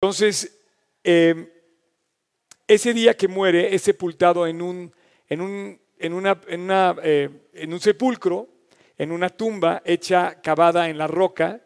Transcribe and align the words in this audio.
Entonces, 0.00 0.60
eh, 1.02 1.52
ese 2.68 2.94
día 2.94 3.16
que 3.16 3.26
muere 3.26 3.74
es 3.74 3.82
sepultado 3.82 4.46
en 4.46 4.62
un, 4.62 4.92
en 5.28 5.40
un, 5.40 5.80
en 5.98 6.12
una, 6.12 6.96
eh, 7.02 7.28
en 7.52 7.72
un 7.72 7.80
sepulcro, 7.80 8.46
en 8.96 9.10
una 9.10 9.28
tumba 9.28 9.82
hecha 9.84 10.40
cavada 10.40 10.88
en 10.88 10.98
la 10.98 11.08
roca, 11.08 11.60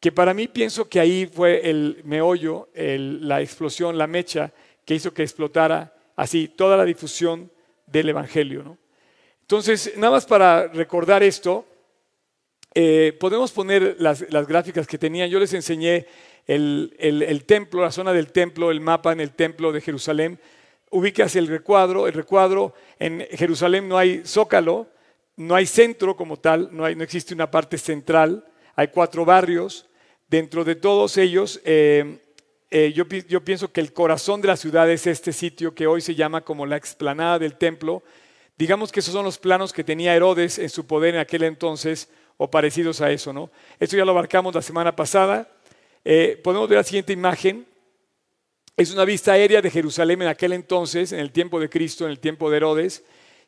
que 0.00 0.10
para 0.10 0.34
mí 0.34 0.48
pienso 0.48 0.88
que 0.88 0.98
ahí 0.98 1.26
fue 1.32 1.70
el 1.70 2.00
meollo, 2.04 2.70
la 2.74 3.40
explosión, 3.40 3.96
la 3.96 4.08
mecha 4.08 4.52
que 4.84 4.94
hizo 4.94 5.14
que 5.14 5.22
explotara 5.22 5.94
así 6.16 6.48
toda 6.48 6.76
la 6.76 6.84
difusión 6.84 7.52
del 7.86 8.08
Evangelio. 8.08 8.64
¿no? 8.64 8.78
Entonces, 9.42 9.92
nada 9.96 10.12
más 10.14 10.26
para 10.26 10.66
recordar 10.66 11.22
esto, 11.22 11.64
eh, 12.74 13.16
podemos 13.18 13.52
poner 13.52 13.96
las, 14.00 14.30
las 14.30 14.46
gráficas 14.46 14.86
que 14.86 14.98
tenían. 14.98 15.30
Yo 15.30 15.38
les 15.38 15.54
enseñé 15.54 16.06
el, 16.46 16.94
el- 16.98 17.44
templo, 17.44 17.82
la 17.82 17.90
zona 17.90 18.12
del 18.12 18.32
templo, 18.32 18.70
el 18.70 18.80
mapa 18.80 19.12
en 19.12 19.20
el 19.20 19.32
templo 19.32 19.72
de 19.72 19.80
Jerusalén. 19.80 20.38
Ubicas 20.90 21.34
el 21.36 21.48
recuadro. 21.48 22.06
El 22.06 22.12
recuadro 22.12 22.74
en 22.98 23.26
Jerusalén 23.32 23.88
no 23.88 23.98
hay 23.98 24.22
zócalo, 24.24 24.86
no 25.36 25.54
hay 25.54 25.66
centro 25.66 26.16
como 26.16 26.38
tal, 26.38 26.68
no, 26.72 26.84
hay, 26.84 26.94
no 26.94 27.02
existe 27.04 27.34
una 27.34 27.50
parte 27.50 27.78
central. 27.78 28.44
Hay 28.74 28.88
cuatro 28.88 29.24
barrios. 29.24 29.86
Dentro 30.28 30.64
de 30.64 30.74
todos 30.74 31.18
ellos, 31.18 31.60
eh, 31.64 32.18
eh, 32.70 32.92
yo, 32.92 33.04
yo 33.28 33.44
pienso 33.44 33.70
que 33.70 33.80
el 33.80 33.92
corazón 33.92 34.40
de 34.40 34.48
la 34.48 34.56
ciudad 34.56 34.90
es 34.90 35.06
este 35.06 35.32
sitio 35.32 35.74
que 35.74 35.86
hoy 35.86 36.00
se 36.00 36.14
llama 36.16 36.40
como 36.40 36.66
la 36.66 36.76
explanada 36.76 37.38
del 37.38 37.56
templo. 37.56 38.02
Digamos 38.58 38.90
que 38.90 39.00
esos 39.00 39.12
son 39.12 39.24
los 39.24 39.38
planos 39.38 39.72
que 39.72 39.84
tenía 39.84 40.14
Herodes 40.16 40.58
en 40.58 40.68
su 40.68 40.86
poder 40.86 41.14
en 41.14 41.20
aquel 41.20 41.44
entonces 41.44 42.08
o 42.38 42.50
parecidos 42.50 43.00
a 43.00 43.10
eso, 43.10 43.32
¿no? 43.32 43.50
Esto 43.78 43.96
ya 43.96 44.04
lo 44.04 44.12
abarcamos 44.12 44.54
la 44.54 44.62
semana 44.62 44.96
pasada. 44.96 45.48
Eh, 46.08 46.40
podemos 46.40 46.68
ver 46.68 46.76
la 46.76 46.84
siguiente 46.84 47.12
imagen. 47.12 47.66
Es 48.76 48.92
una 48.92 49.04
vista 49.04 49.32
aérea 49.32 49.60
de 49.60 49.72
Jerusalén 49.72 50.22
en 50.22 50.28
aquel 50.28 50.52
entonces, 50.52 51.10
en 51.10 51.18
el 51.18 51.32
tiempo 51.32 51.58
de 51.58 51.68
Cristo, 51.68 52.04
en 52.04 52.12
el 52.12 52.20
tiempo 52.20 52.48
de 52.48 52.58
Herodes. 52.58 53.02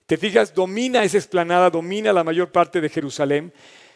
Te 0.07 0.17
fijas, 0.17 0.53
domina 0.53 1.05
esa 1.05 1.19
explanada, 1.19 1.71
domina 1.71 2.13
la 2.13 2.25
mayor 2.25 2.51
parte 2.51 2.81
de 2.81 2.89
Jerusalén. 2.89 3.53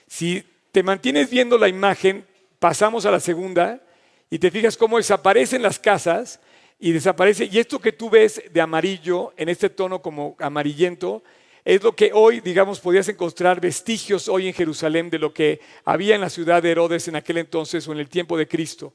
Si 0.07 0.45
te 0.71 0.85
mantienes 0.85 1.29
viendo 1.29 1.59
la 1.59 1.67
imagen, 1.67 2.25
pasamos 2.61 3.05
a 3.05 3.11
la 3.11 3.19
segunda 3.19 3.83
y 4.31 4.39
te 4.39 4.53
fijas 4.53 4.77
cómo 4.77 4.99
desaparecen 4.99 5.61
las 5.61 5.81
casas 5.81 6.39
y 6.79 6.93
desaparece. 6.93 7.49
Y 7.51 7.59
esto 7.59 7.81
que 7.81 7.91
tú 7.91 8.11
ves 8.11 8.45
de 8.53 8.61
amarillo, 8.61 9.33
en 9.37 9.49
este 9.49 9.71
tono 9.71 10.01
como 10.01 10.37
amarillento, 10.39 11.25
es 11.65 11.83
lo 11.83 11.95
que 11.95 12.11
hoy, 12.13 12.41
digamos, 12.41 12.81
podías 12.81 13.09
encontrar 13.09 13.61
vestigios 13.61 14.29
hoy 14.29 14.49
en 14.49 14.55
Jerusalén 14.55 15.11
de 15.11 15.19
lo 15.19 15.33
que 15.33 15.61
había 15.85 16.15
en 16.17 16.21
la 16.21 16.31
ciudad 16.31 16.63
de 16.63 16.71
Herodes 16.73 17.07
en 17.09 17.17
aquel 17.17 17.39
entonces 17.39 17.87
o 17.87 17.93
en 17.93 17.99
el 18.01 18.09
tiempo 18.09 18.37
de 18.37 18.49
Cristo. 18.49 18.95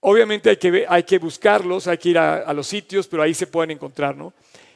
Obviamente 0.00 0.50
hay 0.50 0.56
que, 0.58 0.84
hay 0.88 1.02
que 1.04 1.18
buscarlos, 1.18 1.86
hay 1.86 1.96
que 1.98 2.10
ir 2.10 2.18
a, 2.18 2.52
los 2.52 2.66
sitios, 2.66 3.06
pero 3.08 3.22
ahí 3.22 3.32
se 3.32 3.46
pueden 3.46 3.70
encontrar. 3.70 4.14
¿no? 4.16 4.34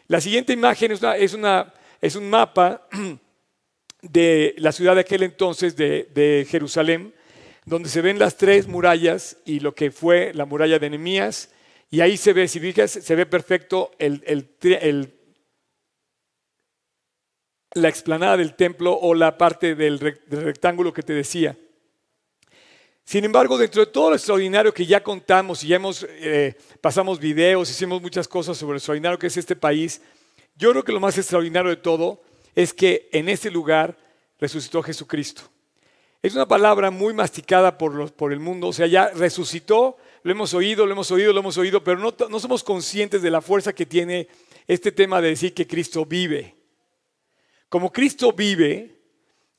La 0.09 0.21
siguiente 0.21 0.53
imagen 0.55 0.93
es, 0.93 1.01
una- 1.01 1.17
es, 1.17 1.35
una- 1.35 1.75
es 2.01 2.17
un 2.17 2.31
mapa 2.31 2.89
de 4.03 4.55
la 4.59 4.73
ciudad 4.73 4.95
de 4.95 5.03
aquel 5.03 5.23
entonces 5.23 5.77
de, 5.77 6.09
de 6.15 6.47
Jerusalén, 6.49 7.13
donde 7.67 7.91
se 7.91 8.01
ven 8.01 8.19
las 8.19 8.37
tres 8.39 8.67
murallas 8.67 9.37
y 9.45 9.61
lo 9.61 9.75
que 9.75 9.91
fue 9.91 10.33
la 10.35 10.47
muralla 10.47 10.79
de 10.79 10.89
Nehemías. 10.91 11.51
Y 11.91 12.01
ahí 12.01 12.17
se 12.17 12.33
ve, 12.33 12.49
si 12.49 12.61
fijas, 12.61 12.91
se 12.91 13.15
ve 13.15 13.27
perfecto 13.27 13.91
el, 13.99 14.23
el 14.27 14.49
el- 14.63 15.15
la 17.75 17.89
explanada 17.89 18.37
del 18.37 18.55
templo 18.55 18.93
o 18.93 19.15
la 19.15 19.39
parte 19.39 19.75
del, 19.75 20.01
rec- 20.01 20.25
del 20.27 20.43
rectángulo 20.43 20.93
que 20.93 21.03
te 21.03 21.13
decía. 21.13 21.57
Sin 23.05 23.25
embargo, 23.25 23.59
dentro 23.59 23.85
de 23.85 23.91
todo 23.91 24.11
lo 24.11 24.17
extraordinario 24.17 24.73
que 24.73 24.87
ya 24.87 25.03
contamos 25.03 25.65
y 25.65 25.69
ya 25.69 25.77
hemos, 25.77 26.07
eh, 26.09 26.55
pasamos 26.81 27.19
videos, 27.19 27.71
hicimos 27.71 28.01
muchas 28.01 28.29
cosas 28.29 28.57
sobre 28.57 28.73
lo 28.75 28.79
extraordinario 28.79 29.19
que 29.19 29.27
es 29.27 29.37
este 29.37 29.57
país, 29.57 30.01
yo 30.57 30.71
creo 30.71 30.85
que 30.85 30.93
lo 30.93 31.01
más 31.01 31.17
extraordinario 31.19 31.71
de 31.71 31.77
todo 31.77 32.23
es 32.55 32.73
que 32.73 33.09
en 33.13 33.29
este 33.29 33.51
lugar 33.51 33.97
resucitó 34.39 34.83
Jesucristo. 34.83 35.43
Es 36.23 36.35
una 36.35 36.47
palabra 36.47 36.91
muy 36.91 37.15
masticada 37.15 37.79
por, 37.79 37.95
los- 37.95 38.13
por 38.13 38.33
el 38.33 38.41
mundo, 38.41 38.69
o 38.69 38.73
sea, 38.73 38.87
ya 38.87 39.09
resucitó, 39.09 39.97
lo 40.23 40.31
hemos 40.33 40.53
oído, 40.55 40.87
lo 40.87 40.93
hemos 40.93 41.11
oído, 41.11 41.33
lo 41.33 41.41
hemos 41.41 41.57
oído, 41.57 41.83
pero 41.83 41.99
no, 41.99 42.15
no 42.29 42.39
somos 42.39 42.63
conscientes 42.63 43.23
de 43.23 43.31
la 43.31 43.41
fuerza 43.41 43.73
que 43.73 43.87
tiene 43.87 44.29
este 44.69 44.93
tema 44.93 45.21
de 45.21 45.29
decir 45.31 45.55
que 45.55 45.67
Cristo 45.67 46.05
vive. 46.05 46.60
Como 47.71 47.93
Cristo 47.93 48.33
vive, 48.33 48.97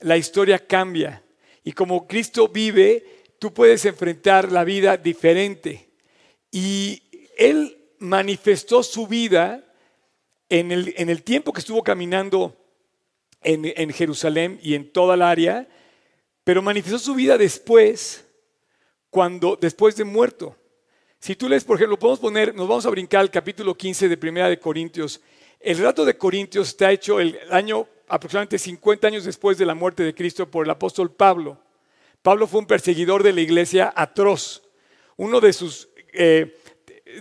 la 0.01 0.17
historia 0.17 0.59
cambia. 0.59 1.23
Y 1.63 1.71
como 1.71 2.07
Cristo 2.07 2.49
vive, 2.49 3.23
tú 3.39 3.53
puedes 3.53 3.85
enfrentar 3.85 4.51
la 4.51 4.65
vida 4.65 4.97
diferente. 4.97 5.89
Y 6.51 7.01
Él 7.37 7.77
manifestó 7.99 8.83
su 8.83 9.07
vida 9.07 9.63
en 10.49 10.73
el, 10.73 10.93
en 10.97 11.09
el 11.09 11.23
tiempo 11.23 11.53
que 11.53 11.61
estuvo 11.61 11.81
caminando 11.83 12.57
en, 13.41 13.71
en 13.75 13.91
Jerusalén 13.93 14.59
y 14.61 14.75
en 14.75 14.91
toda 14.91 15.15
el 15.15 15.21
área, 15.21 15.67
pero 16.43 16.61
manifestó 16.61 16.99
su 16.99 17.15
vida 17.15 17.37
después, 17.37 18.25
cuando, 19.09 19.55
después 19.55 19.95
de 19.95 20.03
muerto. 20.03 20.57
Si 21.17 21.35
tú 21.35 21.47
lees, 21.47 21.63
por 21.63 21.77
ejemplo, 21.77 21.97
podemos 21.97 22.19
poner, 22.19 22.53
nos 22.53 22.67
vamos 22.67 22.85
a 22.85 22.89
brincar 22.89 23.21
al 23.21 23.31
capítulo 23.31 23.73
15 23.73 24.09
de 24.09 24.17
Primera 24.17 24.49
de 24.49 24.59
Corintios. 24.59 25.21
El 25.59 25.77
relato 25.77 26.03
de 26.03 26.17
Corintios 26.17 26.69
está 26.69 26.91
hecho 26.91 27.21
el 27.21 27.39
año 27.49 27.87
aproximadamente 28.11 28.59
50 28.59 29.07
años 29.07 29.23
después 29.23 29.57
de 29.57 29.65
la 29.65 29.73
muerte 29.73 30.03
de 30.03 30.13
Cristo 30.13 30.45
por 30.45 30.65
el 30.65 30.69
apóstol 30.69 31.11
Pablo. 31.11 31.57
Pablo 32.21 32.45
fue 32.45 32.59
un 32.59 32.67
perseguidor 32.67 33.23
de 33.23 33.31
la 33.31 33.39
iglesia 33.39 33.91
atroz. 33.95 34.61
Uno 35.15 35.39
de 35.39 35.53
sus, 35.53 35.87
eh, 36.11 36.57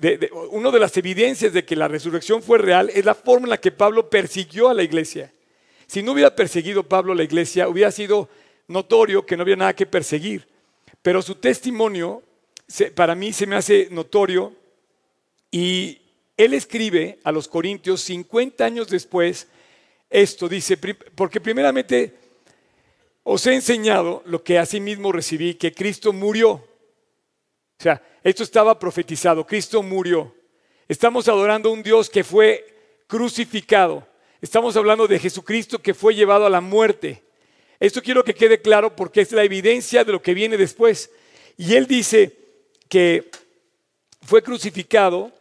de, 0.00 0.28
uno 0.50 0.72
de 0.72 0.80
las 0.80 0.96
evidencias 0.96 1.52
de 1.52 1.64
que 1.64 1.76
la 1.76 1.86
resurrección 1.86 2.42
fue 2.42 2.58
real 2.58 2.90
es 2.92 3.04
la 3.04 3.14
forma 3.14 3.46
en 3.46 3.50
la 3.50 3.60
que 3.60 3.70
Pablo 3.70 4.10
persiguió 4.10 4.68
a 4.68 4.74
la 4.74 4.82
iglesia. 4.82 5.32
Si 5.86 6.02
no 6.02 6.12
hubiera 6.12 6.34
perseguido 6.34 6.82
Pablo 6.82 7.12
a 7.12 7.16
la 7.16 7.22
iglesia, 7.22 7.68
hubiera 7.68 7.92
sido 7.92 8.28
notorio 8.66 9.24
que 9.24 9.36
no 9.36 9.42
había 9.42 9.56
nada 9.56 9.74
que 9.74 9.86
perseguir. 9.86 10.48
Pero 11.02 11.22
su 11.22 11.36
testimonio 11.36 12.22
para 12.96 13.14
mí 13.14 13.32
se 13.32 13.46
me 13.46 13.54
hace 13.54 13.88
notorio 13.92 14.52
y 15.52 16.00
él 16.36 16.52
escribe 16.54 17.20
a 17.22 17.30
los 17.30 17.46
Corintios 17.46 18.00
50 18.00 18.64
años 18.64 18.88
después 18.88 19.46
esto, 20.10 20.48
dice, 20.48 20.76
porque 21.14 21.40
primeramente 21.40 22.14
os 23.22 23.46
he 23.46 23.54
enseñado 23.54 24.22
lo 24.26 24.42
que 24.42 24.58
asimismo 24.58 25.12
recibí, 25.12 25.54
que 25.54 25.72
Cristo 25.72 26.12
murió. 26.12 26.50
O 26.50 27.82
sea, 27.82 28.02
esto 28.24 28.42
estaba 28.42 28.78
profetizado, 28.78 29.46
Cristo 29.46 29.82
murió. 29.82 30.34
Estamos 30.88 31.28
adorando 31.28 31.68
a 31.68 31.72
un 31.72 31.82
Dios 31.82 32.10
que 32.10 32.24
fue 32.24 32.66
crucificado. 33.06 34.06
Estamos 34.40 34.76
hablando 34.76 35.06
de 35.06 35.18
Jesucristo 35.18 35.78
que 35.80 35.94
fue 35.94 36.14
llevado 36.14 36.44
a 36.44 36.50
la 36.50 36.60
muerte. 36.60 37.22
Esto 37.78 38.02
quiero 38.02 38.24
que 38.24 38.34
quede 38.34 38.60
claro 38.60 38.96
porque 38.96 39.20
es 39.20 39.32
la 39.32 39.44
evidencia 39.44 40.04
de 40.04 40.12
lo 40.12 40.20
que 40.20 40.34
viene 40.34 40.56
después. 40.56 41.10
Y 41.56 41.74
él 41.74 41.86
dice 41.86 42.36
que 42.88 43.30
fue 44.22 44.42
crucificado 44.42 45.32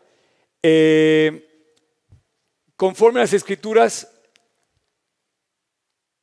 eh, 0.61 1.47
conforme 2.75 3.19
a 3.19 3.23
las 3.23 3.33
escrituras. 3.33 4.07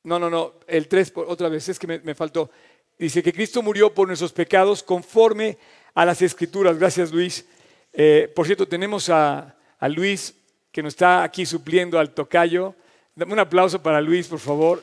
No, 0.07 0.21
no, 0.21 0.31
no, 0.31 0.55
el 0.69 0.87
3, 0.87 1.15
otra 1.17 1.49
vez, 1.49 1.69
es 1.69 1.81
que 1.81 1.89
me, 1.89 2.15
faltó. 2.15 2.49
Dice 2.97 3.25
que 3.25 3.33
Cristo 3.33 3.61
murió 3.61 3.93
por 3.93 4.07
nuestros 4.07 4.33
pecados 4.33 4.81
conforme 4.81 5.59
a 5.95 6.05
las 6.05 6.23
escrituras. 6.23 6.79
Gracias, 6.79 7.11
Luis. 7.11 7.45
Eh, 7.93 8.33
por 8.33 8.47
cierto, 8.47 8.69
tenemos 8.69 9.11
a, 9.11 9.57
a, 9.81 9.89
Luis 9.89 10.33
que 10.71 10.81
nos 10.81 10.93
está 10.93 11.25
aquí 11.25 11.45
supliendo 11.45 11.99
al 11.99 12.15
tocayo. 12.15 12.77
Dame 13.17 13.33
un 13.33 13.41
aplauso 13.41 13.83
para 13.83 14.01
Luis, 14.01 14.29
por 14.29 14.39
favor. 14.39 14.81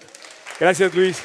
Gracias, 0.60 0.94
Luis. 0.94 1.24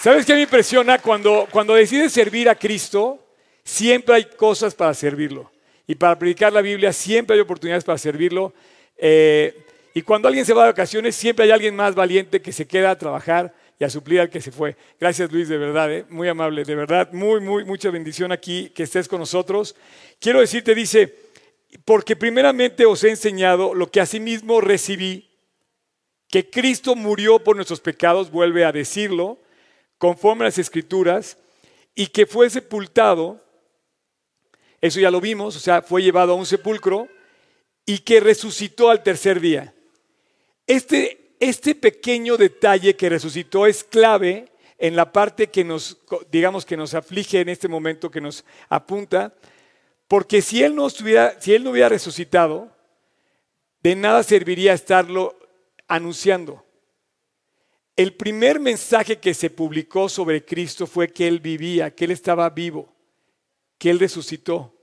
¿Sabes 0.00 0.26
qué 0.26 0.34
me 0.34 0.42
impresiona? 0.42 0.98
Cuando, 0.98 1.46
cuando 1.52 1.72
decides 1.72 2.12
servir 2.12 2.48
a 2.48 2.56
Cristo, 2.56 3.28
siempre 3.62 4.16
hay 4.16 4.24
cosas 4.24 4.74
para 4.74 4.92
servirlo. 4.92 5.52
Y 5.86 5.94
para 5.94 6.18
predicar 6.18 6.52
la 6.52 6.62
Biblia 6.62 6.92
siempre 6.92 7.34
hay 7.36 7.40
oportunidades 7.42 7.84
para 7.84 7.96
servirlo. 7.96 8.52
Eh, 8.96 9.62
y 9.96 10.02
cuando 10.02 10.28
alguien 10.28 10.44
se 10.44 10.52
va 10.52 10.64
de 10.64 10.72
vacaciones, 10.72 11.16
siempre 11.16 11.46
hay 11.46 11.52
alguien 11.52 11.74
más 11.74 11.94
valiente 11.94 12.42
que 12.42 12.52
se 12.52 12.66
queda 12.66 12.90
a 12.90 12.98
trabajar 12.98 13.54
y 13.80 13.84
a 13.84 13.88
suplir 13.88 14.20
al 14.20 14.28
que 14.28 14.42
se 14.42 14.52
fue. 14.52 14.76
Gracias 15.00 15.32
Luis, 15.32 15.48
de 15.48 15.56
verdad, 15.56 15.90
¿eh? 15.90 16.04
muy 16.10 16.28
amable, 16.28 16.64
de 16.64 16.74
verdad, 16.74 17.10
muy, 17.14 17.40
muy, 17.40 17.64
mucha 17.64 17.88
bendición 17.88 18.30
aquí 18.30 18.68
que 18.74 18.82
estés 18.82 19.08
con 19.08 19.20
nosotros. 19.20 19.74
Quiero 20.20 20.40
decirte, 20.40 20.74
dice, 20.74 21.14
porque 21.86 22.14
primeramente 22.14 22.84
os 22.84 23.04
he 23.04 23.08
enseñado 23.08 23.72
lo 23.72 23.90
que 23.90 24.02
asimismo 24.02 24.60
recibí, 24.60 25.30
que 26.28 26.50
Cristo 26.50 26.94
murió 26.94 27.38
por 27.38 27.56
nuestros 27.56 27.80
pecados, 27.80 28.30
vuelve 28.30 28.66
a 28.66 28.72
decirlo, 28.72 29.38
conforme 29.96 30.44
a 30.44 30.48
las 30.48 30.58
escrituras, 30.58 31.38
y 31.94 32.08
que 32.08 32.26
fue 32.26 32.50
sepultado, 32.50 33.42
eso 34.82 35.00
ya 35.00 35.10
lo 35.10 35.22
vimos, 35.22 35.56
o 35.56 35.58
sea, 35.58 35.80
fue 35.80 36.02
llevado 36.02 36.34
a 36.34 36.36
un 36.36 36.44
sepulcro, 36.44 37.08
y 37.86 38.00
que 38.00 38.20
resucitó 38.20 38.90
al 38.90 39.02
tercer 39.02 39.40
día. 39.40 39.72
Este, 40.66 41.36
este 41.38 41.74
pequeño 41.74 42.36
detalle 42.36 42.96
que 42.96 43.08
resucitó 43.08 43.66
es 43.66 43.84
clave 43.84 44.46
en 44.78 44.96
la 44.96 45.12
parte 45.12 45.48
que 45.48 45.64
nos, 45.64 45.98
digamos, 46.30 46.66
que 46.66 46.76
nos 46.76 46.94
aflige 46.94 47.40
en 47.40 47.48
este 47.48 47.68
momento, 47.68 48.10
que 48.10 48.20
nos 48.20 48.44
apunta, 48.68 49.34
porque 50.08 50.42
si 50.42 50.62
Él 50.62 50.74
no, 50.74 50.86
estuviera, 50.86 51.40
si 51.40 51.54
él 51.54 51.64
no 51.64 51.70
hubiera 51.70 51.88
resucitado, 51.88 52.70
de 53.82 53.96
nada 53.96 54.22
serviría 54.22 54.72
estarlo 54.72 55.36
anunciando. 55.88 56.64
El 57.94 58.14
primer 58.14 58.60
mensaje 58.60 59.18
que 59.18 59.32
se 59.32 59.48
publicó 59.48 60.08
sobre 60.08 60.44
Cristo 60.44 60.86
fue 60.86 61.08
que 61.08 61.26
Él 61.26 61.40
vivía, 61.40 61.94
que 61.94 62.04
Él 62.04 62.10
estaba 62.10 62.50
vivo, 62.50 62.92
que 63.78 63.90
Él 63.90 63.98
resucitó. 63.98 64.74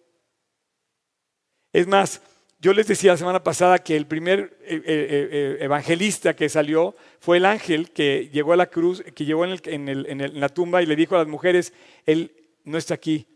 Es 1.71 1.85
más, 1.85 2.21
yo 2.63 2.71
les 2.71 2.87
decía 2.87 3.11
la 3.11 3.17
semana 3.17 3.43
pasada 3.43 3.79
que 3.79 3.93
el 3.97 4.07
primer 4.07 4.57
eh, 4.61 4.81
eh, 4.85 4.85
eh, 4.85 5.57
evangelista 5.59 6.33
que 6.33 6.47
salió 6.47 6.95
fue 7.19 7.35
el 7.35 7.45
ángel 7.45 7.91
que 7.91 8.29
llegó 8.31 8.53
a 8.53 8.55
la 8.55 8.67
cruz, 8.67 9.03
que 9.13 9.25
llegó 9.25 9.43
en, 9.43 10.39
la 10.39 10.47
tumba 10.47 10.81
y 10.81 10.85
le 10.85 10.95
dijo 10.95 11.13
a 11.15 11.17
las 11.17 11.27
mujeres, 11.27 11.73
Él 12.05 12.31
no 12.63 12.77
está 12.77 12.93
aquí, 12.93 13.27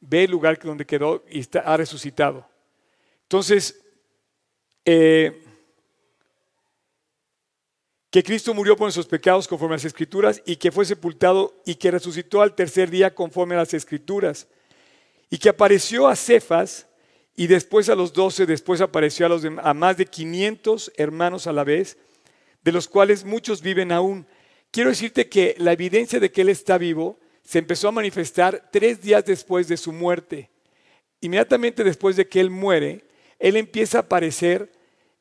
ve 0.00 0.24
el 0.24 0.32
lugar 0.32 0.58
donde 0.58 0.84
quedó 0.84 1.24
y 1.30 1.38
está, 1.38 1.60
ha 1.60 1.76
resucitado. 1.76 2.48
Entonces, 3.22 3.80
que 4.84 5.32
Cristo 8.24 8.54
murió 8.54 8.74
por 8.76 8.86
nuestros 8.86 9.06
pecados 9.06 9.46
conforme 9.46 9.74
a 9.74 9.76
las 9.76 9.84
Escrituras 9.84 10.42
y 10.44 10.56
que 10.56 10.72
fue 10.72 10.84
sepultado 10.84 11.62
y 11.64 11.76
que 11.76 11.92
resucitó 11.92 12.42
al 12.42 12.56
tercer 12.56 12.90
día 12.90 13.14
conforme 13.14 13.54
a 13.54 13.58
las 13.58 13.72
Escrituras 13.72 14.48
y 15.30 15.38
que 15.38 15.48
apareció 15.48 16.08
a 16.08 16.16
Cefas 16.16 16.88
y 17.36 17.48
después 17.48 17.88
a 17.88 17.94
los 17.94 18.12
doce, 18.12 18.46
después 18.46 18.80
apareció 18.80 19.26
a, 19.26 19.28
los 19.28 19.44
a 19.44 19.74
más 19.74 19.96
de 19.96 20.06
500 20.06 20.92
hermanos 20.96 21.46
a 21.46 21.52
la 21.52 21.64
vez, 21.64 21.98
de 22.62 22.72
los 22.72 22.88
cuales 22.88 23.24
muchos 23.24 23.60
viven 23.60 23.90
aún. 23.90 24.26
Quiero 24.70 24.90
decirte 24.90 25.28
que 25.28 25.54
la 25.58 25.72
evidencia 25.72 26.20
de 26.20 26.30
que 26.30 26.42
Él 26.42 26.48
está 26.48 26.78
vivo 26.78 27.18
se 27.42 27.58
empezó 27.58 27.88
a 27.88 27.92
manifestar 27.92 28.68
tres 28.72 29.02
días 29.02 29.24
después 29.24 29.68
de 29.68 29.76
su 29.76 29.92
muerte. 29.92 30.50
Inmediatamente 31.20 31.84
después 31.84 32.16
de 32.16 32.28
que 32.28 32.40
Él 32.40 32.50
muere, 32.50 33.04
Él 33.38 33.56
empieza 33.56 33.98
a 33.98 34.02
aparecer 34.02 34.70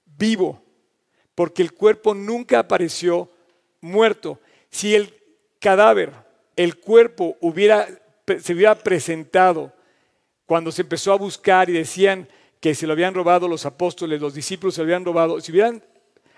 vivo, 0.05 0.63
porque 1.35 1.61
el 1.61 1.73
cuerpo 1.73 2.13
nunca 2.13 2.59
apareció 2.59 3.31
muerto. 3.81 4.39
Si 4.69 4.93
el 4.93 5.13
cadáver, 5.59 6.11
el 6.55 6.77
cuerpo 6.77 7.37
hubiera, 7.41 7.87
se 8.39 8.53
hubiera 8.53 8.75
presentado 8.75 9.73
cuando 10.45 10.71
se 10.71 10.81
empezó 10.81 11.13
a 11.13 11.17
buscar 11.17 11.69
y 11.69 11.73
decían 11.73 12.27
que 12.59 12.75
se 12.75 12.87
lo 12.87 12.93
habían 12.93 13.13
robado 13.13 13.47
los 13.47 13.65
apóstoles, 13.65 14.21
los 14.21 14.33
discípulos 14.33 14.75
se 14.75 14.81
lo 14.81 14.85
habían 14.85 15.05
robado, 15.05 15.39
si 15.41 15.51
hubieran 15.51 15.83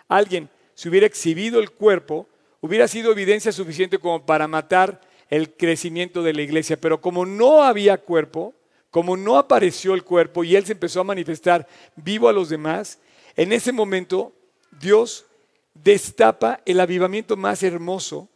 alguien 0.07 0.50
se 0.74 0.90
hubiera 0.90 1.07
exhibido 1.07 1.60
el 1.60 1.72
cuerpo, 1.72 2.28
hubiera 2.62 2.88
sido 2.88 3.12
evidencia 3.12 3.52
suficiente 3.52 3.98
como 3.98 4.25
para 4.25 4.48
matar 4.48 5.02
el 5.30 5.54
crecimiento 5.54 6.22
de 6.22 6.34
la 6.34 6.42
iglesia. 6.42 6.80
Pero 6.80 7.02
como 7.02 7.25
no 7.25 7.63
había 7.63 7.98
cuerpo, 7.98 8.54
como 8.92 9.18
no 9.18 9.38
apareció 9.38 9.94
el 9.94 10.04
cuerpo 10.04 10.44
y 10.44 10.56
él 10.56 10.66
se 10.66 10.74
empezó 10.74 11.02
a 11.02 11.06
manifestar 11.06 11.68
vivo 11.96 12.28
a 12.30 12.34
los 12.34 12.50
demás, 12.50 13.00
en 13.36 13.54
ese 13.54 13.72
momento 13.72 14.34
Dios 14.80 15.25
destapa 15.74 16.62
el 16.66 16.80
avivamiento 16.80 17.36
más 17.36 17.63
hermoso 17.63 18.30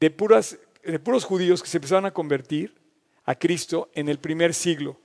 de, 0.00 0.08
de 0.84 0.98
puros 0.98 1.24
judíos 1.24 1.62
que 1.62 1.68
se 1.68 1.78
empezaron 1.78 2.06
a 2.06 2.12
convertir 2.12 2.77
a 3.28 3.34
Cristo 3.34 3.90
en 3.92 4.08
el 4.08 4.18
primer 4.18 4.54
siglo. 4.54 4.96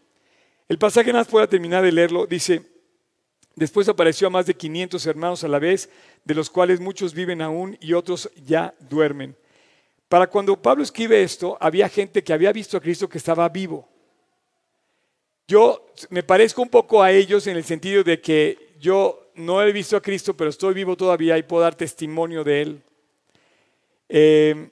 El 0.70 0.78
pasaje 0.78 1.08
nada 1.08 1.20
más 1.20 1.28
pueda 1.28 1.46
terminar 1.46 1.84
de 1.84 1.92
leerlo, 1.92 2.26
dice, 2.26 2.64
después 3.54 3.90
apareció 3.90 4.28
a 4.28 4.30
más 4.30 4.46
de 4.46 4.54
500 4.54 5.06
hermanos 5.08 5.44
a 5.44 5.50
la 5.50 5.60
vez, 5.60 5.90
de 6.24 6.34
los 6.34 6.50
cuales 6.50 6.80
muchos 6.80 7.14
viven 7.14 7.42
aún 7.42 7.78
y 7.82 7.92
otros 7.92 8.32
ya 8.46 8.74
duermen. 8.80 9.36
Para 10.08 10.28
cuando 10.28 10.56
Pablo 10.62 10.84
escribe 10.84 11.22
esto, 11.22 11.58
había 11.60 11.90
gente 11.90 12.24
que 12.24 12.32
había 12.32 12.54
visto 12.54 12.78
a 12.78 12.80
Cristo 12.80 13.10
que 13.10 13.18
estaba 13.18 13.50
vivo. 13.50 13.90
Yo 15.46 15.86
me 16.10 16.24
parezco 16.24 16.62
un 16.62 16.70
poco 16.70 17.04
a 17.04 17.12
ellos 17.12 17.46
en 17.48 17.58
el 17.58 17.66
sentido 17.66 18.06
de 18.06 18.22
que 18.22 18.78
yo 18.80 19.32
no 19.36 19.62
he 19.62 19.70
visto 19.74 19.98
a 19.98 20.02
Cristo, 20.02 20.34
pero 20.34 20.50
estoy 20.50 20.74
vivo 20.74 20.96
todavía 20.96 21.38
y 21.38 21.44
puedo 21.44 21.64
dar 21.64 21.76
testimonio 21.76 22.46
de 22.46 22.62
Él. 22.62 22.82
Eh, 24.08 24.70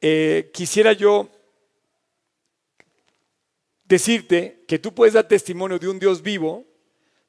eh, 0.00 0.50
quisiera 0.52 0.94
yo 0.94 1.30
decirte 3.94 4.64
que 4.66 4.80
tú 4.80 4.92
puedes 4.92 5.14
dar 5.14 5.28
testimonio 5.28 5.78
de 5.78 5.88
un 5.88 6.00
Dios 6.00 6.20
vivo, 6.20 6.64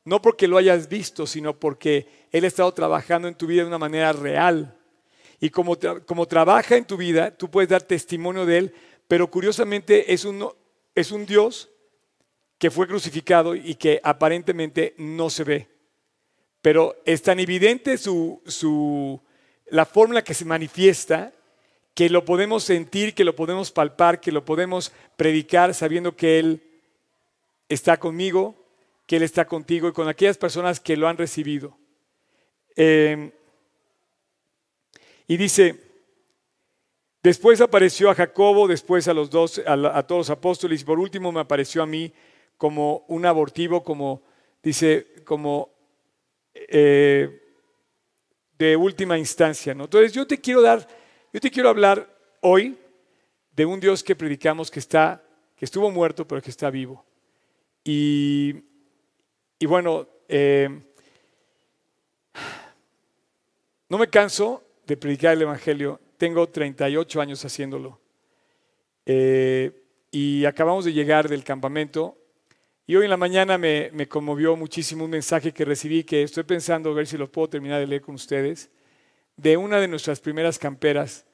no 0.03 0.19
porque 0.19 0.47
lo 0.47 0.57
hayas 0.57 0.89
visto, 0.89 1.27
sino 1.27 1.59
porque 1.59 2.07
Él 2.31 2.43
ha 2.43 2.47
estado 2.47 2.71
trabajando 2.73 3.27
en 3.27 3.35
tu 3.35 3.45
vida 3.45 3.61
de 3.61 3.67
una 3.67 3.77
manera 3.77 4.11
real. 4.13 4.75
Y 5.39 5.51
como, 5.51 5.77
como 6.07 6.25
trabaja 6.25 6.75
en 6.75 6.85
tu 6.85 6.97
vida, 6.97 7.29
tú 7.29 7.51
puedes 7.51 7.69
dar 7.69 7.83
testimonio 7.83 8.47
de 8.47 8.57
Él, 8.57 8.73
pero 9.07 9.29
curiosamente 9.29 10.11
es 10.11 10.25
un, 10.25 10.49
es 10.95 11.11
un 11.11 11.27
Dios 11.27 11.69
que 12.57 12.71
fue 12.71 12.87
crucificado 12.87 13.53
y 13.53 13.75
que 13.75 13.99
aparentemente 14.03 14.95
no 14.97 15.29
se 15.29 15.43
ve. 15.43 15.67
Pero 16.63 16.95
es 17.05 17.21
tan 17.21 17.39
evidente 17.39 17.99
su, 17.99 18.41
su, 18.47 19.21
la 19.67 19.85
fórmula 19.85 20.23
que 20.23 20.33
se 20.33 20.45
manifiesta 20.45 21.31
que 21.95 22.09
lo 22.09 22.25
podemos 22.25 22.65
sentir, 22.65 23.15
que 23.15 23.23
lo 23.23 23.35
podemos 23.35 23.71
palpar, 23.71 24.19
que 24.19 24.33
lo 24.33 24.43
podemos 24.43 24.91
predicar 25.15 25.73
sabiendo 25.73 26.15
que 26.15 26.39
Él 26.39 26.61
está 27.69 27.97
conmigo, 27.97 28.53
que 29.07 29.15
Él 29.15 29.23
está 29.23 29.45
contigo 29.45 29.87
y 29.87 29.93
con 29.93 30.09
aquellas 30.09 30.37
personas 30.37 30.81
que 30.81 30.97
lo 30.97 31.07
han 31.07 31.17
recibido. 31.17 31.77
Em, 32.75 33.31
y 35.25 35.37
dice, 35.37 35.81
después 37.23 37.61
apareció 37.61 38.09
a 38.09 38.15
Jacobo, 38.15 38.67
después 38.67 39.07
a 39.07 39.13
los 39.13 39.29
dos, 39.29 39.61
a, 39.65 40.03
todos 40.03 40.27
los 40.27 40.29
apóstoles 40.29 40.81
y 40.81 40.85
por 40.85 40.99
último 40.99 41.31
me 41.31 41.39
apareció 41.39 41.81
a 41.81 41.87
mí 41.87 42.11
como 42.57 43.05
un 43.07 43.25
abortivo, 43.25 43.83
como 43.83 44.21
dice, 44.61 45.07
como 45.23 45.69
eh, 46.53 47.41
de 48.57 48.75
última 48.75 49.17
instancia. 49.17 49.71
Entonces 49.71 50.11
yo 50.11 50.27
te 50.27 50.41
quiero 50.41 50.61
dar 50.61 51.04
yo 51.35 51.41
te 51.41 51.51
quiero 51.51 51.67
hablar 51.67 52.07
hoy 52.39 52.77
de 53.53 53.65
un 53.65 53.81
Dios 53.81 54.01
que 54.05 54.15
predicamos 54.15 54.71
que 54.71 54.79
está, 54.79 55.21
que 55.57 55.65
estuvo 55.65 55.91
muerto, 55.91 56.25
pero 56.25 56.41
que 56.41 56.49
está 56.49 56.69
vivo. 56.69 57.03
Y, 57.83 58.53
bueno, 59.59 60.07
eh, 60.29 60.69
no 63.89 63.97
me 63.97 64.07
canso 64.07 64.63
de 64.87 64.95
predicar 64.95 65.33
el 65.33 65.41
Evangelio. 65.41 65.99
Tengo 66.15 66.47
38 66.47 67.19
años 67.19 67.43
haciéndolo. 67.43 67.99
Eh, 69.05 69.73
y 70.11 70.45
acabamos 70.45 70.85
de 70.85 70.93
llegar 70.93 71.27
del 71.27 71.43
campamento. 71.43 72.17
Y 72.87 72.95
hoy 72.95 73.03
en 73.03 73.09
la 73.09 73.17
mañana 73.17 73.57
me, 73.57 73.89
me, 73.91 74.07
conmovió 74.07 74.55
muchísimo 74.55 75.03
un 75.03 75.11
mensaje 75.11 75.51
que 75.51 75.65
recibí 75.65 76.05
que 76.05 76.23
estoy 76.23 76.43
pensando 76.43 76.91
a 76.91 76.93
ver 76.93 77.07
si 77.07 77.17
lo 77.17 77.29
puedo 77.29 77.49
terminar 77.49 77.81
de 77.81 77.87
leer 77.87 78.03
con 78.03 78.15
ustedes 78.15 78.69
de 79.37 79.57
una 79.57 79.79
de 79.79 79.87
nuestras 79.87 80.19
primeras 80.19 80.57
camperas, 80.57 81.25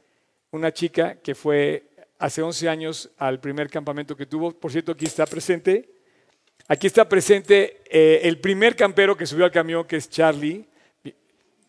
una 0.52 0.74
chica 0.74 1.16
que 1.16 1.36
fue 1.36 1.84
hace 2.20 2.42
11 2.42 2.70
años 2.70 3.10
al 3.18 3.40
primer 3.40 3.70
campamento 3.70 4.16
que 4.16 4.26
tuvo. 4.26 4.52
Por 4.52 4.72
cierto, 4.72 4.92
aquí 4.92 5.06
está 5.06 5.26
presente. 5.26 5.90
Aquí 6.68 6.88
está 6.88 7.10
presente 7.10 7.82
eh, 7.90 8.22
el 8.24 8.40
primer 8.40 8.76
campero 8.76 9.18
que 9.18 9.26
subió 9.26 9.46
al 9.46 9.52
camión, 9.52 9.86
que 9.86 9.98
es 9.98 10.10
Charlie. 10.10 10.66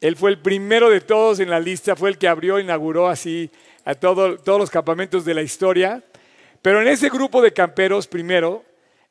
Él 0.01 0.17
fue 0.17 0.31
el 0.31 0.39
primero 0.41 0.91
de 0.91 1.01
todos 1.01 1.41
en 1.41 1.49
la 1.49 1.61
lista, 1.61 1.97
fue 1.97 2.11
el 2.11 2.19
que 2.19 2.29
abrió, 2.29 2.59
inauguró 2.59 3.09
así 3.09 3.51
a 3.85 3.95
todos 3.95 4.41
los 4.47 4.71
campamentos 4.71 5.25
de 5.25 5.35
la 5.35 5.43
historia. 5.43 6.03
Pero 6.61 6.83
en 6.83 6.89
ese 6.89 7.09
grupo 7.09 7.41
de 7.41 7.53
camperos, 7.53 8.07
primero, 8.07 8.65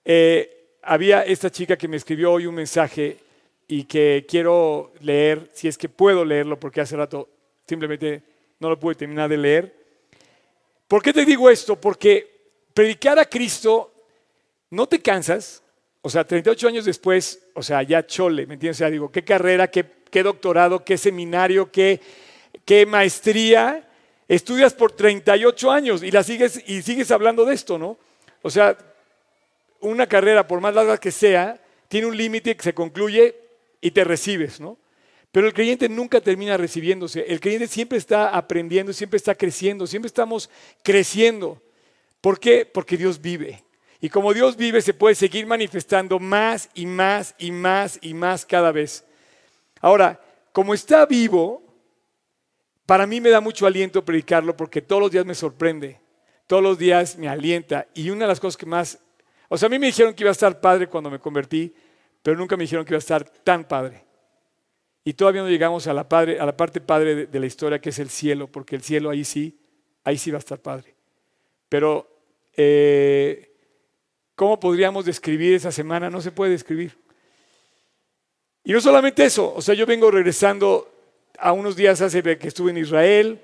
eh, 0.06 0.68
había 0.82 1.24
esta 1.24 1.50
chica 1.50 1.78
que 1.78 1.88
me 1.88 1.98
escribió 1.98 2.32
hoy 2.34 2.46
un 2.46 2.56
mensaje 2.56 3.18
y 3.72 3.86
que 3.86 4.26
quiero 4.28 4.92
leer, 5.00 5.50
si 5.54 5.70
es 5.70 5.78
que 5.78 5.88
puedo 5.88 6.26
leerlo, 6.26 6.60
porque 6.60 6.82
hace 6.82 6.98
rato 6.98 7.30
simplemente 7.66 8.22
no 8.60 8.68
lo 8.68 8.78
pude 8.78 8.96
terminar 8.96 9.30
de 9.30 9.38
leer. 9.38 9.74
¿Por 10.90 11.02
qué 11.02 11.14
te 11.14 11.24
digo 11.24 11.50
esto? 11.50 11.78
Porque 11.80 12.50
predicar 12.74 13.18
a 13.18 13.24
Cristo, 13.24 13.94
no 14.72 14.88
te 14.88 15.02
cansas, 15.02 15.64
o 16.02 16.10
sea, 16.10 16.26
38 16.26 16.68
años 16.68 16.84
después, 16.84 17.48
o 17.54 17.64
sea, 17.64 17.82
ya 17.82 18.06
chole, 18.06 18.46
¿me 18.46 18.56
entiendes? 18.56 18.76
O 18.76 18.80
sea, 18.80 18.90
digo, 18.90 19.10
qué 19.10 19.24
carrera, 19.24 19.70
qué, 19.70 19.86
qué 20.10 20.22
doctorado, 20.22 20.84
qué 20.84 20.98
seminario, 20.98 21.72
qué, 21.72 22.02
qué 22.66 22.86
maestría, 22.86 23.88
estudias 24.28 24.74
por 24.74 24.92
38 24.92 25.72
años 25.72 26.04
y, 26.04 26.12
la 26.12 26.24
sigues, 26.24 26.62
y 26.68 26.82
sigues 26.82 27.10
hablando 27.10 27.46
de 27.46 27.54
esto, 27.54 27.78
¿no? 27.78 27.98
O 28.42 28.50
sea, 28.50 28.78
una 29.80 30.08
carrera, 30.08 30.46
por 30.46 30.60
más 30.60 30.76
larga 30.76 30.98
que 30.98 31.12
sea, 31.12 31.58
tiene 31.88 32.08
un 32.08 32.18
límite 32.18 32.58
que 32.58 32.64
se 32.64 32.74
concluye 32.74 33.41
y 33.82 33.92
te 33.92 34.04
recibes, 34.04 34.60
¿no? 34.60 34.78
Pero 35.32 35.48
el 35.48 35.54
creyente 35.54 35.90
nunca 35.90 36.22
termina 36.22 36.58
recibiéndose. 36.58 37.26
El 37.28 37.40
creyente 37.40 37.68
siempre 37.68 37.98
está 37.98 38.30
aprendiendo, 38.30 38.94
siempre 38.94 39.18
está 39.18 39.34
creciendo, 39.34 39.88
siempre 39.88 40.08
estamos 40.08 40.50
creciendo. 40.84 41.62
¿Por 42.20 42.40
qué? 42.40 42.66
Porque 42.66 42.98
Dios 42.98 43.20
vive. 43.20 43.64
Y 44.02 44.10
como 44.10 44.34
Dios 44.34 44.58
vive, 44.58 44.82
se 44.82 44.94
puede 44.94 45.16
seguir 45.16 45.46
manifestando 45.46 46.20
más 46.20 46.70
y 46.74 46.86
más 46.86 47.34
y 47.38 47.52
más 47.52 47.98
y 48.02 48.14
más 48.14 48.46
cada 48.46 48.72
vez. 48.72 49.06
Ahora, 49.80 50.20
como 50.52 50.74
está 50.74 51.06
vivo, 51.06 51.64
para 52.86 53.08
mí 53.08 53.22
me 53.22 53.30
da 53.30 53.40
mucho 53.40 53.66
aliento 53.66 54.04
predicarlo 54.04 54.58
porque 54.58 54.82
todos 54.82 55.02
los 55.02 55.12
días 55.12 55.26
me 55.26 55.36
sorprende, 55.36 56.00
todos 56.46 56.62
los 56.62 56.78
días 56.78 57.18
me 57.18 57.30
alienta. 57.30 57.88
Y 57.94 58.10
una 58.10 58.26
de 58.26 58.30
las 58.30 58.40
cosas 58.40 58.58
que 58.58 58.66
más, 58.66 59.00
o 59.48 59.58
sea, 59.58 59.68
a 59.68 59.70
mí 59.70 59.80
me 59.80 59.86
dijeron 59.86 60.14
que 60.14 60.24
iba 60.24 60.32
a 60.32 60.34
estar 60.34 60.60
padre 60.60 60.88
cuando 60.88 61.10
me 61.10 61.20
convertí, 61.20 61.74
pero 62.22 62.38
nunca 62.38 62.56
me 62.56 62.64
dijeron 62.64 62.86
que 62.86 62.94
iba 62.94 62.98
a 62.98 63.00
estar 63.00 63.24
tan 63.24 63.68
padre. 63.68 64.04
Y 65.04 65.14
todavía 65.14 65.42
no 65.42 65.50
llegamos 65.50 65.88
a 65.88 65.94
la, 65.94 66.08
padre, 66.08 66.40
a 66.40 66.46
la 66.46 66.56
parte 66.56 66.80
padre 66.80 67.26
de, 67.26 67.40
la 67.40 67.46
historia 67.46 67.80
que 67.80 67.90
es 67.90 68.00
el 68.00 68.10
cielo, 68.10 68.48
porque 68.48 68.76
el 68.76 68.84
cielo 68.84 69.10
ahí 69.10 69.24
sí, 69.24 69.60
ahí 70.04 70.18
sí 70.18 70.30
va 70.30 70.38
a 70.38 70.40
estar 70.40 70.60
padre. 70.60 70.94
Pero, 71.68 72.08
eh, 72.56 73.52
¿cómo 74.36 74.60
podríamos 74.60 75.06
describir 75.06 75.56
esa 75.56 75.72
semana? 75.72 76.10
No 76.10 76.22
se 76.22 76.32
puede 76.32 76.52
describir. 76.52 76.96
Y 78.64 78.74
no 78.74 78.82
solamente 78.82 79.24
eso, 79.24 79.54
o 79.56 79.62
sea, 79.62 79.74
yo 79.74 79.88
vengo 79.88 80.12
regresando 80.12 80.88
a 81.40 81.52
unos 81.52 81.76
días 81.76 82.00
hace 82.02 82.22
que 82.38 82.48
estuve 82.48 82.70
en 82.70 82.78
Israel, 82.78 83.40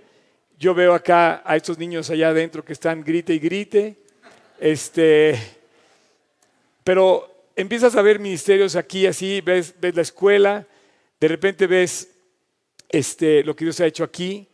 yo 0.60 0.76
veo 0.76 0.94
acá 0.94 1.42
a 1.44 1.56
estos 1.56 1.80
niños 1.80 2.10
allá 2.12 2.30
adentro 2.30 2.64
que 2.64 2.74
están 2.74 3.04
grite 3.04 3.34
y 3.34 3.40
grite, 3.40 3.98
este, 4.60 5.40
pero 6.84 7.37
empiezas 7.58 7.96
a 7.96 8.02
ver 8.02 8.20
ministerios 8.20 8.76
aquí 8.76 9.08
así, 9.08 9.42
ves, 9.42 9.76
ves 9.82 9.96
la 9.96 10.04
escuela, 10.04 10.68
de 11.20 11.28
repente 11.28 11.68
ves 11.68 12.16
este, 12.88 13.44
lo 13.44 13.56
que 13.56 13.66
Dios 13.66 13.80
ha 13.82 13.88
hecho 13.88 14.04
aquí, 14.04 14.48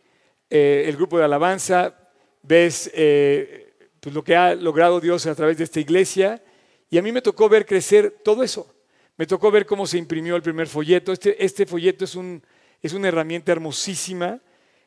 eh, 0.50 0.86
el 0.88 0.96
grupo 0.96 1.18
de 1.18 1.24
alabanza, 1.24 1.94
ves 2.42 2.90
eh, 2.94 3.74
pues 4.00 4.14
lo 4.14 4.24
que 4.24 4.34
ha 4.34 4.54
logrado 4.54 5.00
Dios 5.00 5.26
a 5.26 5.34
través 5.34 5.58
de 5.58 5.64
esta 5.64 5.80
iglesia, 5.80 6.42
y 6.90 6.98
a 6.98 7.02
mí 7.02 7.12
me 7.12 7.22
tocó 7.22 7.48
ver 7.48 7.66
crecer 7.66 8.20
todo 8.24 8.42
eso. 8.42 8.74
Me 9.16 9.26
tocó 9.26 9.50
ver 9.50 9.66
cómo 9.66 9.86
se 9.86 9.98
imprimió 9.98 10.34
el 10.34 10.42
primer 10.42 10.66
folleto. 10.66 11.12
Este, 11.12 11.44
este 11.44 11.66
folleto 11.66 12.04
es, 12.04 12.14
un, 12.14 12.42
es 12.82 12.92
una 12.92 13.08
herramienta 13.08 13.52
hermosísima. 13.52 14.40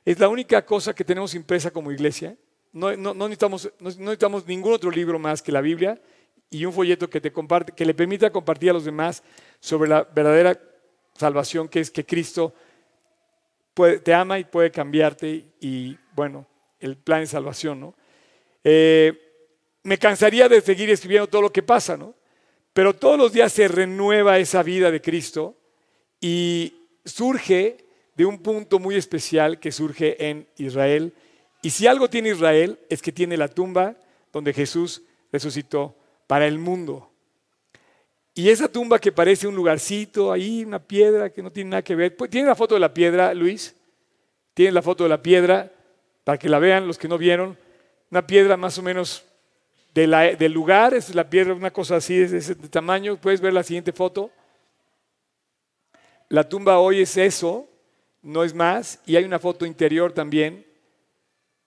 Es 0.03 0.19
la 0.19 0.27
única 0.27 0.65
cosa 0.65 0.93
que 0.93 1.03
tenemos 1.03 1.33
impresa 1.33 1.71
como 1.71 1.91
iglesia. 1.91 2.35
No, 2.73 2.95
no, 2.95 3.13
necesitamos, 3.13 3.71
no, 3.79 3.89
necesitamos, 3.89 4.45
ningún 4.45 4.73
otro 4.73 4.91
libro 4.91 5.17
más 5.17 5.41
que 5.41 5.51
la 5.51 5.61
Biblia 5.61 5.99
y 6.49 6.65
un 6.65 6.73
folleto 6.73 7.09
que, 7.09 7.21
te 7.21 7.31
comparte, 7.31 7.73
que 7.73 7.85
le 7.85 7.93
permita 7.93 8.31
compartir 8.31 8.69
a 8.69 8.73
los 8.73 8.85
demás 8.85 9.23
sobre 9.59 9.89
la 9.89 10.03
verdadera 10.03 10.59
salvación 11.13 11.67
que 11.67 11.79
es 11.79 11.91
que 11.91 12.05
Cristo 12.05 12.53
te 14.03 14.13
ama 14.13 14.39
y 14.39 14.43
puede 14.45 14.71
cambiarte 14.71 15.45
y, 15.59 15.97
bueno, 16.15 16.47
el 16.79 16.97
plan 16.97 17.21
de 17.21 17.27
salvación, 17.27 17.79
¿no? 17.79 17.95
Eh, 18.63 19.13
me 19.83 19.97
cansaría 19.97 20.49
de 20.49 20.61
seguir 20.61 20.89
escribiendo 20.89 21.27
todo 21.27 21.43
lo 21.43 21.51
que 21.51 21.63
pasa, 21.63 21.95
¿no? 21.95 22.15
Pero 22.73 22.95
todos 22.95 23.17
los 23.17 23.31
días 23.31 23.53
se 23.53 23.67
renueva 23.67 24.39
esa 24.39 24.63
vida 24.63 24.91
de 24.91 25.01
Cristo 25.01 25.55
y 26.19 26.73
surge 27.05 27.85
de 28.15 28.25
un 28.25 28.39
punto 28.39 28.79
muy 28.79 28.95
especial 28.95 29.59
que 29.59 29.71
surge 29.71 30.29
en 30.29 30.47
Israel. 30.57 31.13
Y 31.61 31.69
si 31.69 31.87
algo 31.87 32.09
tiene 32.09 32.29
Israel 32.29 32.79
es 32.89 33.01
que 33.01 33.11
tiene 33.11 33.37
la 33.37 33.47
tumba 33.47 33.95
donde 34.33 34.53
Jesús 34.53 35.03
resucitó 35.31 35.95
para 36.27 36.45
el 36.45 36.59
mundo. 36.59 37.09
Y 38.35 38.49
esa 38.49 38.71
tumba 38.71 38.99
que 38.99 39.11
parece 39.11 39.47
un 39.47 39.55
lugarcito 39.55 40.31
ahí, 40.31 40.63
una 40.63 40.77
piedra 40.77 41.31
que 41.31 41.41
no 41.41 41.51
tiene 41.51 41.71
nada 41.71 41.81
que 41.81 41.95
ver. 41.95 42.15
Pues, 42.15 42.29
¿Tiene 42.29 42.47
la 42.47 42.55
foto 42.55 42.75
de 42.75 42.81
la 42.81 42.93
piedra, 42.93 43.33
Luis? 43.33 43.75
¿Tiene 44.53 44.73
la 44.73 44.83
foto 44.83 45.03
de 45.05 45.09
la 45.09 45.23
piedra? 45.23 45.71
Para 46.23 46.37
que 46.37 46.47
la 46.47 46.59
vean 46.59 46.85
los 46.85 46.99
que 46.99 47.07
no 47.07 47.17
vieron. 47.17 47.57
Una 48.11 48.27
piedra 48.27 48.55
más 48.55 48.77
o 48.77 48.83
menos 48.83 49.25
del 49.91 50.51
lugar, 50.53 50.93
es 50.93 51.15
la 51.15 51.27
piedra, 51.27 51.55
una 51.55 51.71
cosa 51.71 51.95
así, 51.95 52.15
de 52.15 52.37
ese 52.37 52.53
tamaño. 52.53 53.17
Puedes 53.17 53.41
ver 53.41 53.53
la 53.53 53.63
siguiente 53.63 53.91
foto. 53.91 54.29
La 56.29 56.47
tumba 56.47 56.77
hoy 56.77 57.01
es 57.01 57.17
eso, 57.17 57.67
no 58.21 58.43
es 58.43 58.53
más. 58.53 58.99
Y 59.07 59.15
hay 59.15 59.23
una 59.23 59.39
foto 59.39 59.65
interior 59.65 60.11
también, 60.13 60.63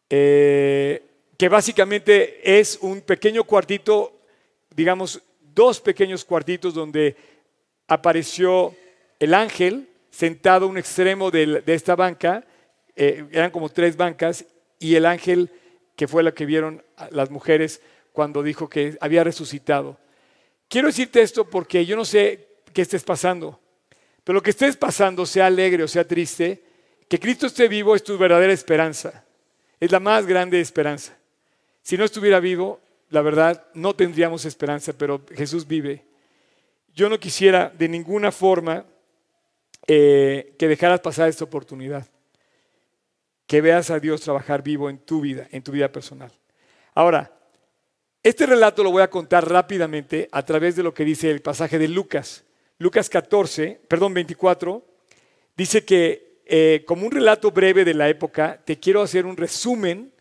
eh, 0.08 1.02
que 1.36 1.48
básicamente 1.48 2.60
es 2.60 2.78
un 2.80 3.00
pequeño 3.00 3.42
cuartito, 3.42 4.19
digamos, 4.74 5.22
dos 5.54 5.80
pequeños 5.80 6.24
cuartitos 6.24 6.74
donde 6.74 7.16
apareció 7.86 8.74
el 9.18 9.34
ángel 9.34 9.88
sentado 10.10 10.66
a 10.66 10.68
un 10.68 10.78
extremo 10.78 11.30
de, 11.30 11.62
esta 11.66 11.94
banca, 11.96 12.44
eh, 12.96 13.24
eran 13.32 13.50
como 13.50 13.68
tres 13.68 13.96
bancas, 13.96 14.44
y 14.78 14.94
el 14.94 15.06
ángel 15.06 15.50
que 15.96 16.08
fue 16.08 16.22
la 16.22 16.32
que 16.32 16.46
vieron 16.46 16.82
las 17.10 17.30
mujeres 17.30 17.82
cuando 18.12 18.42
dijo 18.42 18.68
que 18.68 18.96
había 19.00 19.22
resucitado. 19.22 19.98
Quiero 20.68 20.88
decirte 20.88 21.20
esto 21.20 21.48
porque 21.48 21.84
yo 21.84 21.96
no 21.96 22.04
sé 22.04 22.48
qué 22.72 22.82
estés 22.82 23.04
pasando, 23.04 23.60
pero 24.24 24.34
lo 24.34 24.42
que 24.42 24.50
estés 24.50 24.76
pasando, 24.76 25.26
sea 25.26 25.46
alegre 25.46 25.82
o 25.82 25.88
sea 25.88 26.06
triste, 26.06 26.62
que 27.08 27.18
Cristo 27.18 27.46
esté 27.46 27.68
vivo 27.68 27.94
es 27.94 28.04
tu 28.04 28.16
verdadera 28.16 28.52
esperanza, 28.52 29.24
es 29.78 29.90
la 29.90 30.00
más 30.00 30.26
grande 30.26 30.60
esperanza. 30.60 31.16
Si 31.82 31.96
no 31.96 32.04
estuviera 32.04 32.40
vivo, 32.40 32.80
la 33.10 33.22
verdad, 33.22 33.66
no 33.74 33.94
tendríamos 33.94 34.44
esperanza, 34.44 34.92
pero 34.92 35.22
Jesús 35.34 35.66
vive. 35.66 36.06
Yo 36.94 37.08
no 37.08 37.18
quisiera 37.18 37.72
de 37.76 37.88
ninguna 37.88 38.32
forma 38.32 38.86
eh, 39.86 40.54
que 40.58 40.68
dejaras 40.68 41.00
pasar 41.00 41.28
esta 41.28 41.44
oportunidad, 41.44 42.06
que 43.46 43.60
veas 43.60 43.90
a 43.90 43.98
Dios 43.98 44.20
trabajar 44.20 44.62
vivo 44.62 44.88
en 44.88 44.98
tu 44.98 45.20
vida, 45.20 45.48
en 45.50 45.62
tu 45.62 45.72
vida 45.72 45.90
personal. 45.90 46.32
Ahora, 46.94 47.32
este 48.22 48.46
relato 48.46 48.84
lo 48.84 48.92
voy 48.92 49.02
a 49.02 49.10
contar 49.10 49.48
rápidamente 49.48 50.28
a 50.30 50.44
través 50.44 50.76
de 50.76 50.82
lo 50.84 50.94
que 50.94 51.04
dice 51.04 51.30
el 51.30 51.42
pasaje 51.42 51.78
de 51.78 51.88
Lucas. 51.88 52.44
Lucas 52.78 53.10
14, 53.10 53.80
perdón, 53.88 54.14
24, 54.14 54.84
dice 55.56 55.84
que 55.84 56.42
eh, 56.46 56.84
como 56.86 57.06
un 57.06 57.12
relato 57.12 57.50
breve 57.50 57.84
de 57.84 57.94
la 57.94 58.08
época, 58.08 58.60
te 58.64 58.78
quiero 58.78 59.02
hacer 59.02 59.26
un 59.26 59.36
resumen 59.36 60.12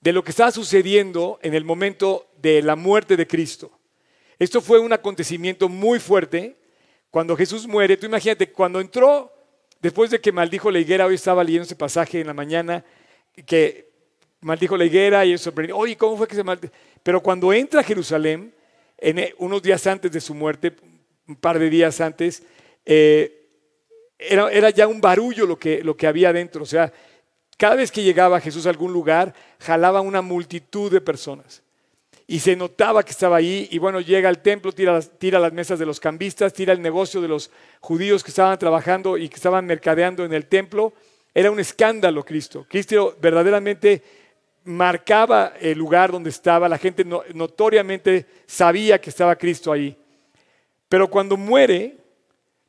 de 0.00 0.12
lo 0.12 0.24
que 0.24 0.30
estaba 0.30 0.50
sucediendo 0.50 1.38
en 1.42 1.54
el 1.54 1.64
momento 1.64 2.30
de 2.40 2.62
la 2.62 2.76
muerte 2.76 3.16
de 3.16 3.26
Cristo. 3.26 3.70
Esto 4.38 4.60
fue 4.62 4.78
un 4.78 4.92
acontecimiento 4.92 5.68
muy 5.68 6.00
fuerte. 6.00 6.56
Cuando 7.10 7.36
Jesús 7.36 7.66
muere, 7.66 7.96
tú 7.96 8.06
imagínate, 8.06 8.50
cuando 8.50 8.80
entró, 8.80 9.30
después 9.80 10.10
de 10.10 10.20
que 10.20 10.32
maldijo 10.32 10.70
la 10.70 10.78
higuera, 10.78 11.06
hoy 11.06 11.16
estaba 11.16 11.44
leyendo 11.44 11.64
ese 11.64 11.76
pasaje 11.76 12.20
en 12.20 12.26
la 12.26 12.34
mañana, 12.34 12.84
que 13.44 13.90
maldijo 14.40 14.76
la 14.76 14.86
higuera 14.86 15.26
y 15.26 15.36
sorprendió, 15.36 15.76
oye, 15.76 15.96
¿cómo 15.96 16.16
fue 16.16 16.26
que 16.26 16.34
se 16.34 16.44
maldijo? 16.44 16.72
Pero 17.02 17.22
cuando 17.22 17.52
entra 17.52 17.80
a 17.80 17.84
Jerusalén, 17.84 18.54
eh, 18.96 19.34
unos 19.38 19.62
días 19.62 19.86
antes 19.86 20.10
de 20.10 20.20
su 20.20 20.34
muerte, 20.34 20.74
un 21.28 21.36
par 21.36 21.58
de 21.58 21.68
días 21.68 22.00
antes, 22.00 22.42
eh, 22.86 23.36
era, 24.18 24.70
ya 24.70 24.86
un 24.86 25.00
barullo 25.00 25.46
lo 25.46 25.58
que 25.58 26.06
había 26.06 26.32
dentro. 26.32 26.62
O 26.62 26.66
sea, 26.66 26.92
cada 27.60 27.74
vez 27.74 27.92
que 27.92 28.02
llegaba 28.02 28.40
Jesús 28.40 28.64
a 28.64 28.70
algún 28.70 28.90
lugar, 28.90 29.34
jalaba 29.58 30.00
una 30.00 30.22
multitud 30.22 30.90
de 30.90 31.02
personas. 31.02 31.62
Y 32.26 32.40
se 32.40 32.56
notaba 32.56 33.02
que 33.02 33.10
estaba 33.10 33.36
ahí. 33.36 33.68
Y 33.70 33.76
bueno, 33.76 34.00
llega 34.00 34.30
al 34.30 34.40
templo, 34.40 34.72
tira 34.72 34.94
las, 34.94 35.10
tira 35.18 35.38
las 35.38 35.52
mesas 35.52 35.78
de 35.78 35.84
los 35.84 36.00
cambistas, 36.00 36.54
tira 36.54 36.72
el 36.72 36.80
negocio 36.80 37.20
de 37.20 37.28
los 37.28 37.50
judíos 37.80 38.24
que 38.24 38.30
estaban 38.30 38.58
trabajando 38.58 39.18
y 39.18 39.28
que 39.28 39.34
estaban 39.34 39.66
mercadeando 39.66 40.24
en 40.24 40.32
el 40.32 40.46
templo. 40.46 40.94
Era 41.34 41.50
un 41.50 41.60
escándalo 41.60 42.24
Cristo. 42.24 42.64
Cristo 42.66 43.18
verdaderamente 43.20 44.02
marcaba 44.64 45.52
el 45.60 45.76
lugar 45.76 46.12
donde 46.12 46.30
estaba, 46.30 46.66
la 46.66 46.78
gente 46.78 47.04
notoriamente 47.04 48.24
sabía 48.46 48.98
que 48.98 49.10
estaba 49.10 49.36
Cristo 49.36 49.70
ahí. 49.70 49.94
Pero 50.88 51.10
cuando 51.10 51.36
muere, 51.36 51.98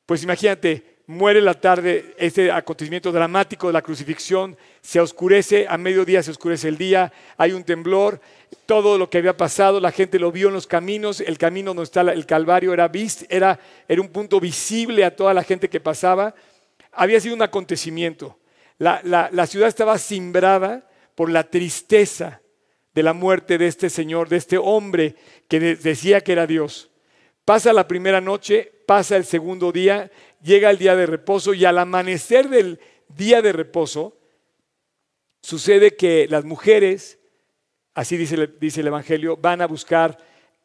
pues 0.06 0.22
imagínate, 0.22 0.84
muere 1.12 1.42
la 1.42 1.54
tarde, 1.54 2.16
ese 2.18 2.52
acontecimiento 2.52 3.12
dramático 3.12 3.68
de 3.68 3.74
la 3.74 3.82
crucifixión, 3.82 4.58
se 4.82 5.00
oscurece, 5.00 5.68
a 5.70 5.78
mediodía 5.78 6.24
se 6.24 6.32
oscurece 6.32 6.70
el 6.70 6.78
día, 6.78 7.12
hay 7.38 7.52
un 7.52 7.64
temblor, 7.64 8.20
todo 8.66 8.98
lo 8.98 9.10
que 9.10 9.20
había 9.20 9.38
pasado, 9.38 9.80
la 9.80 9.92
gente 9.92 10.18
lo 10.18 10.32
vio 10.32 10.48
en 10.48 10.54
los 10.54 10.68
caminos, 10.68 11.22
el 11.22 11.38
camino 11.38 11.72
donde 11.72 11.84
está 11.84 12.02
el 12.02 12.26
Calvario 12.26 12.74
era, 12.74 12.90
era, 13.30 13.60
era 13.88 14.02
un 14.02 14.10
punto 14.10 14.40
visible 14.40 15.06
a 15.06 15.16
toda 15.16 15.34
la 15.34 15.44
gente 15.44 15.70
que 15.70 15.80
pasaba, 15.80 16.34
había 16.92 17.20
sido 17.20 17.36
un 17.36 17.42
acontecimiento. 17.42 18.40
la 18.80 19.48
ciudad 19.48 19.68
estaba 19.68 19.98
cimbrada 19.98 20.90
por 21.16 21.30
la 21.30 21.44
tristeza 21.44 22.42
de 22.94 23.04
la 23.04 23.14
muerte 23.14 23.58
de 23.58 23.68
este 23.68 23.90
señor, 23.90 24.30
de 24.30 24.38
este 24.38 24.58
hombre 24.58 25.16
que 25.48 25.60
decía 25.60 26.22
que 26.22 26.32
era 26.34 26.48
Dios. 26.48 26.91
Pasa 27.46 27.74
la 27.74 27.88
primera 27.88 28.22
noche, 28.22 28.72
pasa 28.86 29.18
el 29.18 29.26
segundo 29.26 29.72
día, 29.72 30.12
llega 30.44 30.70
el 30.70 30.78
día 30.78 30.96
de 30.96 31.08
reposo 31.08 31.54
y 31.54 31.66
al 31.66 31.80
amanecer 31.80 32.50
del 32.50 32.80
día 33.08 33.42
de 33.42 33.52
reposo 33.52 34.18
sucede 35.42 35.96
que 35.96 36.28
las 36.30 36.46
mujeres, 36.46 37.18
así 37.96 38.16
dice, 38.16 38.36
el 38.36 38.88
Evangelio, 38.88 39.38
van 39.38 39.62
a 39.62 39.68
buscar 39.68 40.18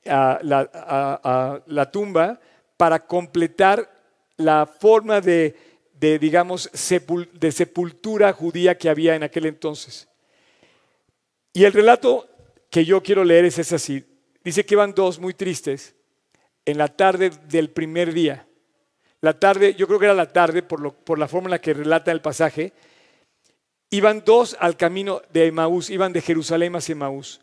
a 0.06 0.38
la, 0.42 1.90
tumba 1.90 2.40
para 2.76 3.06
completar 3.06 3.90
la 4.36 4.66
forma 4.66 5.22
de, 5.22 5.56
digamos, 5.98 6.70
de 7.32 7.52
sepultura 7.52 8.34
judía 8.34 8.76
que 8.76 8.90
había 8.90 9.16
en 9.16 9.22
aquel 9.22 9.46
entonces. 9.46 10.08
Y 11.54 11.64
el 11.64 11.72
relato 11.72 12.28
que 12.68 12.84
yo 12.84 13.02
quiero 13.02 13.24
leer 13.24 13.46
es 13.46 13.72
así. 13.72 14.04
Dice 14.44 14.66
que 14.66 14.74
iban 14.74 14.92
dos 14.94 15.18
muy 15.18 15.32
tristes 15.32 15.95
en 16.66 16.78
la 16.78 16.88
tarde 16.88 17.30
del 17.48 17.70
primer 17.70 18.12
día. 18.12 18.46
La 19.20 19.38
tarde, 19.38 19.74
yo 19.74 19.86
creo 19.86 19.98
que 19.98 20.04
era 20.04 20.14
la 20.14 20.32
tarde 20.32 20.62
por, 20.62 21.18
la 21.18 21.28
forma 21.28 21.46
en 21.46 21.52
la 21.52 21.60
que 21.60 21.72
relata 21.72 22.12
el 22.12 22.20
pasaje. 22.20 22.72
iban 23.88 24.22
dos 24.24 24.56
al 24.60 24.76
camino 24.76 25.22
de 25.32 25.46
Emaús, 25.46 25.88
iban 25.90 26.12
de 26.12 26.20
Jerusalén 26.20 26.76
hacia 26.76 26.92
Emaús. 26.92 27.40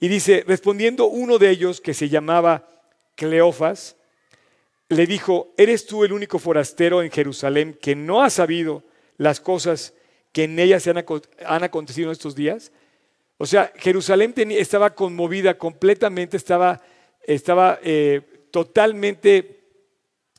Y 0.00 0.08
dice, 0.08 0.44
respondiendo 0.46 1.06
uno 1.06 1.38
de 1.38 1.50
ellos, 1.50 1.80
que 1.80 1.94
se 1.94 2.08
llamaba 2.08 2.68
Cleofas, 3.14 3.96
le 4.88 5.06
dijo, 5.06 5.54
¿eres 5.56 5.86
tú 5.86 6.04
el 6.04 6.12
único 6.12 6.38
forastero 6.38 7.02
en 7.02 7.10
Jerusalén 7.10 7.78
que 7.80 7.94
no 7.94 8.22
ha 8.22 8.28
sabido 8.28 8.82
las 9.16 9.40
cosas 9.40 9.94
que 10.32 10.44
en 10.44 10.58
ella 10.58 10.78
se 10.80 10.90
han, 10.90 11.64
acontecido 11.64 12.08
en 12.08 12.12
estos 12.12 12.34
días? 12.34 12.70
O 13.38 13.46
sea, 13.46 13.72
Jerusalén 13.76 14.34
estaba 14.50 14.94
conmovida 14.94 15.56
completamente, 15.56 16.36
estaba, 16.36 16.82
estaba 17.26 17.78
eh, 17.82 18.33
totalmente 18.54 19.64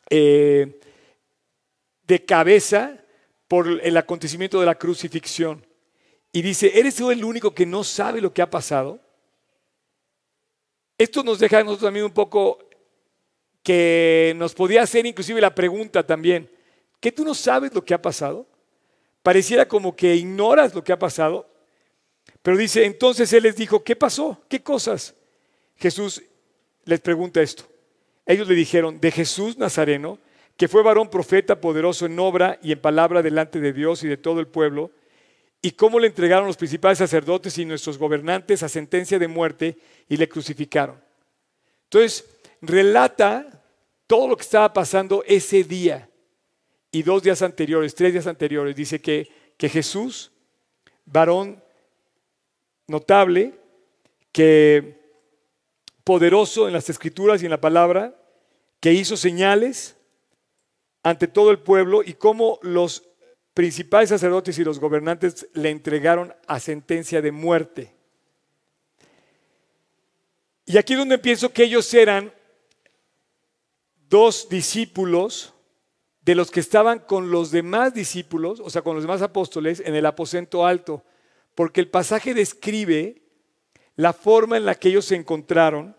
eh, 0.10 0.80
de 2.08 2.24
cabeza 2.24 2.98
por 3.46 3.68
el 3.68 3.98
acontecimiento 3.98 4.58
de 4.58 4.66
la 4.66 4.76
crucifixión. 4.76 5.68
Y 6.32 6.42
dice, 6.42 6.80
¿eres 6.80 6.96
tú 6.96 7.12
el 7.12 7.26
único 7.26 7.54
que 7.54 7.66
no 7.66 7.84
sabe 7.84 8.22
lo 8.22 8.34
que 8.34 8.42
ha 8.42 8.50
pasado? 8.50 9.02
Esto 10.98 11.24
nos 11.24 11.40
deja 11.40 11.60
a 11.60 11.64
nosotros 11.66 11.88
también 11.88 12.06
un 12.06 12.14
poco 12.14 12.58
que 13.62 14.34
nos 14.38 14.54
podía 14.54 14.84
hacer 14.84 15.06
inclusive 15.06 15.42
la 15.42 15.54
pregunta 15.54 16.02
también, 16.02 16.50
¿que 17.02 17.12
tú 17.12 17.26
no 17.26 17.34
sabes 17.34 17.74
lo 17.74 17.84
que 17.84 17.94
ha 17.94 18.02
pasado? 18.02 18.48
Pareciera 19.24 19.68
como 19.68 19.94
que 19.94 20.16
ignoras 20.16 20.74
lo 20.74 20.86
que 20.86 20.94
ha 20.94 21.00
pasado. 21.00 21.50
Pero 22.42 22.56
dice, 22.56 22.86
entonces 22.86 23.34
él 23.34 23.44
les 23.44 23.58
dijo, 23.58 23.84
¿qué 23.84 23.98
pasó? 23.98 24.42
¿Qué 24.48 24.64
cosas? 24.64 25.14
Jesús 25.76 26.24
les 26.86 27.02
pregunta 27.02 27.42
esto. 27.42 27.75
Ellos 28.26 28.48
le 28.48 28.56
dijeron, 28.56 29.00
de 29.00 29.12
Jesús 29.12 29.58
Nazareno, 29.58 30.20
que 30.58 30.68
fue 30.68 30.84
varón 30.84 31.10
profeta 31.10 31.60
poderoso 31.60 32.06
en 32.06 32.18
obra 32.20 32.60
y 32.62 32.72
en 32.72 32.80
palabra 32.80 33.22
delante 33.22 33.60
de 33.60 33.74
Dios 33.74 34.04
y 34.04 34.08
de 34.08 34.18
todo 34.18 34.40
el 34.40 34.48
pueblo, 34.48 34.92
y 35.62 35.72
cómo 35.72 36.00
le 36.00 36.08
entregaron 36.08 36.48
los 36.48 36.58
principales 36.58 37.00
sacerdotes 37.00 37.58
y 37.58 37.66
nuestros 37.66 37.98
gobernantes 37.98 38.64
a 38.64 38.70
sentencia 38.70 39.20
de 39.20 39.28
muerte 39.28 39.78
y 40.08 40.18
le 40.18 40.30
crucificaron. 40.30 41.02
Entonces, 41.86 42.26
relata 42.62 43.64
todo 44.08 44.28
lo 44.28 44.38
que 44.38 44.44
estaba 44.44 44.72
pasando 44.72 45.24
ese 45.26 45.64
día 45.64 46.10
y 46.92 47.04
dos 47.04 47.24
días 47.24 47.42
anteriores, 47.42 47.96
tres 47.96 48.14
días 48.14 48.28
anteriores. 48.28 48.76
Dice 48.76 49.02
que, 49.02 49.28
que 49.58 49.70
Jesús, 49.70 50.32
varón 51.06 51.62
notable, 52.88 53.54
que 54.32 55.05
poderoso 56.06 56.68
en 56.68 56.74
las 56.74 56.90
escrituras 56.90 57.42
y 57.42 57.46
en 57.46 57.52
la 57.52 57.60
palabra, 57.60 58.16
que 58.80 58.94
hizo 58.94 59.18
señales 59.18 59.98
ante 61.04 61.28
todo 61.28 61.52
el 61.52 61.60
pueblo 61.60 62.04
y 62.04 62.14
cómo 62.14 62.60
los 62.62 63.04
principales 63.54 64.10
sacerdotes 64.10 64.58
y 64.60 64.64
los 64.64 64.80
gobernantes 64.80 65.48
le 65.54 65.72
entregaron 65.72 66.34
a 66.48 66.60
sentencia 66.60 67.22
de 67.22 67.32
muerte. 67.32 67.96
Y 70.66 70.78
aquí 70.78 70.94
es 70.94 71.00
donde 71.00 71.18
pienso 71.18 71.52
que 71.52 71.64
ellos 71.64 71.92
eran 71.94 72.32
dos 74.08 74.48
discípulos 74.48 75.54
de 76.22 76.36
los 76.36 76.52
que 76.52 76.60
estaban 76.60 77.00
con 77.00 77.32
los 77.32 77.50
demás 77.50 77.94
discípulos, 77.94 78.60
o 78.60 78.70
sea, 78.70 78.82
con 78.82 78.96
los 78.96 79.04
demás 79.04 79.22
apóstoles, 79.22 79.80
en 79.80 79.96
el 79.96 80.06
aposento 80.06 80.66
alto, 80.66 81.04
porque 81.56 81.82
el 81.82 81.90
pasaje 81.90 82.34
describe 82.34 83.25
la 83.96 84.14
forma 84.14 84.58
en 84.58 84.66
la 84.66 84.76
que 84.76 84.90
ellos 84.90 85.06
se 85.06 85.16
encontraron. 85.16 85.96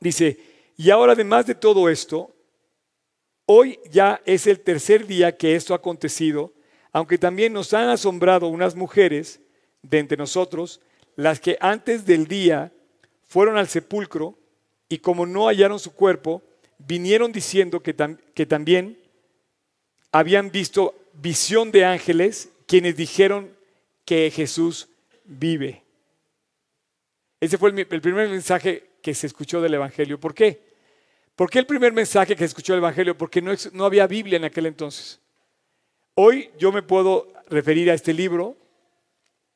Dice, 0.00 0.38
y 0.76 0.90
ahora 0.90 1.12
además 1.12 1.46
de 1.46 1.54
todo 1.54 1.88
esto, 1.88 2.34
hoy 3.46 3.78
ya 3.90 4.20
es 4.24 4.46
el 4.46 4.60
tercer 4.60 5.06
día 5.06 5.36
que 5.36 5.54
esto 5.54 5.74
ha 5.74 5.78
acontecido, 5.78 6.52
aunque 6.92 7.18
también 7.18 7.52
nos 7.52 7.72
han 7.74 7.88
asombrado 7.88 8.48
unas 8.48 8.74
mujeres 8.74 9.40
de 9.82 9.98
entre 9.98 10.18
nosotros, 10.18 10.80
las 11.16 11.40
que 11.40 11.56
antes 11.60 12.06
del 12.06 12.26
día 12.26 12.72
fueron 13.26 13.56
al 13.56 13.68
sepulcro 13.68 14.38
y 14.88 14.98
como 14.98 15.26
no 15.26 15.46
hallaron 15.46 15.78
su 15.78 15.92
cuerpo, 15.92 16.42
vinieron 16.78 17.32
diciendo 17.32 17.80
que, 17.80 17.94
que 18.34 18.46
también 18.46 18.98
habían 20.12 20.50
visto 20.50 20.94
visión 21.12 21.70
de 21.70 21.84
ángeles 21.84 22.48
quienes 22.66 22.96
dijeron 22.96 23.50
que 24.04 24.30
Jesús 24.30 24.88
vive. 25.24 25.82
Ese 27.40 27.56
fue 27.56 27.70
el, 27.70 27.86
primer 27.86 28.28
mensaje 28.28 28.90
que 29.00 29.14
se 29.14 29.26
escuchó 29.26 29.60
del 29.60 29.74
Evangelio. 29.74 30.18
¿Por 30.18 30.34
qué? 30.34 30.60
¿Por 31.36 31.48
qué 31.50 31.60
el 31.60 31.66
primer 31.66 31.92
mensaje 31.92 32.34
que 32.34 32.40
se 32.40 32.46
escuchó 32.46 32.72
del 32.72 32.80
Evangelio? 32.80 33.16
Porque 33.16 33.40
no, 33.40 33.52
no 33.72 33.84
había 33.84 34.06
Biblia 34.06 34.36
en 34.36 34.44
aquel 34.44 34.66
entonces. 34.66 35.20
Hoy 36.14 36.50
yo 36.58 36.72
me 36.72 36.82
puedo 36.82 37.32
referir 37.48 37.90
a 37.90 37.94
este 37.94 38.12
libro 38.12 38.56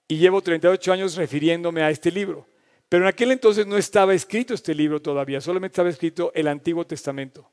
y 0.06 0.18
llevo 0.18 0.42
38 0.42 0.92
años 0.92 1.16
refiriéndome 1.16 1.82
a 1.82 1.90
este 1.90 2.12
libro. 2.12 2.46
Pero 2.88 3.04
en 3.04 3.08
aquel 3.08 3.32
entonces 3.32 3.66
no 3.66 3.76
estaba 3.76 4.14
escrito 4.14 4.54
este 4.54 4.74
libro 4.74 5.00
todavía, 5.00 5.40
solamente 5.40 5.72
estaba 5.72 5.88
escrito 5.88 6.30
el 6.34 6.46
Antiguo 6.46 6.86
Testamento. 6.86 7.50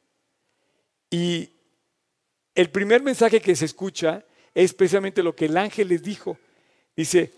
Y 1.10 1.50
el 2.54 2.70
primer 2.70 3.02
mensaje 3.02 3.40
que 3.40 3.56
se 3.56 3.66
escucha 3.66 4.26
es 4.54 4.74
precisamente 4.74 5.24
lo 5.24 5.34
que 5.34 5.46
el 5.46 5.58
ángel 5.58 5.88
les 5.88 6.04
dijo. 6.04 6.38
Dice, 6.96 7.32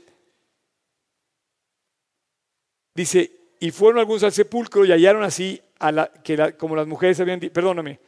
dice, 2.93 3.31
y 3.59 3.71
fueron 3.71 3.99
algunos 3.99 4.23
al 4.23 4.31
sepulcro 4.31 4.85
y 4.85 4.91
hallaron 4.91 5.23
así 5.23 5.61
a 5.79 5.91
la, 5.91 6.11
que 6.11 6.55
como 6.57 6.75
las 6.75 6.87
mujeres 6.87 7.19
habían, 7.19 7.39
perdóname, 7.39 7.99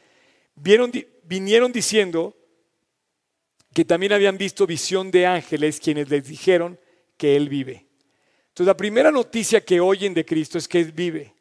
vinieron 0.56 1.72
diciendo 1.72 2.36
que 3.72 3.84
también 3.84 4.12
habían 4.12 4.38
visto 4.38 4.66
visión 4.66 5.10
de 5.10 5.26
ángeles 5.26 5.80
quienes 5.80 6.08
les 6.08 6.26
dijeron 6.26 6.78
que 7.16 7.36
él 7.36 7.48
vive. 7.48 7.86
Entonces 8.54 8.68
la 8.68 8.76
primera 8.76 9.10
noticia 9.10 9.64
que 9.64 9.80
oyen 9.80 10.14
de 10.14 10.24
Cristo 10.24 10.58
es 10.58 10.68
que 10.68 10.78
Él 10.78 10.92
vive. 10.92 11.34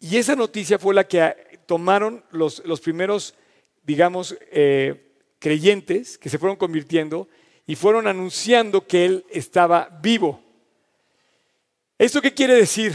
Y 0.00 0.16
esa 0.16 0.34
noticia 0.34 0.76
fue 0.76 0.92
la 0.92 1.06
que 1.06 1.60
tomaron 1.66 2.24
los, 2.32 2.66
los 2.66 2.80
primeros, 2.80 3.36
digamos, 3.84 4.36
eh, 4.50 5.12
creyentes 5.38 6.18
que 6.18 6.28
se 6.28 6.38
fueron 6.38 6.56
convirtiendo 6.56 7.28
y 7.64 7.76
fueron 7.76 8.08
anunciando 8.08 8.88
que 8.88 9.04
Él 9.04 9.24
estaba 9.30 10.00
vivo. 10.02 10.41
¿Esto 12.02 12.20
qué 12.20 12.34
quiere 12.34 12.54
decir? 12.54 12.92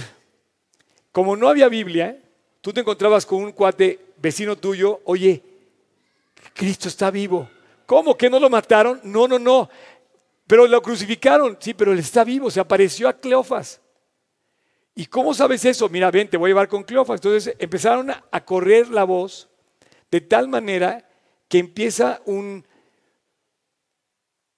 Como 1.13 1.37
no 1.37 1.47
había 1.47 1.69
Biblia, 1.69 2.21
tú 2.59 2.73
te 2.73 2.81
encontrabas 2.81 3.25
con 3.25 3.41
un 3.41 3.53
cuate 3.53 4.01
vecino 4.17 4.57
tuyo, 4.57 4.99
oye, 5.05 5.41
Cristo 6.53 6.89
está 6.89 7.09
vivo. 7.09 7.49
¿Cómo 7.85 8.17
que 8.17 8.29
no 8.29 8.37
lo 8.37 8.49
mataron? 8.49 8.99
No, 9.05 9.25
no, 9.25 9.39
no. 9.39 9.69
Pero 10.45 10.67
lo 10.67 10.81
crucificaron, 10.81 11.55
sí, 11.57 11.73
pero 11.73 11.93
él 11.93 11.99
está 11.99 12.25
vivo, 12.25 12.51
se 12.51 12.59
apareció 12.59 13.07
a 13.07 13.13
Cleofas. 13.13 13.79
¿Y 14.93 15.05
cómo 15.05 15.33
sabes 15.33 15.63
eso? 15.63 15.87
Mira, 15.87 16.11
ven, 16.11 16.29
te 16.29 16.35
voy 16.35 16.49
a 16.49 16.51
llevar 16.51 16.67
con 16.67 16.83
Cleofas. 16.83 17.21
Entonces 17.21 17.55
empezaron 17.59 18.11
a 18.11 18.43
correr 18.43 18.89
la 18.89 19.05
voz 19.05 19.47
de 20.11 20.19
tal 20.19 20.49
manera 20.49 21.09
que 21.47 21.59
empieza 21.59 22.21
un 22.25 22.67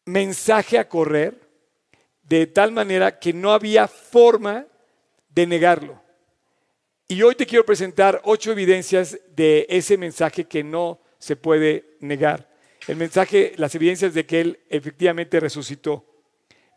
mensaje 0.05 0.79
a 0.79 0.89
correr 0.89 1.48
de 2.29 2.45
tal 2.45 2.71
manera 2.71 3.17
que 3.17 3.33
no 3.33 3.51
había 3.51 3.87
forma 3.87 4.67
de 5.29 5.47
negarlo. 5.47 5.99
Y 7.07 7.23
hoy 7.23 7.33
te 7.33 7.47
quiero 7.47 7.65
presentar 7.65 8.21
ocho 8.23 8.51
evidencias 8.51 9.19
de 9.35 9.65
ese 9.67 9.97
mensaje 9.97 10.45
que 10.45 10.63
no 10.63 10.99
se 11.17 11.35
puede 11.35 11.97
negar 11.99 12.47
el 12.87 12.95
mensaje, 12.95 13.53
las 13.57 13.75
evidencias 13.75 14.13
de 14.13 14.25
que 14.25 14.41
Él 14.41 14.59
efectivamente 14.69 15.39
resucitó, 15.39 16.05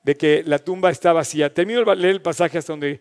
de 0.02 0.16
que 0.16 0.42
la 0.44 0.58
tumba 0.58 0.90
está 0.90 1.12
vacía. 1.12 1.52
Termino 1.52 1.84
de 1.84 1.96
leer 1.96 2.14
el 2.14 2.22
pasaje 2.22 2.58
hasta 2.58 2.72
donde 2.72 3.00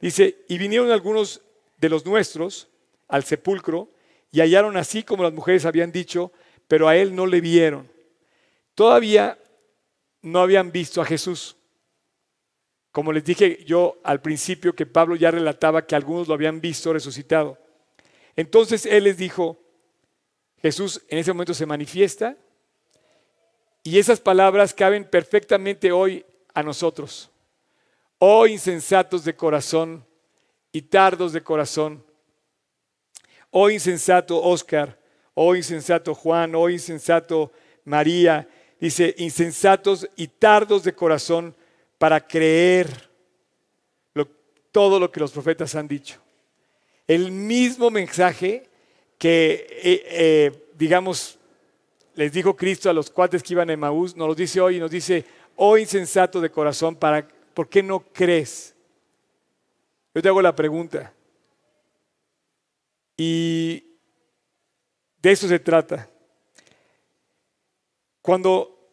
dice, 0.00 0.44
y 0.48 0.58
vinieron 0.58 0.90
algunos 0.90 1.40
de 1.78 1.88
los 1.88 2.04
nuestros 2.04 2.68
al 3.08 3.24
sepulcro 3.24 3.90
y 4.30 4.40
hallaron 4.40 4.76
así 4.76 5.02
como 5.02 5.22
las 5.22 5.32
mujeres 5.32 5.64
habían 5.64 5.92
dicho, 5.92 6.32
pero 6.68 6.88
a 6.88 6.96
Él 6.96 7.14
no 7.14 7.26
le 7.26 7.40
vieron. 7.40 7.88
Todavía 8.74 9.38
no 10.20 10.40
habían 10.40 10.72
visto 10.72 11.00
a 11.00 11.04
Jesús. 11.04 11.56
Como 12.92 13.10
les 13.12 13.24
dije 13.24 13.64
yo 13.64 13.98
al 14.04 14.20
principio 14.20 14.74
que 14.74 14.84
Pablo 14.84 15.16
ya 15.16 15.30
relataba 15.30 15.86
que 15.86 15.96
algunos 15.96 16.28
lo 16.28 16.34
habían 16.34 16.60
visto 16.60 16.92
resucitado. 16.92 17.58
Entonces 18.36 18.84
Él 18.84 19.04
les 19.04 19.16
dijo, 19.16 19.58
Jesús 20.60 21.02
en 21.08 21.18
ese 21.18 21.32
momento 21.32 21.54
se 21.54 21.66
manifiesta 21.66 22.36
y 23.82 23.98
esas 23.98 24.20
palabras 24.20 24.74
caben 24.74 25.04
perfectamente 25.04 25.90
hoy 25.90 26.24
a 26.54 26.62
nosotros. 26.62 27.30
Oh 28.18 28.46
insensatos 28.46 29.24
de 29.24 29.34
corazón 29.34 30.06
y 30.70 30.82
tardos 30.82 31.32
de 31.32 31.42
corazón. 31.42 32.04
Oh 33.50 33.70
insensato 33.70 34.40
Oscar, 34.40 34.98
oh 35.34 35.56
insensato 35.56 36.14
Juan, 36.14 36.54
oh 36.54 36.68
insensato 36.68 37.50
María. 37.84 38.48
Dice, 38.78 39.14
insensatos 39.18 40.08
y 40.16 40.28
tardos 40.28 40.84
de 40.84 40.94
corazón 40.94 41.56
para 42.02 42.26
creer 42.26 42.88
todo 44.72 44.98
lo 44.98 45.12
que 45.12 45.20
los 45.20 45.30
profetas 45.30 45.76
han 45.76 45.86
dicho. 45.86 46.20
El 47.06 47.30
mismo 47.30 47.92
mensaje 47.92 48.68
que, 49.16 49.68
eh, 49.70 50.04
eh, 50.08 50.68
digamos, 50.74 51.38
les 52.16 52.32
dijo 52.32 52.56
Cristo 52.56 52.90
a 52.90 52.92
los 52.92 53.08
cuates 53.08 53.40
que 53.40 53.52
iban 53.52 53.70
a 53.70 53.76
Maús, 53.76 54.16
nos 54.16 54.26
lo 54.26 54.34
dice 54.34 54.60
hoy 54.60 54.78
y 54.78 54.80
nos 54.80 54.90
dice, 54.90 55.24
oh 55.54 55.78
insensato 55.78 56.40
de 56.40 56.50
corazón, 56.50 56.96
para, 56.96 57.24
¿por 57.54 57.68
qué 57.68 57.84
no 57.84 58.00
crees? 58.00 58.74
Yo 60.12 60.20
te 60.20 60.28
hago 60.28 60.42
la 60.42 60.56
pregunta. 60.56 61.14
Y 63.16 63.84
de 65.18 65.30
eso 65.30 65.46
se 65.46 65.60
trata. 65.60 66.10
Cuando 68.20 68.90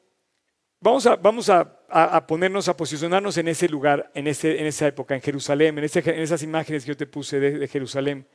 vamos 0.79 1.07
a, 1.07 1.15
vamos 1.15 1.49
a, 1.49 1.78
ponernos, 2.27 2.67
a 2.67 2.77
posicionarnos 2.77 3.37
en 3.37 3.47
ese 3.47 3.67
lugar, 3.67 4.11
en, 4.13 4.27
ese, 4.27 4.59
en 4.59 4.65
esa 4.65 4.87
época, 4.87 5.15
en 5.15 5.21
Jerusalén, 5.21 5.77
en, 5.77 5.83
en, 5.83 6.19
esas 6.21 6.43
imágenes 6.43 6.83
que 6.83 6.89
yo 6.89 6.97
te 6.97 7.07
puse 7.07 7.39
de, 7.39 7.67
Jerusalén, 7.67 8.27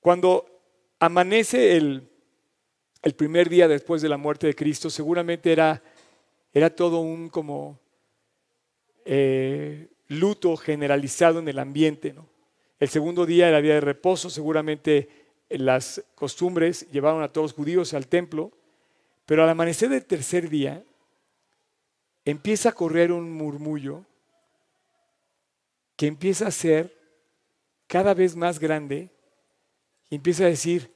cuando 0.00 0.46
amanece 0.98 1.76
el, 1.76 2.08
el, 3.02 3.14
primer 3.14 3.48
día 3.48 3.68
después 3.68 4.02
de 4.02 4.08
la 4.08 4.16
muerte 4.16 4.46
de 4.46 4.54
Cristo, 4.54 4.88
seguramente 4.90 5.52
era, 5.52 5.82
era 6.52 6.70
todo 6.70 7.00
un 7.00 7.28
como 7.28 7.78
eh, 9.04 9.88
luto 10.08 10.56
generalizado 10.56 11.38
en 11.38 11.48
el 11.48 11.58
ambiente. 11.58 12.12
¿no? 12.12 12.28
El 12.78 12.88
segundo 12.88 13.26
día 13.26 13.48
era 13.48 13.60
día 13.60 13.74
de 13.74 13.80
reposo, 13.80 14.30
seguramente 14.30 15.08
las 15.50 16.02
costumbres 16.14 16.90
llevaron 16.90 17.22
a 17.22 17.28
todos 17.28 17.50
los 17.50 17.52
judíos 17.54 17.92
al 17.92 18.06
templo, 18.06 18.52
pero 19.26 19.42
al 19.42 19.50
amanecer 19.50 19.88
del 19.88 20.04
tercer 20.04 20.48
día 20.48 20.82
empieza 22.24 22.70
a 22.70 22.72
correr 22.72 23.12
un 23.12 23.32
murmullo 23.32 24.04
que 25.96 26.06
empieza 26.06 26.46
a 26.46 26.50
ser 26.50 26.96
cada 27.86 28.14
vez 28.14 28.36
más 28.36 28.58
grande 28.58 29.10
y 30.08 30.16
empieza 30.16 30.44
a 30.44 30.48
decir, 30.48 30.92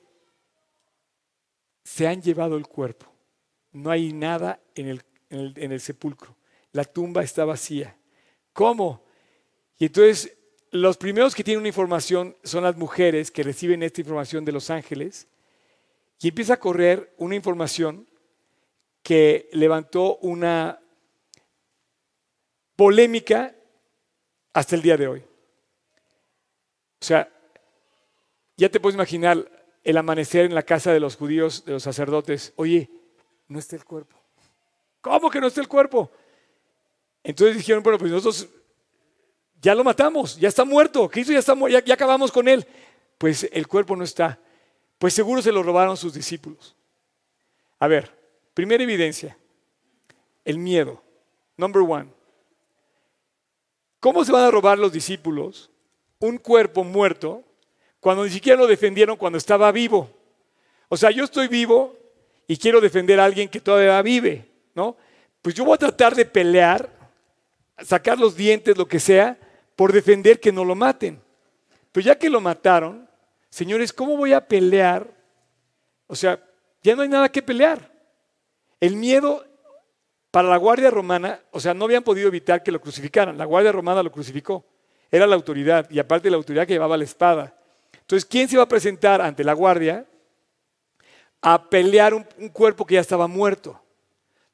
se 1.83 2.07
han 2.07 2.23
llevado 2.23 2.57
el 2.57 2.67
cuerpo, 2.67 3.07
no 3.73 3.91
hay 3.91 4.13
nada 4.13 4.61
en 4.75 4.89
el, 4.89 5.05
en 5.31 5.73
el 5.73 5.81
sepulcro, 5.81 6.37
la 6.73 6.85
tumba 6.85 7.23
está 7.23 7.45
vacía. 7.45 7.97
¿Cómo? 8.53 9.05
Y 9.79 9.87
entonces 9.87 10.37
los 10.71 10.97
primeros 10.97 11.35
que 11.35 11.45
tienen 11.45 11.61
una 11.61 11.69
información 11.69 12.37
son 12.43 12.65
las 12.65 12.77
mujeres 12.77 13.31
que 13.31 13.43
reciben 13.43 13.83
esta 13.83 14.01
información 14.01 14.45
de 14.45 14.53
los 14.53 14.71
ángeles 14.71 15.29
y 16.21 16.29
empieza 16.29 16.55
a 16.55 16.61
correr 16.61 17.13
una 17.19 17.35
información 17.35 18.09
que 19.03 19.49
levantó 19.53 20.17
una 20.17 20.81
polémica 22.77 23.55
hasta 24.53 24.77
el 24.77 24.83
día 24.83 24.97
de 24.97 25.09
hoy. 25.09 25.21
O 27.01 27.05
sea, 27.05 27.29
ya 28.57 28.69
te 28.69 28.81
puedes 28.81 28.95
imaginar 28.95 29.51
el 29.83 29.97
amanecer 29.97 30.47
en 30.47 30.55
la 30.55 30.63
casa 30.63 30.93
de 30.93 31.01
los 31.01 31.17
judíos, 31.17 31.65
de 31.65 31.73
los 31.73 31.83
sacerdotes. 31.83 32.53
Oye, 32.57 32.91
no 33.49 33.59
está 33.59 33.77
el 33.77 33.85
cuerpo. 33.85 34.17
¿Cómo 35.01 35.31
que 35.31 35.41
no 35.41 35.49
está 35.49 35.61
el 35.61 35.69
cuerpo? 35.69 36.11
Entonces 37.23 37.57
dijeron, 37.57 37.83
bueno, 37.83 37.99
pues 37.99 38.11
nosotros 38.11 38.49
ya 39.61 39.75
lo 39.75 39.85
matamos, 39.85 40.39
ya 40.39 40.49
está 40.49 40.65
muerto, 40.65 41.09
Cristo 41.09 41.33
ya 41.33 41.39
está 41.39 41.55
ya, 41.69 41.85
ya 41.85 41.95
acabamos 41.95 42.33
con 42.33 42.49
él. 42.49 42.67
Pues 43.19 43.49
el 43.53 43.67
cuerpo 43.67 43.97
no 43.97 44.05
está. 44.05 44.39
Pues 44.99 45.15
seguro 45.15 45.43
se 45.43 45.53
lo 45.53 45.63
robaron 45.63 45.97
sus 45.97 46.15
discípulos. 46.15 46.75
A 47.79 47.89
ver, 47.89 48.11
primera 48.55 48.83
evidencia, 48.83 49.37
el 50.45 50.59
miedo. 50.59 51.03
Number 51.57 51.83
one. 51.83 52.24
¿Cómo 54.05 54.23
se 54.23 54.33
van 54.33 54.45
a 54.45 54.51
robar 54.51 54.79
los 54.79 54.93
discípulos 54.93 55.71
un 56.19 56.37
cuerpo 56.37 56.85
muerto 56.85 57.43
cuando 58.01 58.23
ni 58.23 58.29
siquiera 58.29 58.61
lo 58.61 58.67
defendieron 58.67 59.17
cuando 59.17 59.39
estaba 59.39 59.73
vivo? 59.73 60.11
O 60.91 60.97
sea, 60.99 61.11
yo 61.11 61.25
estoy 61.25 61.49
vivo 61.49 61.97
y 62.47 62.59
quiero 62.59 62.83
defender 62.83 63.19
a 63.19 63.25
alguien 63.25 63.49
que 63.49 63.63
todavía 63.63 64.03
vive, 64.03 64.47
¿no? 64.75 64.95
Pues 65.41 65.55
yo 65.55 65.65
voy 65.65 65.77
a 65.77 65.79
tratar 65.79 66.15
de 66.15 66.27
pelear, 66.27 66.91
sacar 67.83 68.19
los 68.19 68.37
dientes, 68.37 68.77
lo 68.77 68.87
que 68.87 69.01
sea, 69.01 69.39
por 69.75 69.91
defender 69.91 70.39
que 70.39 70.53
no 70.53 70.67
lo 70.67 70.75
maten. 70.75 71.19
Pero 71.91 72.05
ya 72.05 72.19
que 72.19 72.29
lo 72.29 72.43
mataron, 72.43 73.09
señores, 73.49 73.91
¿cómo 73.91 74.19
voy 74.19 74.35
a 74.35 74.47
pelear? 74.47 75.09
O 76.09 76.15
sea, 76.15 76.39
ya 76.83 76.95
no 76.95 77.01
hay 77.01 77.09
nada 77.09 77.31
que 77.31 77.41
pelear. 77.41 77.91
El 78.81 78.97
miedo 78.97 79.47
para 80.35 80.49
la 80.49 80.57
Guardia 80.57 80.91
Romana, 80.91 81.41
o 81.53 81.61
sea, 81.61 81.75
no 81.75 81.85
habían 81.85 82.03
podido 82.03 82.27
evitar 82.27 82.61
que 82.61 82.73
lo 82.73 82.81
crucificaran. 82.81 83.39
La 83.39 83.45
Guardia 83.45 83.71
Romana 83.71 84.03
lo 84.03 84.11
crucificó. 84.11 84.65
Era 85.09 85.29
la 85.29 85.37
autoridad 85.37 85.89
y 85.93 86.01
aparte 86.01 86.29
la 86.29 86.37
autoridad 86.37 86.67
que 86.67 86.73
llevaba 86.73 86.97
la 86.97 87.05
espada. 87.05 87.57
Entonces, 88.01 88.25
¿quién 88.25 88.49
se 88.49 88.57
iba 88.57 88.65
a 88.65 88.69
presentar 88.69 89.23
ante 89.23 89.45
la 89.45 89.53
Guardia 89.53 90.05
a 91.41 91.71
pelear 91.71 92.15
un, 92.15 92.27
un 92.37 92.49
cuerpo 92.49 92.85
que 92.85 92.95
ya 92.95 93.01
estaba 93.01 93.29
muerto? 93.29 93.81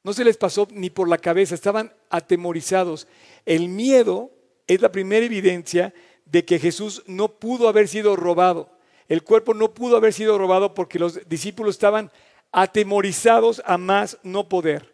No 0.03 0.13
se 0.13 0.23
les 0.23 0.37
pasó 0.37 0.67
ni 0.69 0.91
por 0.91 1.09
la 1.09 1.17
cabeza, 1.17 1.55
estaban 1.55 1.91
atemorizados. 2.11 3.07
El 3.43 3.67
miedo 3.67 4.29
es 4.67 4.81
la 4.81 4.91
primera 4.91 5.25
evidencia 5.25 5.95
de 6.25 6.45
que 6.45 6.59
Jesús 6.59 7.01
no 7.07 7.27
pudo 7.27 7.67
haber 7.67 7.87
sido 7.87 8.15
robado. 8.15 8.69
El 9.07 9.23
cuerpo 9.23 9.55
no 9.55 9.73
pudo 9.73 9.97
haber 9.97 10.13
sido 10.13 10.37
robado 10.37 10.75
porque 10.75 10.99
los 10.99 11.27
discípulos 11.27 11.73
estaban 11.73 12.11
atemorizados 12.51 13.63
a 13.65 13.79
más 13.79 14.19
no 14.21 14.47
poder 14.47 14.90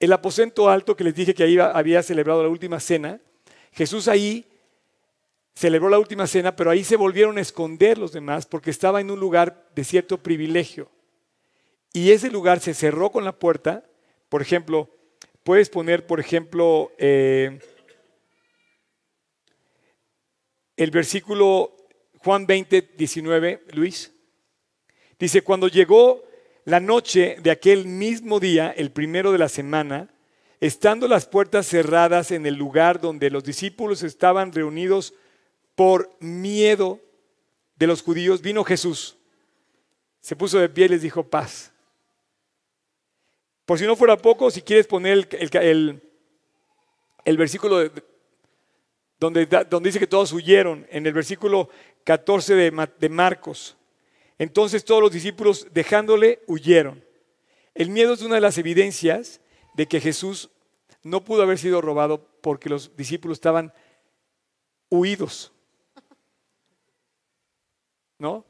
el 0.00 0.12
aposento 0.12 0.68
alto 0.68 0.96
que 0.96 1.04
les 1.04 1.14
dije 1.14 1.34
que 1.34 1.44
ahí 1.44 1.58
había 1.58 2.02
celebrado 2.02 2.42
la 2.42 2.48
última 2.48 2.80
cena, 2.80 3.20
Jesús 3.72 4.08
ahí 4.08 4.46
celebró 5.54 5.88
la 5.88 5.98
última 5.98 6.26
cena, 6.26 6.56
pero 6.56 6.70
ahí 6.70 6.84
se 6.84 6.96
volvieron 6.96 7.38
a 7.38 7.40
esconder 7.40 7.98
los 7.98 8.12
demás 8.12 8.46
porque 8.46 8.70
estaba 8.70 9.00
en 9.00 9.10
un 9.10 9.20
lugar 9.20 9.68
de 9.74 9.84
cierto 9.84 10.18
privilegio. 10.22 10.90
Y 11.92 12.10
ese 12.10 12.30
lugar 12.30 12.60
se 12.60 12.74
cerró 12.74 13.10
con 13.10 13.24
la 13.24 13.38
puerta. 13.38 13.84
Por 14.28 14.42
ejemplo, 14.42 14.90
puedes 15.44 15.70
poner, 15.70 16.06
por 16.06 16.18
ejemplo, 16.18 16.90
eh, 16.98 17.60
el 20.76 20.90
versículo 20.90 21.76
Juan 22.18 22.46
20, 22.46 22.94
19, 22.96 23.64
Luis. 23.74 24.12
Dice, 25.18 25.42
cuando 25.42 25.68
llegó 25.68 26.23
la 26.64 26.80
noche 26.80 27.36
de 27.42 27.50
aquel 27.50 27.86
mismo 27.86 28.40
día, 28.40 28.70
el 28.76 28.90
primero 28.90 29.32
de 29.32 29.38
la 29.38 29.48
semana, 29.48 30.08
estando 30.60 31.08
las 31.08 31.26
puertas 31.26 31.66
cerradas 31.66 32.30
en 32.30 32.46
el 32.46 32.54
lugar 32.54 33.00
donde 33.00 33.30
los 33.30 33.44
discípulos 33.44 34.02
estaban 34.02 34.52
reunidos 34.52 35.14
por 35.74 36.10
miedo 36.20 37.00
de 37.76 37.86
los 37.86 38.02
judíos, 38.02 38.40
vino 38.40 38.64
Jesús. 38.64 39.16
Se 40.20 40.36
puso 40.36 40.58
de 40.58 40.68
pie 40.68 40.86
y 40.86 40.90
les 40.90 41.02
dijo 41.02 41.22
paz. 41.22 41.70
Por 43.66 43.78
si 43.78 43.86
no 43.86 43.96
fuera 43.96 44.16
poco, 44.16 44.50
si 44.50 44.62
quieres 44.62 44.86
poner 44.86 45.28
el, 45.32 46.02
el, 47.24 47.36
versículo 47.36 47.90
donde, 49.18 49.46
donde, 49.46 49.88
dice 49.88 49.98
que 49.98 50.06
todos 50.06 50.32
huyeron, 50.32 50.86
en 50.90 51.06
el 51.06 51.12
versículo 51.12 51.68
14 52.04 52.54
de, 52.54 52.88
de 52.98 53.08
Marcos. 53.08 53.76
Entonces 54.38 54.84
todos 54.84 55.00
los 55.00 55.12
discípulos, 55.12 55.68
dejándole, 55.72 56.42
huyeron. 56.46 57.04
El 57.74 57.90
miedo 57.90 58.14
es 58.14 58.22
una 58.22 58.36
de 58.36 58.40
las 58.40 58.58
evidencias 58.58 59.40
de 59.74 59.86
que 59.86 60.00
Jesús 60.00 60.50
no 61.02 61.24
pudo 61.24 61.42
haber 61.42 61.58
sido 61.58 61.80
robado 61.80 62.26
porque 62.40 62.68
los 62.68 62.96
discípulos 62.96 63.36
estaban 63.36 63.72
huidos. 64.90 65.52
¿No? 68.18 68.44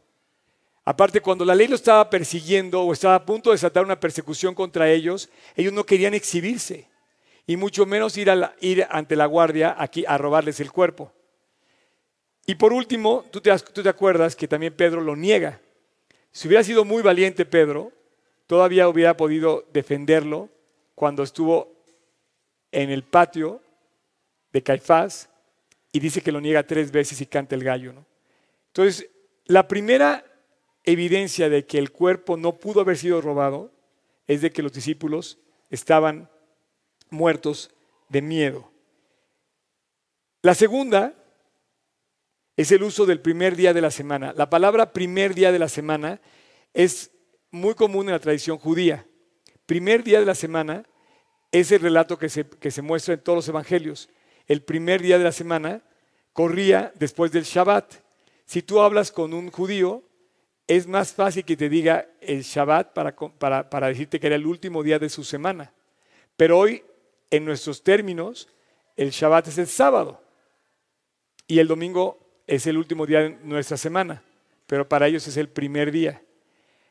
Aparte, 0.84 1.20
cuando 1.20 1.44
la 1.44 1.54
ley 1.54 1.66
lo 1.66 1.76
estaba 1.76 2.10
persiguiendo 2.10 2.82
o 2.82 2.92
estaba 2.92 3.14
a 3.14 3.24
punto 3.24 3.50
de 3.50 3.54
desatar 3.54 3.84
una 3.84 3.98
persecución 3.98 4.54
contra 4.54 4.90
ellos, 4.90 5.30
ellos 5.56 5.72
no 5.72 5.84
querían 5.84 6.12
exhibirse 6.12 6.88
y 7.46 7.56
mucho 7.56 7.86
menos 7.86 8.16
ir, 8.18 8.30
ir 8.60 8.86
ante 8.90 9.16
la 9.16 9.26
guardia 9.26 9.74
aquí 9.78 10.04
a 10.06 10.18
robarles 10.18 10.60
el 10.60 10.70
cuerpo. 10.70 11.12
Y 12.46 12.56
por 12.56 12.74
último, 12.74 13.24
tú 13.30 13.40
te 13.40 13.88
acuerdas 13.88 14.36
que 14.36 14.46
también 14.46 14.74
Pedro 14.74 15.00
lo 15.00 15.16
niega. 15.16 15.60
Si 16.34 16.48
hubiera 16.48 16.64
sido 16.64 16.84
muy 16.84 17.00
valiente 17.00 17.46
Pedro, 17.46 17.92
todavía 18.48 18.88
hubiera 18.88 19.16
podido 19.16 19.68
defenderlo 19.72 20.48
cuando 20.96 21.22
estuvo 21.22 21.72
en 22.72 22.90
el 22.90 23.04
patio 23.04 23.62
de 24.52 24.60
Caifás 24.60 25.30
y 25.92 26.00
dice 26.00 26.22
que 26.22 26.32
lo 26.32 26.40
niega 26.40 26.66
tres 26.66 26.90
veces 26.90 27.20
y 27.20 27.26
canta 27.26 27.54
el 27.54 27.62
gallo. 27.62 27.92
¿no? 27.92 28.04
Entonces, 28.66 29.08
la 29.44 29.68
primera 29.68 30.24
evidencia 30.82 31.48
de 31.48 31.66
que 31.66 31.78
el 31.78 31.92
cuerpo 31.92 32.36
no 32.36 32.56
pudo 32.56 32.80
haber 32.80 32.98
sido 32.98 33.20
robado 33.20 33.70
es 34.26 34.42
de 34.42 34.50
que 34.50 34.62
los 34.62 34.72
discípulos 34.72 35.38
estaban 35.70 36.28
muertos 37.10 37.70
de 38.08 38.22
miedo. 38.22 38.68
La 40.42 40.56
segunda 40.56 41.14
es 42.56 42.70
el 42.72 42.82
uso 42.82 43.06
del 43.06 43.20
primer 43.20 43.56
día 43.56 43.72
de 43.72 43.80
la 43.80 43.90
semana. 43.90 44.32
La 44.36 44.48
palabra 44.48 44.92
primer 44.92 45.34
día 45.34 45.50
de 45.52 45.58
la 45.58 45.68
semana 45.68 46.20
es 46.72 47.10
muy 47.50 47.74
común 47.74 48.06
en 48.06 48.12
la 48.12 48.20
tradición 48.20 48.58
judía. 48.58 49.06
Primer 49.66 50.04
día 50.04 50.20
de 50.20 50.26
la 50.26 50.34
semana 50.34 50.84
es 51.50 51.72
el 51.72 51.80
relato 51.80 52.18
que 52.18 52.28
se, 52.28 52.48
que 52.48 52.70
se 52.70 52.82
muestra 52.82 53.14
en 53.14 53.20
todos 53.20 53.36
los 53.36 53.48
evangelios. 53.48 54.08
El 54.46 54.62
primer 54.62 55.02
día 55.02 55.18
de 55.18 55.24
la 55.24 55.32
semana 55.32 55.82
corría 56.32 56.92
después 56.96 57.32
del 57.32 57.44
Shabbat. 57.44 57.94
Si 58.44 58.62
tú 58.62 58.80
hablas 58.80 59.10
con 59.10 59.32
un 59.32 59.50
judío, 59.50 60.02
es 60.66 60.86
más 60.86 61.12
fácil 61.12 61.44
que 61.44 61.56
te 61.56 61.68
diga 61.68 62.08
el 62.20 62.42
Shabbat 62.42 62.92
para, 62.92 63.14
para, 63.14 63.68
para 63.68 63.88
decirte 63.88 64.20
que 64.20 64.26
era 64.26 64.36
el 64.36 64.46
último 64.46 64.82
día 64.82 64.98
de 64.98 65.08
su 65.08 65.24
semana. 65.24 65.72
Pero 66.36 66.58
hoy 66.58 66.82
en 67.30 67.44
nuestros 67.44 67.82
términos, 67.82 68.48
el 68.96 69.10
Shabbat 69.10 69.48
es 69.48 69.58
el 69.58 69.66
sábado 69.66 70.22
y 71.46 71.58
el 71.58 71.68
domingo 71.68 72.23
es 72.46 72.66
el 72.66 72.76
último 72.76 73.06
día 73.06 73.20
de 73.20 73.30
nuestra 73.42 73.76
semana, 73.76 74.22
pero 74.66 74.88
para 74.88 75.06
ellos 75.06 75.26
es 75.26 75.36
el 75.36 75.48
primer 75.48 75.90
día. 75.90 76.22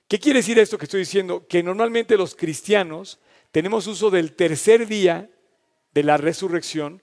¿Qué 0.07 0.19
quiere 0.19 0.39
decir 0.39 0.59
esto 0.59 0.77
que 0.77 0.85
estoy 0.85 1.01
diciendo? 1.01 1.47
Que 1.47 1.63
normalmente 1.63 2.17
los 2.17 2.35
cristianos 2.35 3.19
tenemos 3.51 3.87
uso 3.87 4.09
del 4.09 4.33
tercer 4.33 4.87
día 4.87 5.29
de 5.93 6.03
la 6.03 6.17
resurrección 6.17 7.01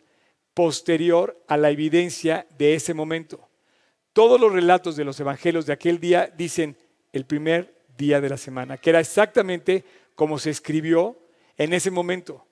posterior 0.55 1.43
a 1.49 1.57
la 1.57 1.71
evidencia 1.71 2.47
de 2.59 2.75
ese 2.75 2.93
momento. 2.95 3.49
Todos 4.13 4.41
los 4.41 4.53
relatos 4.53 4.97
de 4.97 5.05
los 5.05 5.19
evangelios 5.21 5.67
de 5.67 5.73
aquel 5.73 6.01
día 6.01 6.33
dicen 6.37 6.77
el 7.13 7.25
primer 7.25 7.75
día 7.97 8.21
de 8.21 8.29
la 8.29 8.37
semana, 8.37 8.77
que 8.77 8.91
era 8.91 9.01
exactamente 9.01 9.85
como 10.15 10.39
se 10.39 10.51
escribió 10.51 11.17
en 11.57 11.73
ese 11.73 11.91
momento. 11.91 12.47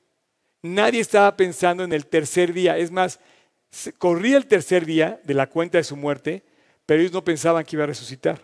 Nadie 0.62 1.00
estaba 1.00 1.37
pensando 1.37 1.84
en 1.84 1.92
el 1.92 2.06
tercer 2.06 2.52
día. 2.52 2.78
Es 2.78 2.90
más, 2.90 3.20
corría 3.98 4.37
el 4.37 4.46
tercer 4.46 4.87
día 4.87 5.20
de 5.24 5.35
la 5.35 5.48
cuenta 5.48 5.78
de 5.78 5.85
su 5.85 5.96
muerte, 5.96 6.42
pero 6.87 7.00
ellos 7.00 7.12
no 7.12 7.24
pensaban 7.24 7.64
que 7.64 7.76
iba 7.76 7.85
a 7.85 7.88
resucitar. 7.88 8.40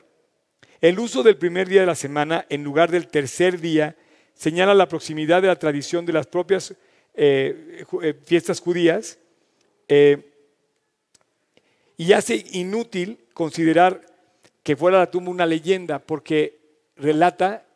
El 0.81 0.99
uso 0.99 1.23
del 1.23 1.37
primer 1.37 1.69
día 1.69 1.81
de 1.81 1.87
la 1.87 1.95
semana 1.95 2.45
en 2.49 2.63
lugar 2.63 2.91
del 2.91 3.09
tercer 3.09 3.61
día 3.61 3.97
señala 4.35 4.75
la 4.75 4.89
proximidad 4.89 5.41
de 5.41 5.49
la 5.49 5.59
tradición 5.59 6.05
de 6.05 6.13
las 6.13 6.27
propias 6.27 6.75
eh, 7.15 7.85
eh, 8.03 8.15
fiestas 8.25 8.61
judías 8.61 9.19
eh, 9.89 10.31
y 11.97 12.13
hace 12.13 12.45
inútil 12.53 13.25
considerar 13.33 14.01
que 14.63 14.77
fuera 14.77 14.99
la 14.99 15.11
tumba 15.11 15.31
una 15.31 15.47
leyenda 15.47 16.01
porque 16.01 16.59
relata 16.97 17.67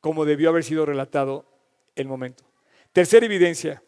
como 0.00 0.24
debió 0.24 0.48
haber 0.48 0.64
sido 0.64 0.86
relatado 0.86 1.46
el 1.94 2.06
momento. 2.06 2.44
Tercera 2.92 3.26
evidencia. 3.26 3.82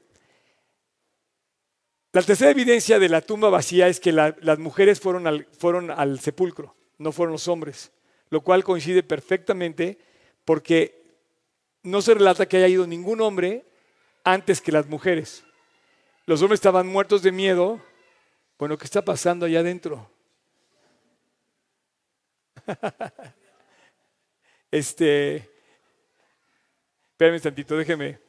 La 2.16 2.22
tercera 2.22 2.50
evidencia 2.50 2.98
de 2.98 3.10
la 3.10 3.20
tumba 3.20 3.50
vacía 3.50 3.88
es 3.88 4.00
que 4.00 4.10
las 4.10 4.58
mujeres 4.58 5.00
fueron 5.00 5.26
al, 5.26 5.46
fueron 5.58 5.90
al 5.90 6.18
sepulcro, 6.18 6.74
no 6.96 7.12
fueron 7.12 7.32
los 7.32 7.46
hombres, 7.46 7.92
lo 8.30 8.40
cual 8.40 8.64
coincide 8.64 9.02
perfectamente 9.02 9.98
porque 10.46 11.04
no 11.82 12.00
se 12.00 12.14
relata 12.14 12.48
que 12.48 12.56
haya 12.56 12.68
ido 12.68 12.86
ningún 12.86 13.20
hombre 13.20 13.66
antes 14.24 14.62
que 14.62 14.72
las 14.72 14.86
mujeres. 14.86 15.44
Los 16.24 16.40
hombres 16.40 16.56
estaban 16.56 16.86
muertos 16.86 17.20
de 17.20 17.32
miedo. 17.32 17.82
Bueno, 18.58 18.78
¿qué 18.78 18.86
está 18.86 19.04
pasando 19.04 19.44
allá 19.44 19.60
adentro? 19.60 20.10
este, 24.70 25.50
espérame 27.10 27.34
un 27.34 27.42
tantito, 27.42 27.76
déjeme. 27.76 28.25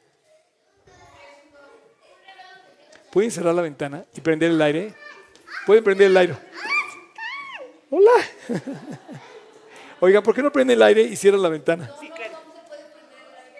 ¿Pueden 3.10 3.30
cerrar 3.30 3.54
la 3.54 3.62
ventana 3.62 4.04
y 4.14 4.20
prender 4.20 4.50
el 4.50 4.60
aire? 4.60 4.94
¿Pueden 5.66 5.82
prender 5.82 6.08
el 6.08 6.16
aire? 6.16 6.34
Hola. 7.90 8.10
Oigan, 10.00 10.22
¿por 10.22 10.34
qué 10.34 10.42
no 10.42 10.52
prende 10.52 10.74
el 10.74 10.82
aire 10.82 11.02
y 11.02 11.16
cierran 11.16 11.42
la 11.42 11.48
ventana? 11.48 11.90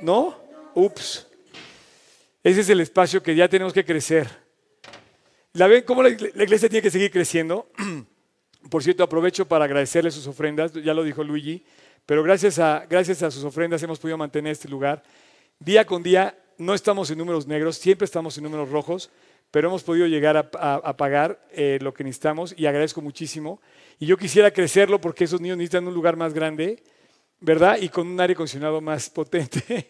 ¿No? 0.00 0.38
Ups. 0.74 1.26
Ese 2.44 2.60
es 2.60 2.68
el 2.68 2.80
espacio 2.80 3.22
que 3.22 3.34
ya 3.34 3.48
tenemos 3.48 3.72
que 3.72 3.84
crecer. 3.84 4.28
¿La 5.54 5.66
ven 5.66 5.82
cómo 5.82 6.02
la, 6.02 6.10
iglesia 6.10 6.68
tiene 6.68 6.82
que 6.82 6.90
seguir 6.90 7.10
creciendo? 7.10 7.70
Por 8.70 8.82
cierto, 8.82 9.02
aprovecho 9.02 9.48
para 9.48 9.64
agradecerle 9.64 10.10
sus 10.10 10.26
ofrendas, 10.26 10.72
ya 10.74 10.92
lo 10.92 11.02
dijo 11.02 11.24
Luigi, 11.24 11.64
pero 12.04 12.22
gracias 12.22 12.58
a, 12.58 12.86
gracias 12.88 13.22
a 13.22 13.30
sus 13.30 13.44
ofrendas 13.44 13.82
hemos 13.82 13.98
podido 13.98 14.18
mantener 14.18 14.52
este 14.52 14.68
lugar. 14.68 15.02
Día 15.58 15.84
con 15.86 16.02
día 16.02 16.38
no 16.58 16.74
estamos 16.74 17.10
en 17.10 17.18
números 17.18 17.46
negros, 17.46 17.76
siempre 17.76 18.04
estamos 18.04 18.36
en 18.36 18.44
números 18.44 18.68
rojos, 18.70 19.10
pero 19.50 19.68
hemos 19.68 19.82
podido 19.82 20.06
llegar 20.06 20.36
a, 20.36 20.96
pagar 20.96 21.40
eh, 21.50 21.78
lo 21.80 21.94
que 21.94 22.04
necesitamos 22.04 22.54
y 22.56 22.66
agradezco 22.66 23.00
muchísimo. 23.00 23.60
Y 23.98 24.06
yo 24.06 24.16
quisiera 24.18 24.50
crecerlo 24.50 25.00
porque 25.00 25.24
esos 25.24 25.40
niños 25.40 25.56
necesitan 25.56 25.86
un 25.86 25.94
lugar 25.94 26.16
más 26.16 26.34
grande, 26.34 26.82
¿verdad? 27.40 27.78
Y 27.80 27.88
con 27.88 28.06
un 28.06 28.20
aire 28.20 28.34
acondicionado 28.34 28.80
más 28.80 29.08
potente. 29.14 29.88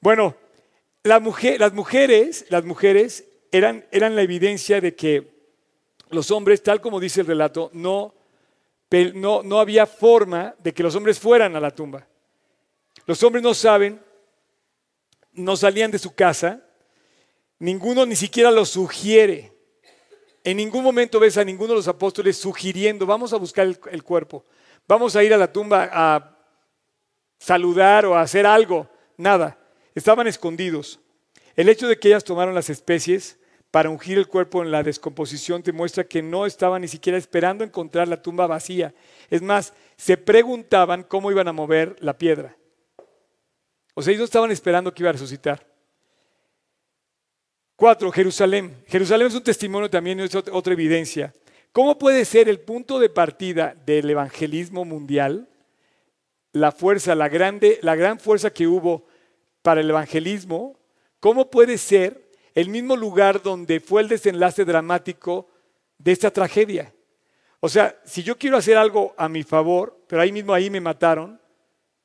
bueno, 0.00 0.34
las 1.04 1.22
mujeres, 1.22 2.46
las 2.48 2.64
mujeres 2.64 3.26
eran, 3.52 3.84
eran 3.92 4.16
la 4.16 4.22
evidencia 4.22 4.80
de 4.80 4.94
que 4.94 5.34
los 6.10 6.30
hombres, 6.32 6.62
tal 6.62 6.80
como 6.80 6.98
dice 6.98 7.20
el 7.20 7.28
relato, 7.28 7.70
no, 7.74 8.14
no, 9.14 9.42
no 9.42 9.60
había 9.60 9.86
forma 9.86 10.54
de 10.58 10.74
que 10.74 10.82
los 10.82 10.94
hombres 10.96 11.20
fueran 11.20 11.54
a 11.54 11.60
la 11.60 11.70
tumba. 11.70 12.06
Los 13.06 13.22
hombres 13.22 13.42
no 13.42 13.54
saben, 13.54 14.00
no 15.32 15.56
salían 15.56 15.90
de 15.90 15.98
su 15.98 16.14
casa, 16.14 16.63
ninguno 17.64 18.04
ni 18.04 18.14
siquiera 18.14 18.50
lo 18.50 18.64
sugiere. 18.66 19.52
En 20.44 20.58
ningún 20.58 20.84
momento 20.84 21.18
ves 21.18 21.38
a 21.38 21.44
ninguno 21.44 21.70
de 21.70 21.76
los 21.76 21.88
apóstoles 21.88 22.36
sugiriendo, 22.36 23.06
vamos 23.06 23.32
a 23.32 23.38
buscar 23.38 23.66
el, 23.66 24.02
cuerpo, 24.02 24.44
vamos 24.86 25.16
a 25.16 25.24
ir 25.24 25.32
a 25.32 25.38
la 25.38 25.50
tumba 25.50 25.88
a 25.90 26.36
saludar 27.38 28.04
o 28.04 28.14
a 28.14 28.20
hacer 28.20 28.44
algo. 28.44 28.86
Nada, 29.16 29.58
estaban 29.94 30.26
escondidos. 30.26 31.00
El 31.56 31.70
hecho 31.70 31.88
de 31.88 31.98
que 31.98 32.08
ellas 32.08 32.24
tomaron 32.24 32.54
las 32.54 32.68
especies 32.68 33.38
para 33.70 33.88
ungir 33.88 34.18
el 34.18 34.28
cuerpo 34.28 34.62
en 34.62 34.70
la 34.70 34.82
descomposición 34.82 35.62
te 35.62 35.72
muestra 35.72 36.04
que 36.04 36.20
no 36.20 36.44
estaban 36.44 36.82
ni 36.82 36.88
siquiera 36.88 37.16
esperando 37.16 37.64
encontrar 37.64 38.08
la 38.08 38.20
tumba 38.20 38.46
vacía. 38.46 38.94
Es 39.30 39.40
más, 39.40 39.72
se 39.96 40.18
preguntaban 40.18 41.02
cómo 41.02 41.30
iban 41.30 41.48
a 41.48 41.52
mover 41.52 41.96
la 42.00 42.18
piedra. 42.18 42.56
O 43.94 44.02
sea, 44.02 44.10
ellos 44.10 44.20
no 44.20 44.24
estaban 44.26 44.50
esperando 44.50 44.92
que 44.92 45.02
iba 45.02 45.08
a 45.08 45.14
resucitar. 45.14 45.73
Cuatro, 47.76 48.12
Jerusalén. 48.12 48.84
Jerusalén 48.86 49.26
es 49.26 49.34
un 49.34 49.42
testimonio 49.42 49.90
también, 49.90 50.20
es 50.20 50.34
otra 50.34 50.72
evidencia. 50.72 51.34
¿Cómo 51.72 51.98
puede 51.98 52.24
ser 52.24 52.48
el 52.48 52.60
punto 52.60 53.00
de 53.00 53.08
partida 53.08 53.74
del 53.84 54.08
evangelismo 54.08 54.84
mundial? 54.84 55.48
La 56.52 56.70
fuerza, 56.70 57.16
la, 57.16 57.28
grande, 57.28 57.80
la 57.82 57.96
gran 57.96 58.20
fuerza 58.20 58.52
que 58.52 58.68
hubo 58.68 59.06
para 59.60 59.80
el 59.80 59.90
evangelismo. 59.90 60.78
¿Cómo 61.18 61.50
puede 61.50 61.76
ser 61.76 62.30
el 62.54 62.68
mismo 62.68 62.94
lugar 62.94 63.42
donde 63.42 63.80
fue 63.80 64.02
el 64.02 64.08
desenlace 64.08 64.64
dramático 64.64 65.48
de 65.98 66.12
esta 66.12 66.30
tragedia? 66.30 66.94
O 67.58 67.68
sea, 67.68 68.00
si 68.04 68.22
yo 68.22 68.38
quiero 68.38 68.56
hacer 68.56 68.76
algo 68.76 69.14
a 69.16 69.28
mi 69.28 69.42
favor, 69.42 69.98
pero 70.06 70.22
ahí 70.22 70.30
mismo 70.30 70.54
ahí 70.54 70.70
me 70.70 70.80
mataron, 70.80 71.40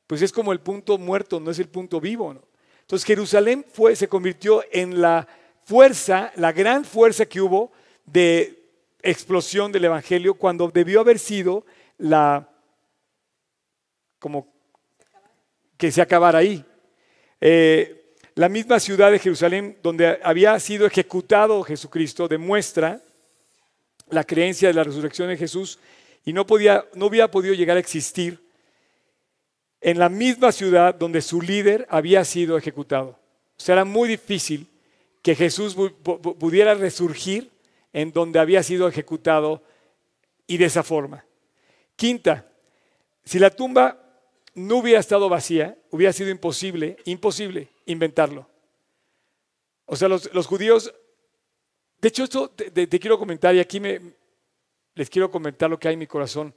pues 0.08 0.24
es 0.24 0.32
como 0.32 0.52
el 0.52 0.62
punto 0.62 0.98
muerto, 0.98 1.40
no 1.40 1.52
es 1.52 1.60
el 1.60 1.70
punto 1.70 2.02
vivo. 2.02 2.36
Entonces 2.82 3.06
Jerusalén 3.06 3.64
fue, 3.72 3.96
se 3.96 4.08
convirtió 4.08 4.64
en 4.72 5.00
la 5.00 5.28
fuerza, 5.70 6.32
la 6.36 6.52
gran 6.52 6.84
fuerza 6.84 7.28
que 7.28 7.40
hubo 7.40 7.72
de 8.04 8.58
explosión 9.04 9.72
del 9.72 9.86
Evangelio 9.86 10.34
cuando 10.34 10.68
debió 10.72 11.00
haber 11.00 11.20
sido 11.20 11.64
la, 12.00 12.50
como 14.18 14.52
que 15.78 15.92
se 15.92 16.02
acabara 16.02 16.40
ahí. 16.40 16.66
Eh, 17.40 18.16
la 18.34 18.50
misma 18.50 18.80
ciudad 18.80 19.12
de 19.12 19.20
Jerusalén 19.20 19.78
donde 19.84 20.20
había 20.24 20.60
sido 20.60 20.88
ejecutado 20.88 21.62
Jesucristo 21.62 22.28
demuestra 22.28 23.04
la 24.10 24.24
creencia 24.24 24.70
de 24.70 24.74
la 24.74 24.84
resurrección 24.84 25.28
de 25.28 25.38
Jesús 25.38 25.78
y 26.26 26.34
no, 26.34 26.48
podía, 26.48 26.84
no 26.96 27.06
hubiera 27.06 27.30
podido 27.30 27.54
llegar 27.54 27.78
a 27.78 27.80
existir 27.80 28.44
en 29.82 30.00
la 30.00 30.10
misma 30.10 30.52
ciudad 30.52 30.96
donde 30.96 31.22
su 31.22 31.44
líder 31.44 31.86
había 31.92 32.26
sido 32.26 32.58
ejecutado. 32.58 33.20
O 33.56 33.62
sea, 33.62 33.74
era 33.74 33.86
muy 33.86 34.10
difícil 34.10 34.68
que 35.22 35.36
Jesús 35.36 35.76
pudiera 36.40 36.74
resurgir 36.74 37.52
en 37.94 38.12
donde 38.12 38.40
había 38.40 38.64
sido 38.64 38.88
ejecutado 38.88 39.64
y 40.48 40.58
de 40.58 40.66
esa 40.66 40.84
forma. 40.84 41.26
Quinta, 41.96 42.50
si 43.24 43.40
la 43.40 43.50
tumba 43.50 44.02
no 44.56 44.78
hubiera 44.78 45.00
estado 45.00 45.30
vacía, 45.30 45.78
hubiera 45.92 46.14
sido 46.14 46.30
imposible, 46.30 46.98
imposible 47.06 47.70
inventarlo. 47.86 48.48
O 49.86 49.96
sea, 49.96 50.08
los, 50.08 50.48
judíos, 50.48 50.94
de 52.00 52.08
hecho 52.08 52.24
esto 52.24 52.50
te, 52.50 52.88
quiero 52.88 53.18
comentar 53.18 53.56
y 53.56 53.60
aquí 53.60 53.80
me, 53.80 54.00
les 54.94 55.10
quiero 55.10 55.32
comentar 55.32 55.70
lo 55.70 55.80
que 55.80 55.88
hay 55.88 55.94
en 55.94 56.00
mi 56.00 56.08
corazón. 56.08 56.54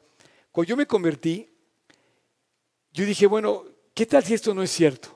Cuando 0.51 0.69
yo 0.69 0.77
me 0.77 0.87
convertí, 0.87 1.51
yo 2.93 3.07
dije, 3.07 3.27
bueno, 3.27 3.65
¿qué 3.95 4.05
tal 4.05 4.23
si 4.23 4.35
esto 4.35 4.53
no 4.55 4.63
es 4.63 4.71
cierto? 4.71 5.12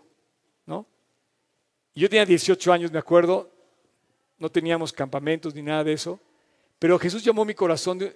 Yo 1.97 2.11
tenía 2.11 2.27
18 2.27 2.73
años, 2.75 2.93
me 2.93 2.99
acuerdo, 2.99 3.51
no 4.39 4.51
teníamos 4.51 4.93
campamentos 4.93 5.55
ni 5.55 5.63
nada 5.63 5.83
de 5.83 5.95
eso, 5.95 6.21
pero 6.79 6.99
Jesús 6.99 7.25
llamó 7.25 7.47
mi 7.47 7.55
corazón, 7.55 8.13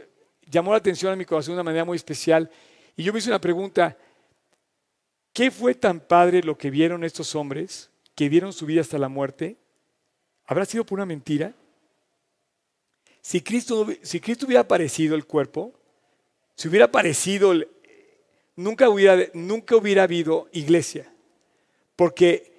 llamó 0.47 0.73
la 0.73 0.77
atención 0.77 1.11
a 1.11 1.17
mi 1.17 1.25
corazón 1.25 1.53
de 1.53 1.61
una 1.61 1.65
manera 1.65 1.87
muy 1.87 1.97
especial. 1.97 2.51
Y 2.95 3.03
yo 3.03 3.11
me 3.11 3.21
hice 3.21 3.31
una 3.31 3.41
pregunta, 3.41 3.97
¿qué 5.33 5.51
fue 5.51 5.75
tan 5.75 5.99
padre 5.99 6.43
lo 6.43 6.59
que 6.59 6.71
vieron 6.71 7.05
estos 7.05 7.35
hombres 7.35 7.91
que 8.15 8.29
dieron 8.29 8.53
su 8.53 8.67
vida 8.67 8.83
hasta 8.83 8.99
la 8.99 9.09
muerte? 9.09 9.57
¿Habrá 10.45 10.67
sido 10.67 10.85
por 10.85 10.99
una 10.99 11.07
mentira? 11.07 11.55
Si 13.23 13.41
Cristo, 13.41 13.87
si 14.03 14.21
Cristo 14.21 14.45
hubiera 14.45 14.61
aparecido 14.61 15.17
el 15.17 15.25
cuerpo, 15.25 15.73
si 16.55 16.69
hubiera 16.69 16.85
aparecido, 16.85 17.55
nunca 18.57 18.91
hubiera, 18.91 19.27
nunca 19.33 19.75
hubiera 19.75 20.03
habido 20.03 20.51
iglesia, 20.53 21.11
porque 21.97 22.50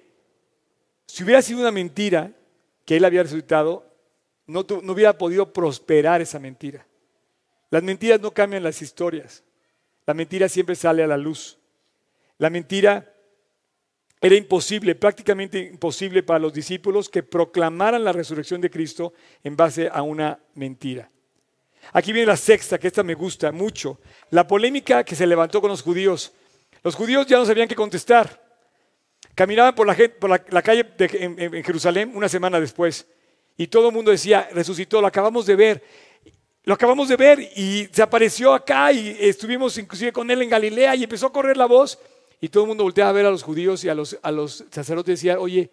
Si 1.12 1.24
hubiera 1.24 1.42
sido 1.42 1.60
una 1.60 1.70
mentira 1.70 2.32
que 2.86 2.96
él 2.96 3.04
había 3.04 3.22
resultado, 3.22 3.84
no, 4.46 4.64
no 4.82 4.92
hubiera 4.94 5.18
podido 5.18 5.52
prosperar 5.52 6.22
esa 6.22 6.38
mentira. 6.38 6.86
Las 7.68 7.82
mentiras 7.82 8.18
no 8.18 8.30
cambian 8.30 8.62
las 8.62 8.80
historias. 8.80 9.44
La 10.06 10.14
mentira 10.14 10.48
siempre 10.48 10.74
sale 10.74 11.02
a 11.02 11.06
la 11.06 11.18
luz. 11.18 11.58
La 12.38 12.48
mentira 12.48 13.12
era 14.22 14.34
imposible, 14.36 14.94
prácticamente 14.94 15.58
imposible 15.58 16.22
para 16.22 16.38
los 16.38 16.54
discípulos 16.54 17.10
que 17.10 17.22
proclamaran 17.22 18.04
la 18.04 18.12
resurrección 18.14 18.62
de 18.62 18.70
Cristo 18.70 19.12
en 19.44 19.54
base 19.54 19.90
a 19.92 20.00
una 20.00 20.40
mentira. 20.54 21.10
Aquí 21.92 22.14
viene 22.14 22.28
la 22.28 22.38
sexta, 22.38 22.78
que 22.78 22.86
esta 22.86 23.02
me 23.02 23.12
gusta 23.12 23.52
mucho. 23.52 24.00
La 24.30 24.46
polémica 24.46 25.04
que 25.04 25.14
se 25.14 25.26
levantó 25.26 25.60
con 25.60 25.68
los 25.68 25.82
judíos. 25.82 26.32
Los 26.82 26.94
judíos 26.94 27.26
ya 27.26 27.36
no 27.36 27.44
sabían 27.44 27.68
qué 27.68 27.74
contestar. 27.74 28.41
Caminaban 29.42 29.74
por 29.74 29.88
la, 29.88 30.62
calle 30.62 30.86
en, 30.98 31.64
Jerusalén 31.64 32.12
una 32.14 32.28
semana 32.28 32.60
después 32.60 33.08
y 33.56 33.66
todo 33.66 33.88
el 33.88 33.92
mundo 33.92 34.12
decía, 34.12 34.48
resucitó, 34.52 35.00
lo 35.00 35.08
acabamos 35.08 35.46
de 35.46 35.56
ver. 35.56 35.82
Lo 36.62 36.74
acabamos 36.74 37.08
de 37.08 37.16
ver 37.16 37.40
y 37.56 37.88
se 37.90 38.02
apareció 38.02 38.54
acá 38.54 38.92
y 38.92 39.16
estuvimos 39.18 39.76
inclusive 39.78 40.12
con 40.12 40.30
él 40.30 40.42
en 40.42 40.48
Galilea 40.48 40.94
y 40.94 41.02
empezó 41.02 41.26
a 41.26 41.32
correr 41.32 41.56
la 41.56 41.66
voz 41.66 41.98
y 42.40 42.50
todo 42.50 42.62
el 42.62 42.68
mundo 42.68 42.84
volteaba 42.84 43.10
a 43.10 43.14
ver 43.14 43.26
a 43.26 43.32
los 43.32 43.42
judíos 43.42 43.82
y 43.82 43.88
a 43.88 43.96
los, 43.96 44.16
a 44.22 44.30
los 44.30 44.64
sacerdotes 44.70 45.10
y 45.10 45.26
decía, 45.26 45.40
oye, 45.40 45.72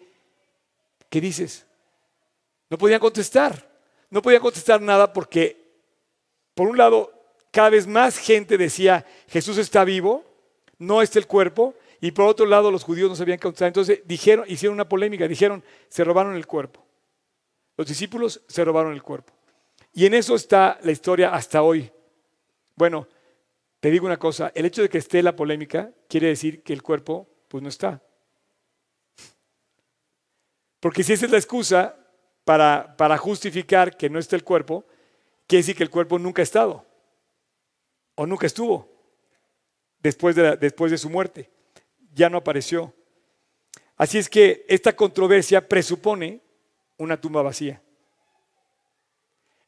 ¿qué 1.08 1.20
dices? 1.20 1.64
No 2.70 2.76
podían 2.76 2.98
contestar, 2.98 3.70
no 4.10 4.20
podían 4.20 4.42
contestar 4.42 4.80
nada 4.82 5.12
porque, 5.12 5.64
por 6.54 6.66
un 6.66 6.76
lado, 6.76 7.12
cada 7.52 7.70
vez 7.70 7.86
más 7.86 8.18
gente 8.18 8.58
decía, 8.58 9.06
Jesús 9.28 9.58
está 9.58 9.84
vivo, 9.84 10.24
no 10.76 11.02
está 11.02 11.20
el 11.20 11.28
cuerpo, 11.28 11.76
y 12.00 12.12
por 12.12 12.26
otro 12.26 12.46
lado 12.46 12.70
los 12.70 12.84
judíos 12.84 13.10
no 13.10 13.16
sabían 13.16 13.38
contestar. 13.38 13.68
Entonces 13.68 14.00
dijeron, 14.04 14.44
hicieron 14.48 14.74
una 14.74 14.88
polémica, 14.88 15.28
dijeron, 15.28 15.62
se 15.88 16.04
robaron 16.04 16.34
el 16.34 16.46
cuerpo. 16.46 16.84
Los 17.76 17.86
discípulos 17.86 18.42
se 18.46 18.64
robaron 18.64 18.92
el 18.92 19.02
cuerpo. 19.02 19.32
Y 19.92 20.06
en 20.06 20.14
eso 20.14 20.34
está 20.34 20.78
la 20.82 20.92
historia 20.92 21.34
hasta 21.34 21.62
hoy. 21.62 21.90
Bueno, 22.74 23.06
te 23.80 23.90
digo 23.90 24.06
una 24.06 24.18
cosa, 24.18 24.52
el 24.54 24.66
hecho 24.66 24.82
de 24.82 24.88
que 24.88 24.98
esté 24.98 25.22
la 25.22 25.36
polémica 25.36 25.90
quiere 26.08 26.28
decir 26.28 26.62
que 26.62 26.72
el 26.72 26.82
cuerpo 26.82 27.28
pues 27.48 27.62
no 27.62 27.68
está. 27.68 28.02
Porque 30.78 31.02
si 31.02 31.12
esa 31.12 31.26
es 31.26 31.32
la 31.32 31.38
excusa 31.38 31.96
para, 32.44 32.96
para 32.96 33.18
justificar 33.18 33.96
que 33.96 34.08
no 34.08 34.18
esté 34.18 34.36
el 34.36 34.44
cuerpo, 34.44 34.86
quiere 35.46 35.60
decir 35.60 35.76
que 35.76 35.82
el 35.82 35.90
cuerpo 35.90 36.18
nunca 36.18 36.40
ha 36.40 36.44
estado 36.44 36.86
o 38.14 38.26
nunca 38.26 38.46
estuvo 38.46 38.88
después 39.98 40.36
de, 40.36 40.56
después 40.56 40.90
de 40.90 40.98
su 40.98 41.10
muerte. 41.10 41.50
Ya 42.14 42.28
no 42.28 42.38
apareció. 42.38 42.94
Así 43.96 44.18
es 44.18 44.28
que 44.28 44.64
esta 44.68 44.94
controversia 44.94 45.68
presupone 45.68 46.40
una 46.96 47.20
tumba 47.20 47.42
vacía. 47.42 47.82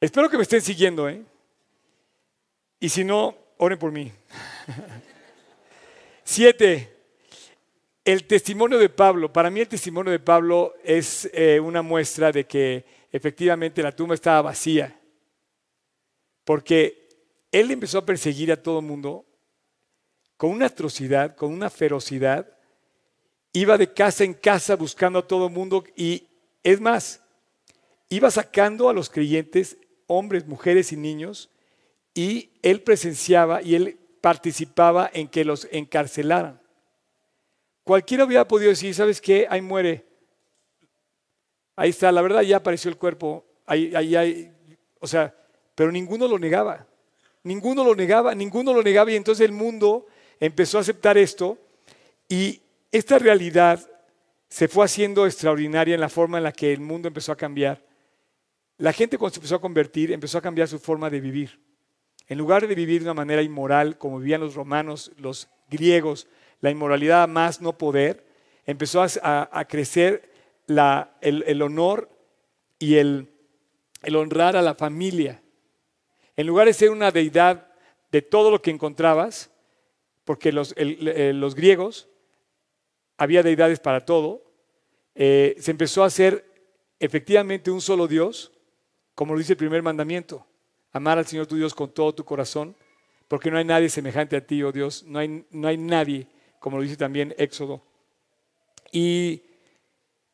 Espero 0.01 0.29
que 0.29 0.37
me 0.37 0.43
estén 0.43 0.63
siguiendo, 0.63 1.09
¿eh? 1.09 1.23
Y 2.81 2.89
si 2.89 3.05
no, 3.05 3.37
oren 3.59 3.79
por 3.79 3.93
mí. 3.93 4.11
Siete, 6.25 6.93
el 8.05 8.25
testimonio 8.25 8.79
de 8.79 8.89
Pablo. 8.89 9.33
Para 9.33 9.51
mí 9.51 9.61
el 9.61 9.69
testimonio 9.69 10.11
de 10.11 10.19
Pablo 10.19 10.75
es 10.83 11.31
eh, 11.33 11.61
una 11.61 11.83
muestra 11.83 12.33
de 12.33 12.45
que 12.45 12.85
efectivamente 13.13 13.83
la 13.83 13.93
tumba 13.93 14.15
estaba 14.15 14.43
vacía. 14.43 14.99
Porque 16.45 17.09
él 17.53 17.71
empezó 17.71 17.99
a 17.99 18.07
perseguir 18.07 18.51
a 18.51 18.61
todo 18.61 18.81
el 18.81 18.87
mundo 18.87 19.25
con 20.43 20.51
una 20.51 20.67
atrocidad, 20.67 21.37
con 21.37 21.53
una 21.53 21.71
ferocidad. 21.71 22.49
Iba 23.53 23.79
de 23.79 23.93
casa 23.93 24.25
en 24.25 24.35
casa 24.35 24.75
buscando 24.75 25.21
a 25.21 25.29
todo 25.29 25.47
el 25.47 25.53
mundo 25.53 25.85
y 25.95 26.27
es 26.65 26.81
más, 26.81 27.23
iba 28.09 28.29
sacando 28.29 28.89
a 28.89 28.93
los 28.93 29.09
creyentes 29.09 29.79
hombres, 30.09 30.45
mujeres 30.45 30.91
y 30.91 30.97
niños, 30.97 31.49
y 32.13 32.51
él 32.61 32.83
presenciaba 32.83 33.63
y 33.63 33.77
él 33.77 34.01
participaba 34.21 35.09
en 35.15 35.29
que 35.29 35.45
los 35.45 35.69
encarcelaran. 35.71 36.61
Cualquiera 37.85 38.25
hubiera 38.25 38.49
podido 38.49 38.71
decir, 38.71 38.93
¿sabes 38.97 39.21
qué? 39.21 39.47
Ahí 39.49 39.61
muere. 39.61 40.05
Ahí 41.77 41.91
está, 41.91 42.11
la 42.11 42.21
verdad 42.21 42.43
ya 42.43 42.57
apareció 42.57 42.91
el 42.91 42.99
cuerpo. 42.99 43.45
Ahí, 43.65 43.95
ahí, 43.95 44.17
ahí. 44.17 44.53
O 44.99 45.07
sea, 45.07 45.33
pero 45.77 45.93
ninguno 45.93 46.27
lo 46.27 46.37
negaba. 46.37 46.89
Ninguno 47.45 47.85
lo 47.85 47.95
negaba, 47.95 48.35
ninguno 48.35 48.75
lo 48.75 48.83
negaba 48.83 49.13
y 49.13 49.15
entonces 49.15 49.45
el 49.45 49.53
mundo 49.53 50.09
empezó 50.43 50.79
a 50.79 50.81
aceptar 50.81 51.17
esto 51.17 51.57
y 52.29 52.61
esta 52.91 53.17
realidad 53.21 53.89
se 54.49 54.67
fue 54.67 54.85
haciendo 54.85 55.25
extraordinaria 55.25 55.95
en 55.95 56.01
la 56.01 56.09
forma 56.09 56.39
en 56.39 56.45
la 56.45 56.51
que 56.51 56.73
el 56.73 56.81
mundo 56.81 57.07
empezó 57.07 57.31
a 57.31 57.37
cambiar. 57.37 57.81
La 58.77 58.93
gente 58.93 59.19
cuando 59.19 59.35
se 59.35 59.39
empezó 59.39 59.55
a 59.55 59.61
convertir 59.61 60.11
empezó 60.11 60.39
a 60.39 60.43
cambiar 60.43 60.67
su 60.67 60.81
forma 60.81 61.09
de 61.11 61.21
vivir. 61.21 61.61
En 62.27 62.39
lugar 62.39 62.67
de 62.67 62.75
vivir 62.75 63.03
de 63.03 63.07
una 63.07 63.15
manera 63.15 63.41
inmoral 63.41 63.97
como 63.99 64.19
vivían 64.19 64.41
los 64.41 64.57
romanos, 64.57 65.13
los 65.17 65.49
griegos, 65.71 66.27
la 66.61 66.73
inmoralidad 66.73 67.29
más 67.29 67.61
no 67.61 67.79
poder, 67.79 68.27
empezó 68.67 69.01
a, 69.01 69.67
crecer 69.69 70.29
el, 70.67 71.63
honor 71.63 72.11
y 72.81 72.97
el, 72.97 73.29
honrar 74.13 74.57
a 74.57 74.63
la 74.63 74.75
familia. 74.75 75.41
En 76.37 76.49
lugar 76.49 76.67
de 76.67 76.73
ser 76.73 76.91
una 76.91 77.13
deidad 77.13 77.69
de 78.11 78.23
todo 78.23 78.51
lo 78.51 78.61
que 78.61 78.73
encontrabas, 78.73 79.52
porque 80.25 80.53
los, 80.53 80.75
los 80.77 81.55
griegos 81.55 82.09
había 83.17 83.43
deidades 83.43 83.81
para 83.81 84.05
todo, 84.05 84.45
eh, 85.15 85.57
se 85.59 85.71
empezó 85.71 86.03
a 86.03 86.07
hacer 86.07 86.45
efectivamente 86.99 87.71
un 87.71 87.81
solo 87.81 88.07
Dios 88.09 88.53
como 89.15 89.35
lo 89.35 89.39
dice 89.39 89.53
el 89.53 89.59
primer 89.59 89.83
mandamiento, 89.83 90.47
amar 90.93 91.19
al 91.19 91.27
Señor 91.27 91.47
tu 91.47 91.57
Dios 91.57 91.75
con 91.75 91.93
todo 91.93 92.15
tu 92.15 92.25
corazón, 92.25 92.77
porque 93.29 93.51
no 93.51 93.59
hay 93.59 93.65
nadie 93.65 93.89
semejante 93.89 94.37
a 94.37 94.47
ti, 94.47 94.63
oh 94.63 94.73
Dios, 94.73 95.05
no 95.05 95.19
hay, 95.19 95.45
no 95.51 95.69
hay 95.69 95.77
nadie, 95.77 96.27
como 96.59 96.77
lo 96.77 96.83
dice 96.83 96.97
también 96.97 97.35
Éxodo. 97.39 97.83
Y 98.91 99.43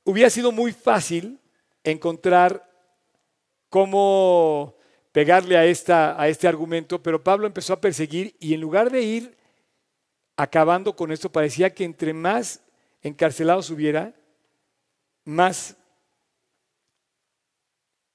hubiera 0.04 0.30
sido 0.30 0.52
muy 0.52 0.72
fácil 0.72 1.38
encontrar 1.84 2.68
cómo 3.68 4.76
pegarle 5.12 5.56
a, 5.56 5.64
esta, 5.64 6.20
a 6.20 6.28
este 6.28 6.48
argumento, 6.48 7.02
pero 7.02 7.22
Pablo 7.22 7.46
empezó 7.46 7.72
a 7.72 7.80
perseguir 7.80 8.36
y 8.38 8.54
en 8.54 8.60
lugar 8.60 8.90
de 8.90 9.02
ir 9.02 9.37
acabando 10.38 10.94
con 10.94 11.10
esto, 11.10 11.32
parecía 11.32 11.74
que 11.74 11.82
entre 11.82 12.14
más 12.14 12.62
encarcelados 13.02 13.70
hubiera, 13.70 14.14
más 15.24 15.76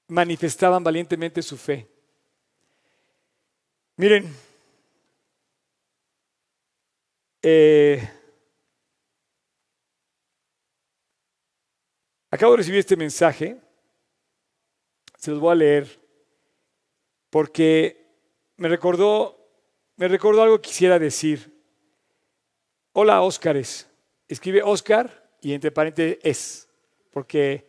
manifestaban 0.08 0.82
valientemente 0.82 1.42
su 1.42 1.58
fe. 1.58 1.86
Miren, 3.96 4.34
eh, 7.42 8.10
acabo 12.30 12.52
de 12.52 12.56
recibir 12.56 12.80
este 12.80 12.96
mensaje, 12.96 13.60
se 15.18 15.30
los 15.30 15.40
voy 15.40 15.52
a 15.52 15.56
leer, 15.56 16.00
porque 17.28 18.02
me 18.56 18.68
recordó, 18.68 19.46
me 19.96 20.08
recordó 20.08 20.42
algo 20.42 20.56
que 20.62 20.68
quisiera 20.68 20.98
decir. 20.98 21.53
Hola, 22.96 23.22
Óscares. 23.22 23.88
Escribe 24.28 24.62
Óscar 24.62 25.28
y 25.40 25.52
entre 25.52 25.72
paréntesis 25.72 26.16
es, 26.22 26.68
porque 27.10 27.68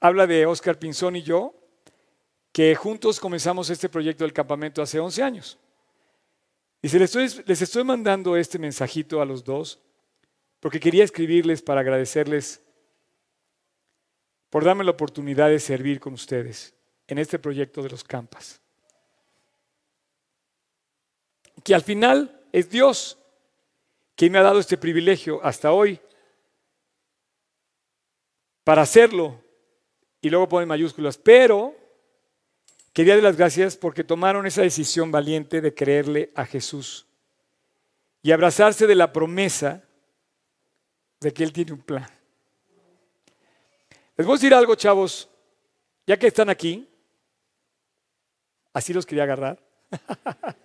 habla 0.00 0.26
de 0.26 0.46
Oscar 0.46 0.78
Pinzón 0.78 1.14
y 1.16 1.22
yo, 1.22 1.54
que 2.52 2.74
juntos 2.74 3.20
comenzamos 3.20 3.68
este 3.68 3.90
proyecto 3.90 4.24
del 4.24 4.32
campamento 4.32 4.80
hace 4.80 4.98
11 4.98 5.22
años. 5.22 5.58
Y 6.80 6.88
les 6.88 7.14
estoy, 7.14 7.44
les 7.44 7.60
estoy 7.60 7.84
mandando 7.84 8.34
este 8.34 8.58
mensajito 8.58 9.20
a 9.20 9.26
los 9.26 9.44
dos 9.44 9.78
porque 10.58 10.80
quería 10.80 11.04
escribirles 11.04 11.60
para 11.60 11.82
agradecerles 11.82 12.62
por 14.48 14.64
darme 14.64 14.84
la 14.84 14.92
oportunidad 14.92 15.50
de 15.50 15.60
servir 15.60 16.00
con 16.00 16.14
ustedes 16.14 16.74
en 17.08 17.18
este 17.18 17.38
proyecto 17.38 17.82
de 17.82 17.90
los 17.90 18.02
campas. 18.02 18.58
Que 21.62 21.74
al 21.74 21.82
final 21.82 22.42
es 22.52 22.70
Dios 22.70 23.18
quien 24.16 24.32
me 24.32 24.38
ha 24.38 24.42
dado 24.42 24.60
este 24.60 24.76
privilegio 24.76 25.40
hasta 25.42 25.72
hoy 25.72 26.00
para 28.64 28.82
hacerlo 28.82 29.42
y 30.20 30.30
luego 30.30 30.48
ponen 30.48 30.68
mayúsculas, 30.68 31.18
pero 31.18 31.74
quería 32.92 33.14
dar 33.14 33.24
las 33.24 33.36
gracias 33.36 33.76
porque 33.76 34.04
tomaron 34.04 34.46
esa 34.46 34.62
decisión 34.62 35.10
valiente 35.10 35.60
de 35.60 35.74
creerle 35.74 36.30
a 36.34 36.44
Jesús 36.44 37.06
y 38.22 38.30
abrazarse 38.30 38.86
de 38.86 38.94
la 38.94 39.12
promesa 39.12 39.82
de 41.20 41.32
que 41.32 41.42
Él 41.42 41.52
tiene 41.52 41.72
un 41.72 41.82
plan. 41.82 42.08
Les 44.16 44.26
voy 44.26 44.34
a 44.34 44.36
decir 44.36 44.54
algo, 44.54 44.74
chavos, 44.74 45.28
ya 46.06 46.16
que 46.18 46.28
están 46.28 46.50
aquí, 46.50 46.88
así 48.72 48.92
los 48.92 49.06
quería 49.06 49.24
agarrar. 49.24 49.58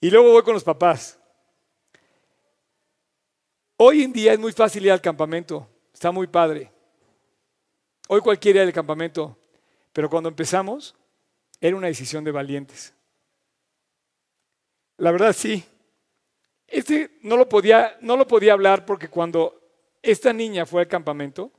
y 0.00 0.10
luego 0.10 0.32
voy 0.32 0.42
con 0.42 0.54
los 0.54 0.64
papás. 0.64 1.18
Hoy 3.76 4.02
en 4.02 4.12
día 4.12 4.32
es 4.32 4.38
muy 4.38 4.52
fácil 4.52 4.84
ir 4.84 4.92
al 4.92 5.00
campamento. 5.00 5.68
está 5.92 6.12
muy 6.12 6.26
padre. 6.26 6.70
Hoy 8.08 8.20
cualquiera 8.20 8.60
del 8.60 8.72
campamento, 8.72 9.36
pero 9.92 10.08
cuando 10.08 10.28
empezamos 10.28 10.94
era 11.60 11.76
una 11.76 11.88
decisión 11.88 12.22
de 12.22 12.30
valientes. 12.30 12.94
La 14.98 15.10
verdad 15.10 15.32
sí. 15.32 15.64
Este 16.66 17.18
no 17.22 17.36
lo 17.36 17.48
podía, 17.48 17.96
no 18.00 18.16
lo 18.16 18.26
podía 18.26 18.52
hablar 18.52 18.84
porque 18.84 19.08
cuando 19.08 19.60
esta 20.02 20.32
niña 20.32 20.66
fue 20.66 20.82
al 20.82 20.88
campamento, 20.88 21.50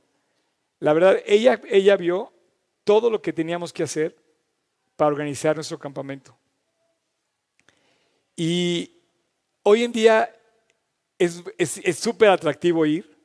la 0.78 0.92
verdad, 0.92 1.18
ella, 1.26 1.60
ella 1.68 1.96
vio 1.96 2.32
todo 2.84 3.10
lo 3.10 3.20
que 3.20 3.32
teníamos 3.32 3.72
que 3.72 3.82
hacer 3.82 4.16
para 4.96 5.08
organizar 5.08 5.56
nuestro 5.56 5.78
campamento. 5.78 6.36
Y 8.36 9.00
hoy 9.62 9.84
en 9.84 9.92
día 9.92 10.35
es 11.18 11.98
súper 11.98 12.30
atractivo 12.30 12.84
ir 12.86 13.16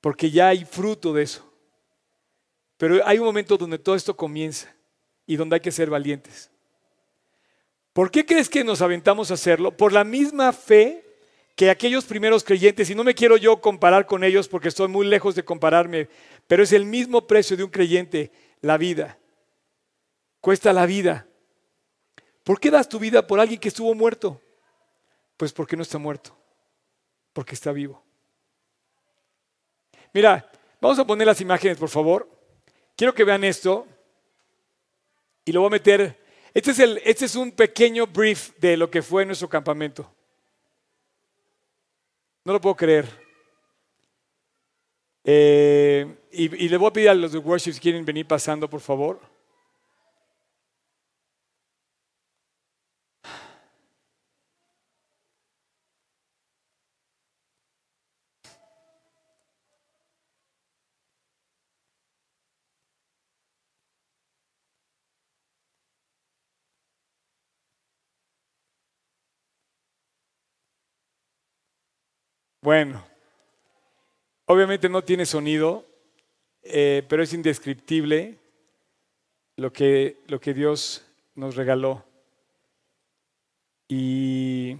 porque 0.00 0.30
ya 0.30 0.48
hay 0.48 0.64
fruto 0.64 1.12
de 1.12 1.22
eso. 1.22 1.44
Pero 2.76 3.00
hay 3.06 3.18
un 3.18 3.24
momento 3.24 3.56
donde 3.56 3.78
todo 3.78 3.94
esto 3.94 4.16
comienza 4.16 4.74
y 5.26 5.36
donde 5.36 5.56
hay 5.56 5.60
que 5.60 5.72
ser 5.72 5.90
valientes. 5.90 6.50
¿Por 7.92 8.10
qué 8.10 8.26
crees 8.26 8.50
que 8.50 8.62
nos 8.62 8.82
aventamos 8.82 9.30
a 9.30 9.34
hacerlo? 9.34 9.74
Por 9.74 9.92
la 9.92 10.04
misma 10.04 10.52
fe 10.52 11.02
que 11.56 11.70
aquellos 11.70 12.04
primeros 12.04 12.44
creyentes, 12.44 12.90
y 12.90 12.94
no 12.94 13.02
me 13.02 13.14
quiero 13.14 13.38
yo 13.38 13.62
comparar 13.62 14.04
con 14.04 14.22
ellos 14.22 14.46
porque 14.46 14.68
estoy 14.68 14.88
muy 14.88 15.06
lejos 15.06 15.34
de 15.34 15.44
compararme, 15.44 16.10
pero 16.46 16.62
es 16.62 16.72
el 16.72 16.84
mismo 16.84 17.26
precio 17.26 17.56
de 17.56 17.64
un 17.64 17.70
creyente, 17.70 18.30
la 18.60 18.76
vida. 18.76 19.18
Cuesta 20.42 20.74
la 20.74 20.84
vida. 20.84 21.26
¿Por 22.44 22.60
qué 22.60 22.70
das 22.70 22.88
tu 22.88 22.98
vida 22.98 23.26
por 23.26 23.40
alguien 23.40 23.58
que 23.58 23.68
estuvo 23.68 23.94
muerto? 23.94 24.42
Pues 25.38 25.54
porque 25.54 25.76
no 25.76 25.82
está 25.82 25.96
muerto, 25.96 26.38
porque 27.36 27.54
está 27.54 27.70
vivo. 27.70 28.02
Mira, 30.14 30.50
vamos 30.80 30.98
a 30.98 31.06
poner 31.06 31.26
las 31.26 31.38
imágenes, 31.42 31.76
por 31.76 31.90
favor. 31.90 32.26
Quiero 32.96 33.14
que 33.14 33.24
vean 33.24 33.44
esto 33.44 33.86
y 35.44 35.52
lo 35.52 35.60
voy 35.60 35.66
a 35.66 35.72
meter. 35.72 36.18
Este 36.54 36.70
es, 36.70 36.78
el, 36.78 36.98
este 37.04 37.26
es 37.26 37.36
un 37.36 37.52
pequeño 37.52 38.06
brief 38.06 38.56
de 38.56 38.78
lo 38.78 38.90
que 38.90 39.02
fue 39.02 39.26
nuestro 39.26 39.50
campamento. 39.50 40.10
No 42.42 42.54
lo 42.54 42.60
puedo 42.62 42.74
creer. 42.74 43.06
Eh, 45.22 46.16
y, 46.32 46.64
y, 46.64 46.68
le 46.70 46.76
voy 46.78 46.88
a 46.88 46.92
pedir 46.94 47.10
a 47.10 47.14
los 47.14 47.32
de 47.32 47.38
worship 47.38 47.72
si 47.72 47.80
quieren 47.80 48.02
venir 48.06 48.26
pasando, 48.26 48.70
por 48.70 48.80
favor. 48.80 49.20
Bueno, 72.66 73.06
obviamente 74.46 74.88
no 74.88 75.04
tiene 75.04 75.24
sonido, 75.24 75.86
eh, 76.64 77.04
pero 77.08 77.22
es 77.22 77.32
indescriptible 77.32 78.40
lo 79.54 79.72
que, 79.72 80.16
lo 80.26 80.40
que 80.40 80.52
Dios 80.52 81.06
nos 81.36 81.54
regaló. 81.54 82.04
Y 83.86 84.76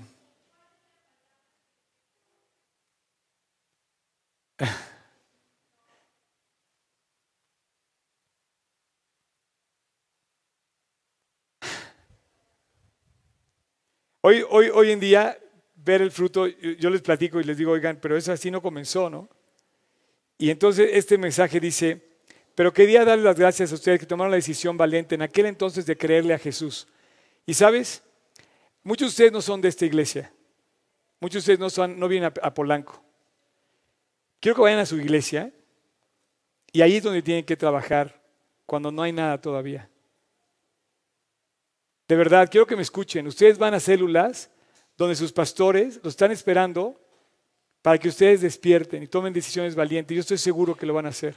hoy, 14.22 14.44
hoy, 14.50 14.70
hoy 14.74 14.90
en 14.90 14.98
día 14.98 15.38
ver 15.86 16.02
el 16.02 16.10
fruto, 16.10 16.48
yo 16.48 16.90
les 16.90 17.00
platico 17.00 17.40
y 17.40 17.44
les 17.44 17.56
digo, 17.56 17.70
oigan, 17.70 17.98
pero 18.02 18.16
eso 18.16 18.32
así 18.32 18.50
no 18.50 18.60
comenzó, 18.60 19.08
¿no? 19.08 19.28
Y 20.36 20.50
entonces 20.50 20.90
este 20.92 21.16
mensaje 21.16 21.60
dice, 21.60 22.02
pero 22.56 22.72
quería 22.72 23.04
darle 23.04 23.22
las 23.22 23.38
gracias 23.38 23.70
a 23.70 23.76
ustedes 23.76 24.00
que 24.00 24.06
tomaron 24.06 24.32
la 24.32 24.36
decisión 24.36 24.76
valiente 24.76 25.14
en 25.14 25.22
aquel 25.22 25.46
entonces 25.46 25.86
de 25.86 25.96
creerle 25.96 26.34
a 26.34 26.38
Jesús. 26.38 26.88
Y 27.46 27.54
sabes, 27.54 28.02
muchos 28.82 29.06
de 29.06 29.10
ustedes 29.10 29.32
no 29.32 29.40
son 29.40 29.60
de 29.60 29.68
esta 29.68 29.86
iglesia, 29.86 30.32
muchos 31.20 31.34
de 31.34 31.52
ustedes 31.52 31.60
no, 31.60 31.70
son, 31.70 32.00
no 32.00 32.08
vienen 32.08 32.32
a, 32.32 32.46
a 32.46 32.52
Polanco. 32.52 33.00
Quiero 34.40 34.56
que 34.56 34.62
vayan 34.62 34.80
a 34.80 34.86
su 34.86 34.96
iglesia 34.96 35.52
y 36.72 36.82
ahí 36.82 36.96
es 36.96 37.04
donde 37.04 37.22
tienen 37.22 37.44
que 37.44 37.56
trabajar 37.56 38.20
cuando 38.66 38.90
no 38.90 39.02
hay 39.02 39.12
nada 39.12 39.40
todavía. 39.40 39.88
De 42.08 42.16
verdad, 42.16 42.48
quiero 42.50 42.66
que 42.66 42.74
me 42.74 42.82
escuchen. 42.82 43.28
Ustedes 43.28 43.56
van 43.56 43.74
a 43.74 43.80
células 43.80 44.50
donde 44.96 45.14
sus 45.14 45.32
pastores 45.32 46.00
lo 46.02 46.10
están 46.10 46.30
esperando 46.30 46.98
para 47.82 47.98
que 47.98 48.08
ustedes 48.08 48.40
despierten 48.40 49.02
y 49.02 49.06
tomen 49.06 49.32
decisiones 49.32 49.74
valientes. 49.74 50.14
Yo 50.14 50.20
estoy 50.20 50.38
seguro 50.38 50.74
que 50.74 50.86
lo 50.86 50.94
van 50.94 51.06
a 51.06 51.10
hacer. 51.10 51.36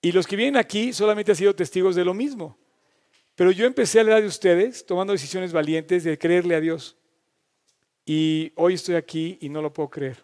Y 0.00 0.12
los 0.12 0.26
que 0.26 0.36
vienen 0.36 0.56
aquí 0.56 0.92
solamente 0.92 1.32
han 1.32 1.36
sido 1.36 1.54
testigos 1.54 1.94
de 1.94 2.04
lo 2.04 2.14
mismo. 2.14 2.58
Pero 3.34 3.50
yo 3.50 3.66
empecé 3.66 4.00
a 4.00 4.04
la 4.04 4.12
edad 4.12 4.20
de 4.20 4.26
ustedes 4.26 4.84
tomando 4.84 5.12
decisiones 5.12 5.52
valientes 5.52 6.04
de 6.04 6.18
creerle 6.18 6.54
a 6.54 6.60
Dios. 6.60 6.96
Y 8.04 8.52
hoy 8.56 8.74
estoy 8.74 8.96
aquí 8.96 9.38
y 9.40 9.48
no 9.48 9.62
lo 9.62 9.72
puedo 9.72 9.88
creer. 9.88 10.22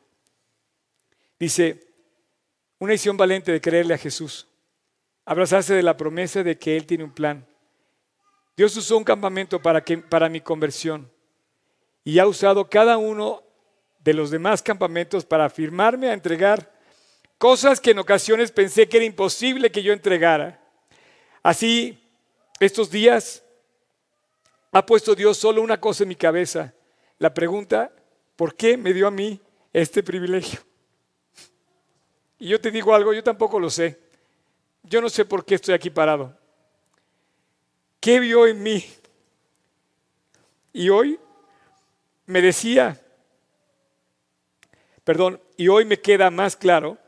Dice, 1.38 1.86
una 2.78 2.92
decisión 2.92 3.16
valiente 3.16 3.52
de 3.52 3.60
creerle 3.60 3.94
a 3.94 3.98
Jesús. 3.98 4.46
Abrazarse 5.24 5.74
de 5.74 5.82
la 5.82 5.96
promesa 5.96 6.42
de 6.42 6.58
que 6.58 6.76
Él 6.76 6.86
tiene 6.86 7.04
un 7.04 7.12
plan. 7.12 7.46
Dios 8.56 8.76
usó 8.76 8.98
un 8.98 9.04
campamento 9.04 9.62
para, 9.62 9.82
que, 9.82 9.98
para 9.98 10.28
mi 10.28 10.40
conversión 10.40 11.10
y 12.08 12.20
ha 12.20 12.26
usado 12.26 12.70
cada 12.70 12.96
uno 12.96 13.42
de 13.98 14.14
los 14.14 14.30
demás 14.30 14.62
campamentos 14.62 15.26
para 15.26 15.44
afirmarme 15.44 16.08
a 16.08 16.14
entregar 16.14 16.72
cosas 17.36 17.80
que 17.82 17.90
en 17.90 17.98
ocasiones 17.98 18.50
pensé 18.50 18.88
que 18.88 18.96
era 18.96 19.04
imposible 19.04 19.70
que 19.70 19.82
yo 19.82 19.92
entregara. 19.92 20.58
Así, 21.42 22.02
estos 22.60 22.90
días 22.90 23.44
ha 24.72 24.86
puesto 24.86 25.14
Dios 25.14 25.36
solo 25.36 25.60
una 25.60 25.78
cosa 25.78 26.04
en 26.04 26.08
mi 26.08 26.16
cabeza. 26.16 26.72
La 27.18 27.34
pregunta, 27.34 27.92
¿por 28.36 28.54
qué 28.54 28.78
me 28.78 28.94
dio 28.94 29.06
a 29.06 29.10
mí 29.10 29.38
este 29.74 30.02
privilegio? 30.02 30.60
Y 32.38 32.48
yo 32.48 32.58
te 32.58 32.70
digo 32.70 32.94
algo, 32.94 33.12
yo 33.12 33.22
tampoco 33.22 33.60
lo 33.60 33.68
sé. 33.68 34.00
Yo 34.82 35.02
no 35.02 35.10
sé 35.10 35.26
por 35.26 35.44
qué 35.44 35.56
estoy 35.56 35.74
aquí 35.74 35.90
parado. 35.90 36.34
¿Qué 38.00 38.18
vio 38.18 38.46
en 38.46 38.62
mí? 38.62 38.82
Y 40.72 40.88
hoy 40.88 41.20
me 42.28 42.42
decía, 42.42 43.00
perdón, 45.02 45.40
y 45.56 45.68
hoy 45.68 45.86
me 45.86 45.98
queda 45.98 46.30
más 46.30 46.56
claro 46.56 46.98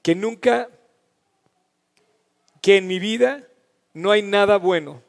que 0.00 0.14
nunca, 0.14 0.70
que 2.62 2.78
en 2.78 2.86
mi 2.86 2.98
vida 2.98 3.46
no 3.92 4.10
hay 4.10 4.22
nada 4.22 4.56
bueno. 4.56 5.02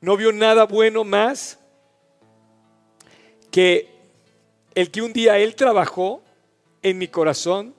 No 0.00 0.16
vio 0.16 0.32
nada 0.32 0.64
bueno 0.64 1.04
más 1.04 1.60
que 3.52 3.88
el 4.74 4.90
que 4.90 5.02
un 5.02 5.12
día 5.12 5.38
Él 5.38 5.54
trabajó 5.54 6.22
en 6.82 6.98
mi 6.98 7.06
corazón 7.06 7.72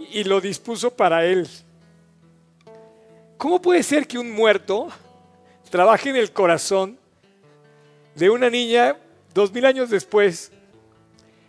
y 0.00 0.24
lo 0.24 0.40
dispuso 0.40 0.90
para 0.90 1.24
Él. 1.24 1.48
¿Cómo 3.36 3.62
puede 3.62 3.84
ser 3.84 4.08
que 4.08 4.18
un 4.18 4.32
muerto 4.32 4.88
trabaje 5.68 6.10
en 6.10 6.16
el 6.16 6.32
corazón 6.32 6.98
de 8.14 8.30
una 8.30 8.50
niña 8.50 8.96
dos 9.34 9.52
mil 9.52 9.64
años 9.64 9.90
después. 9.90 10.50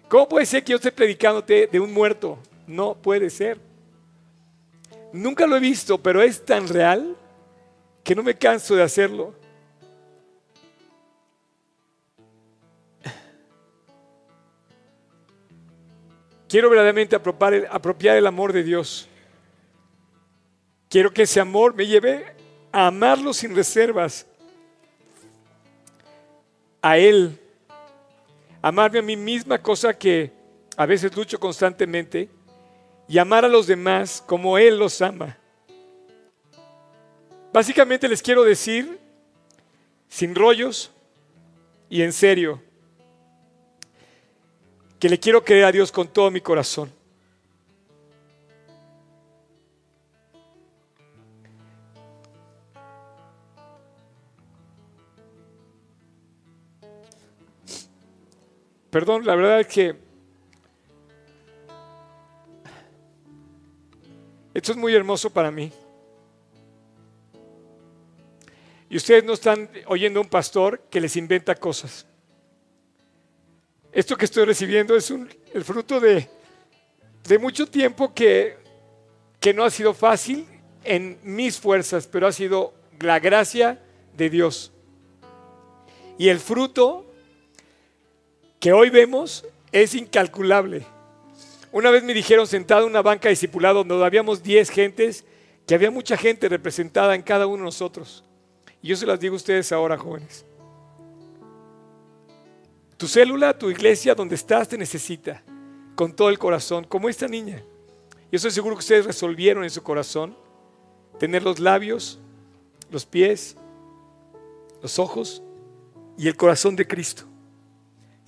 ¿Cómo 0.07 0.27
puede 0.27 0.45
ser 0.45 0.63
que 0.63 0.71
yo 0.71 0.77
esté 0.77 0.91
predicándote 0.91 1.67
de 1.67 1.79
un 1.79 1.93
muerto? 1.93 2.39
No 2.67 2.95
puede 2.95 3.29
ser. 3.29 3.59
Nunca 5.11 5.47
lo 5.47 5.55
he 5.55 5.59
visto, 5.59 5.97
pero 5.97 6.21
es 6.21 6.45
tan 6.45 6.67
real 6.67 7.15
que 8.03 8.15
no 8.15 8.23
me 8.23 8.35
canso 8.35 8.75
de 8.75 8.83
hacerlo. 8.83 9.33
Quiero 16.47 16.69
verdaderamente 16.69 17.15
apropiar 17.15 17.67
apropiar 17.69 18.17
el 18.17 18.25
amor 18.25 18.53
de 18.53 18.63
Dios. 18.63 19.07
Quiero 20.89 21.13
que 21.13 21.21
ese 21.23 21.39
amor 21.39 21.75
me 21.75 21.85
lleve 21.85 22.38
a 22.71 22.87
amarlo 22.87 23.33
sin 23.33 23.55
reservas, 23.55 24.25
a 26.81 26.97
Él, 26.97 27.37
amarme 28.61 28.99
a 28.99 29.01
mí 29.01 29.15
misma, 29.15 29.61
cosa 29.61 29.93
que 29.93 30.31
a 30.77 30.85
veces 30.85 31.15
lucho 31.15 31.39
constantemente, 31.39 32.29
y 33.07 33.17
amar 33.17 33.43
a 33.43 33.49
los 33.49 33.67
demás 33.67 34.23
como 34.25 34.57
Él 34.57 34.77
los 34.77 35.01
ama. 35.01 35.37
Básicamente 37.51 38.07
les 38.07 38.21
quiero 38.21 38.43
decir, 38.43 38.99
sin 40.07 40.35
rollos 40.35 40.91
y 41.89 42.03
en 42.03 42.13
serio, 42.13 42.61
que 44.99 45.09
le 45.09 45.19
quiero 45.19 45.43
creer 45.43 45.65
a 45.65 45.71
Dios 45.71 45.91
con 45.91 46.07
todo 46.07 46.29
mi 46.29 46.41
corazón. 46.41 46.98
Perdón, 58.89 59.25
la 59.25 59.35
verdad 59.35 59.59
es 59.59 59.67
que 59.67 59.95
esto 64.53 64.71
es 64.71 64.77
muy 64.77 64.95
hermoso 64.95 65.29
para 65.29 65.51
mí. 65.51 65.71
Y 68.89 68.97
ustedes 68.97 69.23
no 69.23 69.33
están 69.33 69.69
oyendo 69.85 70.19
a 70.19 70.23
un 70.23 70.29
pastor 70.29 70.81
que 70.89 70.99
les 70.99 71.15
inventa 71.15 71.53
cosas. 71.53 72.07
Esto 73.91 74.17
que 74.17 74.25
estoy 74.25 74.45
recibiendo 74.45 74.95
es 74.95 75.11
el 75.11 75.63
fruto 75.63 75.99
de, 75.99 76.27
mucho 77.39 77.67
tiempo 77.67 78.13
que, 78.13 78.57
que 79.39 79.53
no 79.53 79.63
ha 79.63 79.69
sido 79.69 79.93
fácil 79.93 80.47
en 80.83 81.19
mis 81.21 81.59
fuerzas, 81.59 82.07
pero 82.07 82.25
ha 82.25 82.31
sido 82.31 82.73
la 82.99 83.19
gracia 83.19 83.79
de 84.17 84.31
Dios. 84.31 84.71
Y 86.17 86.29
el 86.29 86.39
fruto 86.39 87.08
que 88.59 88.73
hoy 88.73 88.89
vemos 88.89 89.45
es 89.71 89.95
incalculable. 89.95 90.85
Una 91.71 91.91
vez 91.91 92.03
me 92.03 92.13
dijeron 92.13 92.47
sentado 92.47 92.83
en 92.83 92.89
una 92.89 93.01
banca 93.01 93.29
discipulada 93.29 93.75
donde 93.75 94.03
habíamos 94.03 94.43
10 94.43 94.69
gentes, 94.69 95.25
que 95.65 95.75
había 95.75 95.91
mucha 95.91 96.17
gente 96.17 96.49
representada 96.49 97.15
en 97.15 97.21
cada 97.21 97.45
uno 97.47 97.57
de 97.57 97.63
nosotros. 97.63 98.23
Y 98.81 98.89
yo 98.89 98.95
se 98.95 99.05
las 99.05 99.19
digo 99.19 99.35
a 99.35 99.37
ustedes 99.37 99.71
ahora, 99.71 99.97
jóvenes. 99.97 100.45
Tu 102.97 103.07
célula, 103.07 103.57
tu 103.57 103.69
iglesia, 103.69 104.15
donde 104.15 104.35
estás, 104.35 104.67
te 104.67 104.77
necesita 104.77 105.41
con 105.95 106.13
todo 106.13 106.29
el 106.29 106.39
corazón, 106.39 106.85
como 106.85 107.07
esta 107.07 107.27
niña. 107.27 107.63
Yo 108.31 108.35
estoy 108.35 108.51
seguro 108.51 108.75
que 108.75 108.79
ustedes 108.79 109.05
resolvieron 109.05 109.63
en 109.63 109.69
su 109.69 109.83
corazón 109.83 110.35
tener 111.17 111.43
los 111.43 111.59
labios, 111.59 112.19
los 112.89 113.05
pies, 113.05 113.55
los 114.81 114.97
ojos 114.97 115.43
y 116.17 116.27
el 116.27 116.35
corazón 116.35 116.75
de 116.75 116.87
Cristo 116.87 117.25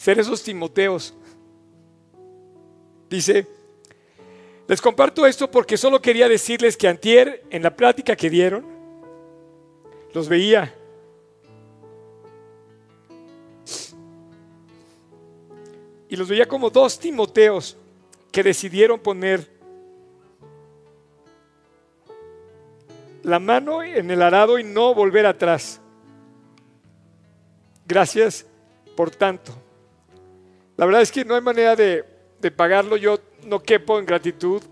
ser 0.02 0.18
esos 0.18 0.41
Timoteos. 0.41 1.14
Dice, 3.08 3.45
les 4.68 4.82
comparto 4.82 5.28
esto 5.28 5.52
porque 5.52 5.78
solo 5.78 6.02
quería 6.02 6.28
decirles 6.28 6.76
que 6.76 6.88
antier, 6.88 7.43
en 7.52 7.62
la 7.62 7.76
plática 7.76 8.16
que 8.16 8.28
dieron, 8.28 8.66
los 10.12 10.28
veía. 10.28 10.74
Y 16.10 16.16
los 16.16 16.28
veía 16.28 16.47
como 16.47 16.72
dos 16.72 16.97
Timoteos 16.97 17.78
que 18.32 18.41
decidieron 18.41 18.99
poner 18.99 19.47
la 23.22 23.38
mano 23.38 23.84
en 23.84 24.10
el 24.10 24.24
arado 24.24 24.58
y 24.58 24.64
no 24.64 24.95
volver 24.95 25.28
atrás. 25.28 25.80
Gracias 27.86 28.47
por 28.95 29.12
tanto. 29.12 29.54
La 30.82 30.88
verdad 30.88 31.03
es 31.03 31.11
que 31.11 31.23
no 31.23 31.36
hay 31.36 31.41
manera 31.41 31.75
de, 31.75 32.03
pagarlo, 32.55 32.97
yo 32.97 33.19
no 33.45 33.61
quepo 33.61 33.99
en 33.99 34.05
gratitud. 34.07 34.63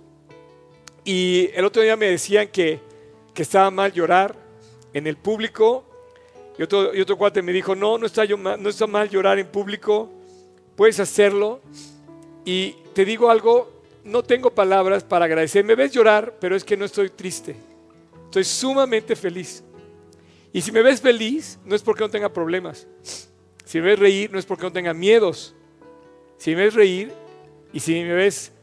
Y 1.05 1.51
el 1.53 1.64
otro 1.64 1.84
día 1.84 1.95
me 1.95 2.07
decían 2.07 2.47
que, 2.47 2.80
estaba 3.36 3.70
mal 3.70 3.93
llorar 3.93 4.36
en 4.91 5.05
el 5.05 5.18
público. 5.18 5.86
Y 6.57 6.64
otro, 6.64 6.95
y 6.95 6.99
otro 6.99 7.16
cuate 7.16 7.43
me 7.43 7.53
dijo, 7.53 7.76
no, 7.76 7.99
no 7.99 8.07
está, 8.07 8.26
no 8.26 8.70
está 8.70 8.88
mal 8.88 9.07
llorar 9.07 9.38
en 9.38 9.45
público, 9.45 10.10
puedes 10.76 10.99
hacerlo. 10.99 11.62
Y 12.43 12.72
te 12.93 13.05
digo 13.05 13.30
algo, 13.30 13.72
no 14.03 14.24
tengo 14.24 14.49
palabras 14.49 15.03
para 15.03 15.26
agradecer. 15.26 15.64
Me 15.64 15.76
ves 15.76 15.91
llorar, 15.91 16.38
pero 16.41 16.55
es 16.55 16.64
que 16.64 16.76
no 16.76 16.86
estoy 16.86 17.12
triste. 17.12 17.55
Estoy 18.26 18.45
sumamente 18.45 19.16
feliz. 19.16 19.64
Y 20.51 20.62
si 20.62 20.72
me 20.72 20.82
ves 20.82 21.01
feliz, 21.01 21.60
no 21.64 21.76
es 21.76 21.84
porque 21.84 22.01
no 22.01 22.10
tenga 22.10 22.34
problemas. 22.34 22.88
Si 23.64 23.78
me 23.78 23.89
ves 23.89 23.99
reír, 23.99 24.32
no 24.32 24.39
es 24.39 24.45
porque 24.47 24.64
no 24.64 24.72
tenga 24.72 24.91
miedos. 24.91 25.53
Si 26.40 26.56
me 26.56 26.64
ves 26.64 26.74
reír 26.74 27.12
y 27.74 27.82
si 27.82 27.94
me 28.02 28.14
ves 28.14 28.54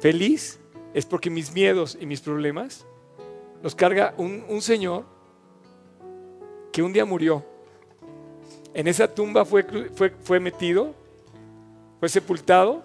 feliz, 0.00 0.60
es 0.92 1.06
porque 1.06 1.30
mis 1.30 1.52
miedos 1.52 1.96
y 1.98 2.06
mis 2.06 2.20
problemas 2.20 2.86
los 3.62 3.74
carga 3.74 4.14
un, 4.18 4.60
Señor 4.60 5.04
que 6.70 6.82
un 6.82 6.92
día 6.92 7.06
murió. 7.06 7.42
En 8.74 8.86
esa 8.86 9.12
tumba 9.12 9.46
fue, 9.46 9.64
fue, 9.94 10.10
fue 10.10 10.38
metido, 10.38 10.94
fue 12.00 12.08
sepultado 12.10 12.82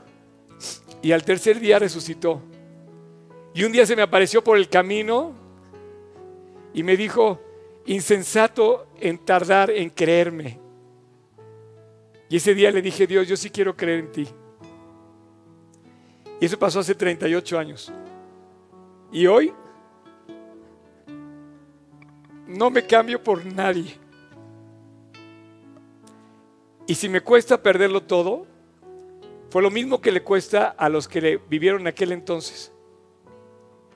y 1.02 1.12
al 1.12 1.26
tercer 1.26 1.60
día 1.60 1.78
resucitó. 1.78 2.41
Y 3.54 3.66
un 3.66 3.74
día 3.74 3.86
se 3.86 3.97
me 3.97 4.02
apareció 4.02 4.41
por 4.41 4.58
el 4.58 4.70
camino 4.70 5.34
y 6.74 6.84
me 6.84 6.95
dijo, 6.95 7.41
insensato 7.86 8.88
en 9.02 9.18
tardar 9.18 9.72
en 9.72 9.89
creerme. 9.89 10.68
Y 12.30 12.38
ese 12.38 12.54
día 12.54 12.72
le 12.72 12.82
dije, 12.82 13.08
Dios, 13.08 13.28
yo 13.28 13.36
sí 13.36 13.50
quiero 13.50 13.76
creer 13.76 14.00
en 14.00 14.12
ti. 14.12 14.28
Y 16.40 16.46
eso 16.46 16.58
pasó 16.58 16.80
hace 16.80 16.94
38 16.94 17.60
años. 17.60 17.92
Y 19.12 19.26
hoy 19.26 19.52
no 22.48 22.70
me 22.70 22.86
cambio 22.86 23.22
por 23.22 23.44
nadie. 23.46 23.98
Y 26.86 26.96
si 26.96 27.10
me 27.10 27.22
cuesta 27.22 27.62
perderlo 27.62 28.02
todo, 28.02 28.48
fue 29.50 29.62
lo 29.62 29.72
mismo 29.72 30.00
que 30.00 30.12
le 30.12 30.22
cuesta 30.22 30.68
a 30.70 30.90
los 30.90 31.08
que 31.08 31.22
le 31.22 31.38
vivieron 31.38 31.82
en 31.82 31.88
aquel 31.88 32.12
entonces. 32.12 32.72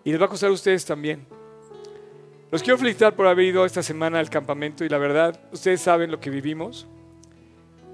Y 0.04 0.12
les 0.12 0.20
va 0.20 0.26
a 0.26 0.30
costar 0.30 0.50
a 0.50 0.54
ustedes 0.54 0.84
también. 0.86 1.26
Los 2.52 2.62
quiero 2.62 2.78
felicitar 2.78 3.16
por 3.16 3.26
haber 3.26 3.46
ido 3.46 3.66
esta 3.66 3.82
semana 3.82 4.20
al 4.20 4.30
campamento 4.30 4.84
y 4.84 4.90
la 4.90 4.98
verdad, 4.98 5.40
ustedes 5.52 5.82
saben 5.82 6.12
lo 6.12 6.20
que 6.20 6.30
vivimos. 6.30 6.88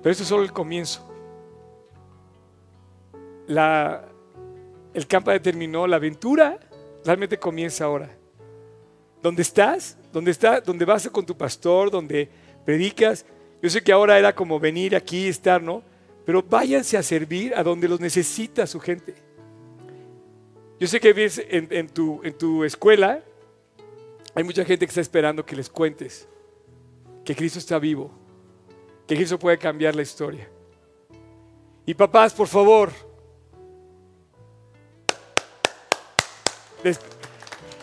Pero 0.01 0.11
esto 0.11 0.23
es 0.23 0.29
solo 0.29 0.43
el 0.43 0.53
comienzo. 0.53 1.05
La, 3.47 4.05
el 4.93 5.07
campo 5.07 5.31
terminó, 5.41 5.87
la 5.87 5.97
aventura 5.97 6.59
realmente 7.03 7.37
comienza 7.37 7.85
ahora. 7.85 8.09
¿Dónde 9.21 9.41
estás? 9.41 9.97
¿Dónde 10.13 10.31
estás? 10.31 10.63
¿Dónde 10.63 10.85
vas 10.85 11.07
con 11.09 11.25
tu 11.25 11.35
pastor? 11.35 11.91
¿Dónde 11.91 12.29
predicas? 12.65 13.25
Yo 13.61 13.69
sé 13.69 13.83
que 13.83 13.91
ahora 13.91 14.17
era 14.17 14.33
como 14.33 14.59
venir 14.59 14.95
aquí, 14.95 15.27
estar, 15.27 15.61
¿no? 15.61 15.83
Pero 16.25 16.41
váyanse 16.41 16.97
a 16.97 17.03
servir 17.03 17.53
a 17.55 17.63
donde 17.63 17.87
los 17.87 17.99
necesita 17.99 18.65
su 18.65 18.79
gente. 18.79 19.15
Yo 20.79 20.87
sé 20.87 20.99
que 21.01 21.11
ves 21.11 21.43
en, 21.49 21.89
tu, 21.89 22.21
en 22.23 22.37
tu 22.37 22.63
escuela, 22.63 23.21
hay 24.33 24.43
mucha 24.43 24.63
gente 24.63 24.85
que 24.85 24.89
está 24.89 25.01
esperando 25.01 25.45
que 25.45 25.55
les 25.55 25.69
cuentes 25.69 26.27
que 27.25 27.35
Cristo 27.35 27.59
está 27.59 27.77
vivo 27.79 28.11
que 29.15 29.23
eso 29.23 29.39
puede 29.39 29.57
cambiar 29.57 29.95
la 29.95 30.01
historia. 30.01 30.47
Y 31.85 31.93
papás, 31.93 32.33
por 32.33 32.47
favor, 32.47 32.91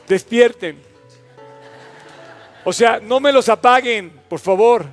despierten. 0.06 0.80
O 2.64 2.72
sea, 2.72 3.00
no 3.00 3.20
me 3.20 3.32
los 3.32 3.48
apaguen, 3.48 4.10
por 4.28 4.38
favor. 4.38 4.86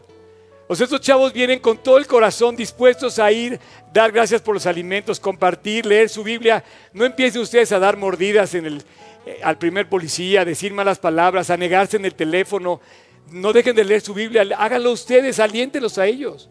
O 0.68 0.76
sea, 0.76 0.86
estos 0.86 1.02
chavos 1.02 1.34
vienen 1.34 1.60
con 1.60 1.78
todo 1.78 1.98
el 1.98 2.08
corazón 2.08 2.56
dispuestos 2.56 3.20
a 3.20 3.32
ir, 3.32 3.60
dar 3.92 4.12
gracias 4.12 4.42
por 4.42 4.56
los 4.56 4.66
alimentos, 4.66 5.20
compartir, 5.20 5.86
leer 5.86 6.10
su 6.10 6.24
Biblia. 6.24 6.64
No 6.94 7.06
empiecen 7.06 7.42
ustedes 7.42 7.72
a 7.72 7.80
dar 7.80 7.98
mordidas 7.98 8.56
eh, 8.56 8.80
al 9.44 9.58
primer 9.58 9.88
policía, 9.88 10.42
a 10.42 10.46
decir 10.46 10.74
malas 10.74 11.00
palabras, 11.00 11.50
a 11.50 11.58
negarse 11.58 11.98
en 11.98 12.06
el 12.06 12.16
teléfono, 12.16 12.82
no 13.32 13.54
dejen 13.54 13.76
de 13.76 13.84
leer 13.84 14.02
su 14.02 14.14
Biblia, 14.14 14.46
háganlo 14.58 14.92
ustedes, 14.92 15.40
aliéntelos 15.40 15.98
a 15.98 16.06
ellos. 16.06 16.50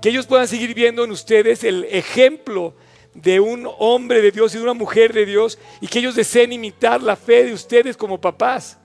Que 0.00 0.08
ellos 0.08 0.26
puedan 0.26 0.48
seguir 0.48 0.74
viendo 0.74 1.04
en 1.04 1.10
ustedes 1.10 1.64
el 1.64 1.84
ejemplo 1.84 2.74
de 3.14 3.40
un 3.40 3.68
hombre 3.78 4.20
de 4.20 4.30
Dios 4.30 4.54
y 4.54 4.58
de 4.58 4.64
una 4.64 4.74
mujer 4.74 5.12
de 5.12 5.26
Dios 5.26 5.58
y 5.80 5.86
que 5.86 5.98
ellos 5.98 6.14
deseen 6.14 6.52
imitar 6.52 7.02
la 7.02 7.16
fe 7.16 7.44
de 7.44 7.52
ustedes 7.52 7.96
como 7.96 8.20
papás. 8.20 8.78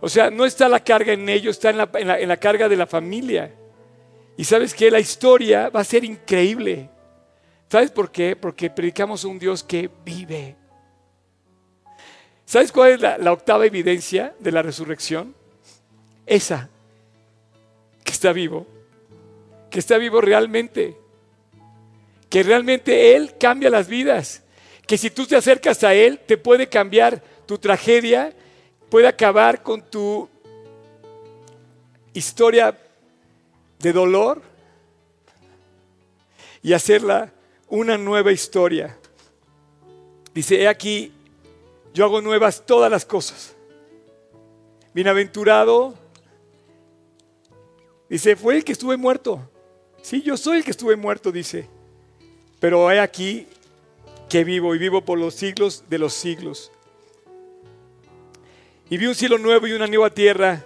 O 0.00 0.08
sea, 0.08 0.30
no 0.30 0.44
está 0.44 0.68
la 0.68 0.80
carga 0.80 1.12
en 1.12 1.28
ellos, 1.28 1.56
está 1.56 1.70
en 1.70 1.78
la, 1.78 1.90
en 1.94 2.28
la 2.28 2.36
carga 2.36 2.68
de 2.68 2.76
la 2.76 2.86
familia. 2.86 3.54
Y 4.36 4.44
sabes 4.44 4.74
que 4.74 4.90
la 4.90 5.00
historia 5.00 5.70
va 5.70 5.80
a 5.80 5.84
ser 5.84 6.04
increíble. 6.04 6.90
¿Sabes 7.68 7.90
por 7.90 8.12
qué? 8.12 8.36
Porque 8.36 8.70
predicamos 8.70 9.24
a 9.24 9.28
un 9.28 9.38
Dios 9.38 9.64
que 9.64 9.90
vive. 10.04 10.56
¿Sabes 12.44 12.70
cuál 12.70 12.92
es 12.92 13.00
la 13.00 13.32
octava 13.32 13.66
evidencia 13.66 14.34
de 14.38 14.52
la 14.52 14.62
resurrección? 14.62 15.34
Esa 16.26 16.68
que 18.04 18.12
está 18.12 18.32
vivo, 18.32 18.66
que 19.70 19.78
está 19.78 19.98
vivo 19.98 20.20
realmente, 20.20 20.96
que 22.28 22.42
realmente 22.42 23.14
Él 23.14 23.34
cambia 23.38 23.70
las 23.70 23.88
vidas, 23.88 24.42
que 24.86 24.98
si 24.98 25.10
tú 25.10 25.26
te 25.26 25.36
acercas 25.36 25.82
a 25.84 25.94
Él 25.94 26.18
te 26.18 26.36
puede 26.36 26.68
cambiar 26.68 27.22
tu 27.46 27.58
tragedia, 27.58 28.32
puede 28.90 29.08
acabar 29.08 29.62
con 29.62 29.82
tu 29.82 30.28
historia 32.12 32.76
de 33.78 33.92
dolor 33.92 34.42
y 36.62 36.72
hacerla 36.72 37.32
una 37.68 37.98
nueva 37.98 38.32
historia. 38.32 38.96
Dice, 40.34 40.62
he 40.62 40.68
aquí, 40.68 41.12
yo 41.94 42.04
hago 42.04 42.20
nuevas 42.20 42.64
todas 42.66 42.90
las 42.90 43.04
cosas. 43.04 43.54
Bienaventurado, 44.92 45.94
dice, 48.08 48.36
fue 48.36 48.56
el 48.56 48.64
que 48.64 48.72
estuve 48.72 48.96
muerto. 48.96 49.40
Sí, 50.02 50.22
yo 50.22 50.36
soy 50.36 50.58
el 50.58 50.64
que 50.64 50.70
estuve 50.70 50.96
muerto, 50.96 51.32
dice. 51.32 51.68
Pero 52.60 52.90
he 52.90 53.00
aquí 53.00 53.46
que 54.28 54.44
vivo 54.44 54.74
y 54.74 54.78
vivo 54.78 55.04
por 55.04 55.18
los 55.18 55.34
siglos 55.34 55.84
de 55.88 55.98
los 55.98 56.12
siglos. 56.14 56.72
Y 58.88 58.98
vi 58.98 59.06
un 59.06 59.14
cielo 59.14 59.38
nuevo 59.38 59.66
y 59.66 59.72
una 59.72 59.86
nueva 59.86 60.10
tierra, 60.10 60.64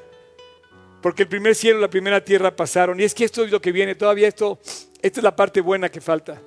porque 1.00 1.22
el 1.22 1.28
primer 1.28 1.54
cielo 1.54 1.78
y 1.78 1.82
la 1.82 1.90
primera 1.90 2.22
tierra 2.22 2.54
pasaron. 2.54 3.00
Y 3.00 3.04
es 3.04 3.14
que 3.14 3.24
esto 3.24 3.44
es 3.44 3.50
lo 3.50 3.60
que 3.60 3.72
viene, 3.72 3.94
todavía 3.94 4.28
esto, 4.28 4.58
esta 5.00 5.20
es 5.20 5.24
la 5.24 5.34
parte 5.34 5.60
buena 5.60 5.88
que 5.88 6.00
falta. 6.00 6.40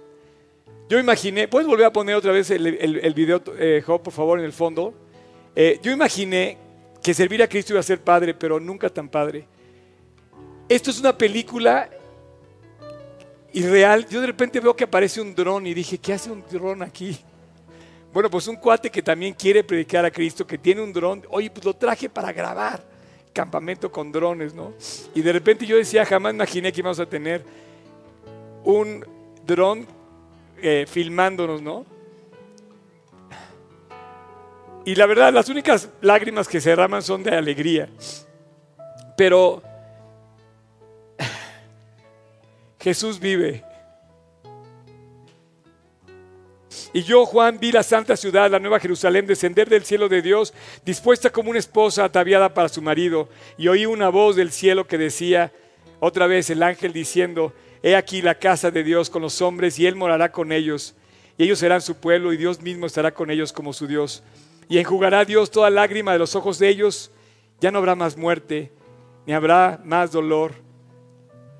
Yo 0.90 1.00
imaginé, 1.00 1.48
¿puedes 1.48 1.68
volver 1.68 1.88
a 1.88 1.94
poner 1.94 2.16
otra 2.16 2.32
vez 2.32 2.52
el, 2.52 2.68
el, 2.68 3.14
video, 3.14 3.42
eh, 3.58 3.82
Job, 3.84 4.04
por 4.04 4.14
favor, 4.14 4.38
en 4.38 4.46
el 4.46 4.54
fondo? 4.54 4.94
Eh, 5.56 5.80
yo 5.82 5.92
imaginé 5.92 6.58
que 7.02 7.14
servir 7.14 7.42
a 7.42 7.48
Cristo 7.48 7.74
iba 7.74 7.80
a 7.80 7.84
ser 7.84 8.02
padre, 8.02 8.34
pero 8.34 8.60
nunca 8.60 8.90
tan 8.90 9.10
padre. 9.10 9.48
Esto 10.70 10.92
es 10.92 11.00
una 11.00 11.18
película 11.18 11.90
irreal. 13.52 14.08
Yo 14.08 14.22
de 14.22 14.28
repente 14.28 14.60
veo 14.60 14.76
que 14.76 14.86
aparece 14.86 15.22
un 15.22 15.36
dron 15.36 15.68
y 15.68 15.74
dije, 15.74 15.98
¿qué 15.98 16.14
hace 16.14 16.32
un 16.32 16.44
dron 16.50 16.82
aquí? 16.82 17.18
Bueno, 18.14 18.30
pues 18.30 18.48
un 18.48 18.56
cuate 18.56 18.90
que 18.90 19.02
también 19.02 19.34
quiere 19.34 19.64
predicar 19.64 20.06
a 20.06 20.12
Cristo, 20.12 20.46
que 20.46 20.58
tiene 20.58 20.82
un 20.82 20.94
dron, 20.94 21.24
oye, 21.30 21.50
pues 21.50 21.66
lo 21.66 21.74
traje 21.74 22.10
para 22.10 22.32
grabar 22.32 22.94
campamento 23.34 23.92
con 23.92 24.12
drones, 24.12 24.54
¿no? 24.54 24.74
Y 25.16 25.22
de 25.22 25.34
repente 25.34 25.66
yo 25.66 25.76
decía, 25.76 26.06
jamás 26.06 26.34
imaginé 26.34 26.72
que 26.72 26.82
íbamos 26.82 27.00
a 27.00 27.08
tener 27.08 27.44
un 28.64 29.04
dron 29.46 29.88
eh, 30.62 30.86
filmándonos, 30.88 31.62
¿no? 31.62 31.86
Y 34.86 34.96
la 34.96 35.06
verdad, 35.06 35.34
las 35.34 35.50
únicas 35.50 35.90
lágrimas 36.02 36.48
que 36.48 36.62
se 36.62 36.70
derraman 36.70 37.02
son 37.02 37.24
de 37.24 37.36
alegría. 37.36 37.90
Pero 39.18 39.64
Jesús 42.84 43.18
vive 43.18 43.64
Y 46.92 47.04
yo, 47.04 47.26
Juan, 47.26 47.58
vi 47.60 47.72
la 47.72 47.82
santa 47.82 48.16
ciudad, 48.18 48.52
la 48.52 48.60
nueva 48.60 48.80
Jerusalén, 48.80 49.26
descender 49.26 49.70
del 49.70 49.84
cielo 49.84 50.10
de 50.10 50.22
Dios, 50.22 50.54
dispuesta 50.86 51.32
como 51.32 51.50
una 51.50 51.60
esposa 51.60 52.04
ataviada 52.04 52.54
para 52.54 52.70
su 52.70 52.82
marido. 52.82 53.30
Y 53.58 53.68
oí 53.68 53.86
una 53.86 54.10
voz 54.10 54.36
del 54.36 54.52
cielo 54.52 54.86
que 54.86 54.98
decía, 54.98 55.52
otra 56.00 56.28
vez 56.28 56.50
el 56.50 56.62
ángel 56.62 56.94
diciendo, 56.94 57.54
He 57.82 57.96
aquí 57.96 58.22
la 58.22 58.36
casa 58.36 58.70
de 58.70 58.84
Dios 58.84 59.10
con 59.10 59.22
los 59.22 59.42
hombres, 59.42 59.80
y 59.80 59.88
Él 59.88 59.96
morará 59.96 60.32
con 60.32 60.52
ellos. 60.52 60.96
Y 61.38 61.46
ellos 61.46 61.60
serán 61.60 61.82
su 61.82 61.96
pueblo, 61.96 62.32
y 62.32 62.38
Dios 62.38 62.62
mismo 62.62 62.86
estará 62.86 63.12
con 63.12 63.32
ellos 63.32 63.54
como 63.54 63.74
su 63.74 63.88
Dios. 63.88 64.24
Y 64.70 64.78
enjugará 64.78 65.26
Dios 65.26 65.52
toda 65.52 65.70
lágrima 65.70 66.14
de 66.14 66.20
los 66.20 66.36
ojos 66.36 66.60
de 66.60 66.70
ellos. 66.70 67.12
Ya 67.60 67.72
no 67.72 67.80
habrá 67.80 67.96
más 67.96 68.18
muerte, 68.18 68.72
ni 69.26 69.34
habrá 69.34 69.82
más 69.84 70.12
dolor, 70.12 70.63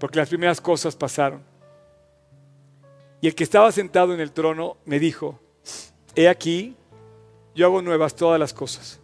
porque 0.04 0.20
las 0.20 0.28
primeras 0.28 0.60
cosas 0.60 0.98
pasaron. 0.98 1.42
Y 3.22 3.28
el 3.28 3.34
que 3.34 3.46
estaba 3.46 3.72
sentado 3.72 4.14
en 4.14 4.20
el 4.20 4.34
trono 4.34 4.76
me 4.84 5.00
dijo, 5.00 5.40
he 6.14 6.28
aquí, 6.28 6.76
yo 7.56 7.68
hago 7.68 7.82
nuevas 7.82 8.14
todas 8.14 8.38
las 8.38 8.54
cosas. 8.54 9.00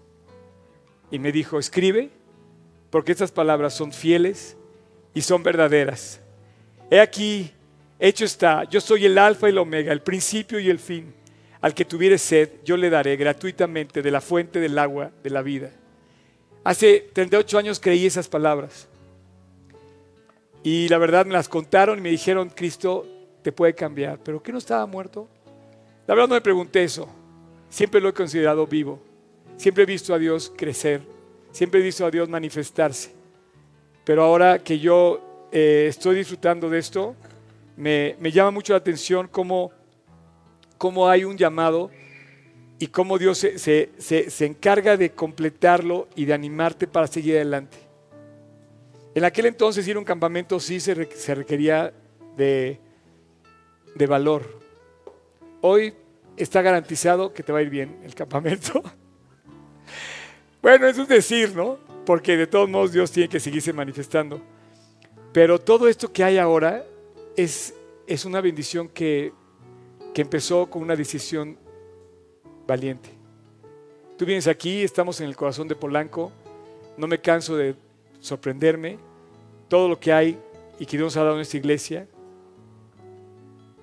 Y 1.09 1.17
me 1.17 1.31
dijo, 1.31 1.57
escribe, 1.57 2.09
porque 2.89 3.13
estas 3.13 3.31
palabras 3.31 3.75
son 3.75 3.93
fieles 3.93 4.57
y 5.13 5.21
son 5.21 5.41
verdaderas. 5.41 6.19
He 6.91 6.99
aquí, 6.99 7.49
hecho 7.97 8.25
está, 8.25 8.65
yo 8.65 8.81
soy 8.81 9.05
el 9.05 9.17
alfa 9.17 9.47
y 9.47 9.51
el 9.51 9.59
omega, 9.59 9.93
el 9.93 10.01
principio 10.01 10.59
y 10.59 10.69
el 10.69 10.79
fin. 10.79 11.13
Al 11.61 11.73
que 11.73 11.85
tuviere 11.85 12.17
sed, 12.17 12.55
yo 12.65 12.75
le 12.75 12.89
daré 12.89 13.15
gratuitamente 13.15 14.01
de 14.01 14.11
la 14.11 14.19
fuente 14.19 14.59
del 14.59 14.77
agua 14.77 15.11
de 15.23 15.29
la 15.29 15.43
vida. 15.43 15.71
Hace 16.65 17.09
38 17.13 17.57
años 17.57 17.79
creí 17.79 18.05
esas 18.05 18.27
palabras. 18.27 18.89
Y 20.63 20.87
la 20.89 20.97
verdad 20.97 21.25
me 21.25 21.33
las 21.33 21.47
contaron 21.47 21.99
y 21.99 22.01
me 22.01 22.09
dijeron, 22.09 22.49
Cristo, 22.49 23.05
te 23.41 23.51
puede 23.51 23.73
cambiar. 23.73 24.19
¿Pero 24.23 24.41
qué 24.41 24.51
no 24.51 24.57
estaba 24.57 24.85
muerto? 24.85 25.27
La 26.07 26.15
verdad 26.15 26.29
no 26.29 26.35
me 26.35 26.41
pregunté 26.41 26.83
eso. 26.83 27.07
Siempre 27.69 28.01
lo 28.01 28.09
he 28.09 28.13
considerado 28.13 28.65
vivo. 28.67 28.99
Siempre 29.57 29.83
he 29.83 29.85
visto 29.85 30.13
a 30.13 30.19
Dios 30.19 30.51
crecer. 30.55 31.01
Siempre 31.51 31.79
he 31.79 31.83
visto 31.83 32.05
a 32.05 32.11
Dios 32.11 32.27
manifestarse. 32.29 33.13
Pero 34.03 34.23
ahora 34.23 34.59
que 34.59 34.79
yo 34.79 35.47
eh, 35.51 35.85
estoy 35.87 36.15
disfrutando 36.15 36.69
de 36.69 36.79
esto, 36.79 37.15
me, 37.75 38.15
llama 38.31 38.51
mucho 38.51 38.73
la 38.73 38.77
atención 38.77 39.27
cómo, 39.31 39.71
cómo, 40.77 41.07
hay 41.07 41.23
un 41.23 41.37
llamado 41.37 41.89
y 42.77 42.87
cómo 42.87 43.17
Dios 43.17 43.37
se, 43.37 43.57
se, 43.97 44.45
encarga 44.45 44.97
de 44.97 45.11
completarlo 45.11 46.07
y 46.15 46.25
de 46.25 46.33
animarte 46.33 46.87
para 46.87 47.07
seguir 47.07 47.35
adelante. 47.35 47.77
En 49.15 49.25
aquel 49.25 49.47
entonces 49.47 49.87
ir 49.87 49.95
a 49.95 49.99
un 49.99 50.05
campamento 50.05 50.59
sí 50.59 50.79
se 50.79 50.93
requería 51.35 51.93
de, 52.37 52.79
de 53.95 54.07
valor. 54.07 54.59
Hoy 55.61 55.93
está 56.37 56.61
garantizado 56.61 57.33
que 57.33 57.43
te 57.43 57.51
va 57.51 57.59
a 57.59 57.61
ir 57.61 57.69
bien 57.69 57.99
el 58.03 58.15
campamento. 58.15 58.81
bueno, 60.61 60.87
eso 60.87 61.03
es 61.03 61.07
decir, 61.07 61.55
¿no? 61.55 61.77
Porque 62.05 62.37
de 62.37 62.47
todos 62.47 62.69
modos 62.69 62.91
Dios 62.91 63.11
tiene 63.11 63.27
que 63.29 63.39
seguirse 63.39 63.73
manifestando. 63.73 64.41
Pero 65.33 65.59
todo 65.59 65.87
esto 65.87 66.11
que 66.11 66.23
hay 66.23 66.37
ahora 66.37 66.85
es, 67.35 67.73
es 68.07 68.25
una 68.25 68.41
bendición 68.41 68.87
que, 68.87 69.33
que 70.13 70.21
empezó 70.21 70.69
con 70.69 70.81
una 70.81 70.95
decisión 70.95 71.57
valiente. 72.65 73.09
Tú 74.17 74.25
vienes 74.25 74.47
aquí, 74.47 74.81
estamos 74.83 75.21
en 75.21 75.27
el 75.27 75.35
corazón 75.35 75.67
de 75.67 75.75
Polanco, 75.75 76.31
no 76.97 77.07
me 77.07 77.19
canso 77.19 77.55
de 77.55 77.75
sorprenderme, 78.19 78.97
todo 79.67 79.87
lo 79.87 79.99
que 79.99 80.11
hay 80.11 80.37
y 80.79 80.85
que 80.85 80.97
Dios 80.97 81.15
ha 81.17 81.23
dado 81.23 81.35
en 81.35 81.41
esta 81.41 81.57
iglesia, 81.57 82.07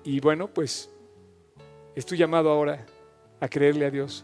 y 0.03 0.19
bueno, 0.19 0.47
pues 0.47 0.89
es 1.95 2.05
tu 2.05 2.15
llamado 2.15 2.49
ahora 2.49 2.85
a 3.39 3.47
creerle 3.47 3.85
a 3.85 3.91
Dios. 3.91 4.23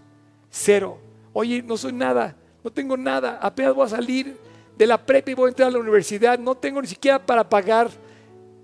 Cero. 0.50 0.98
Oye, 1.34 1.62
no 1.62 1.76
soy 1.76 1.92
nada, 1.92 2.38
no 2.64 2.72
tengo 2.72 2.96
nada, 2.96 3.40
apenas 3.42 3.74
voy 3.74 3.86
a 3.86 3.90
salir 3.90 4.38
de 4.78 4.88
la 4.88 5.04
prepa 5.04 5.32
y 5.32 5.34
voy 5.34 5.48
a 5.48 5.50
entrar 5.50 5.68
a 5.70 5.72
la 5.72 5.80
universidad, 5.80 6.38
no 6.38 6.56
tengo 6.56 6.82
ni 6.82 6.88
siquiera 6.88 7.18
para 7.24 7.48
pagar 7.50 7.90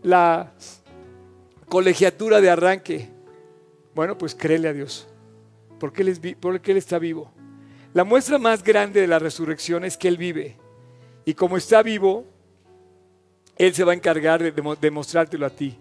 la 0.03 0.53
colegiatura 1.67 2.39
de 2.39 2.49
arranque. 2.49 3.09
Bueno, 3.95 4.17
pues 4.17 4.35
créele 4.35 4.67
a 4.67 4.73
Dios, 4.73 5.07
porque 5.79 6.03
Él, 6.03 6.37
porque 6.39 6.71
él 6.71 6.77
está 6.77 6.99
vivo. 6.99 7.31
La 7.93 8.03
muestra 8.03 8.37
más 8.37 8.63
grande 8.63 9.01
de 9.01 9.07
la 9.07 9.17
resurrección 9.17 9.83
es 9.83 9.97
que 9.97 10.07
Él 10.07 10.17
vive. 10.17 10.57
Y 11.30 11.36
como 11.36 11.57
está 11.57 11.84
vivo, 11.84 12.25
Él 13.55 13.75
se 13.75 13.84
va 13.84 13.91
a 13.91 13.95
encargar 13.95 14.41
de 14.41 14.51
demostrártelo 14.82 15.45
a 15.45 15.51
ti. 15.51 15.77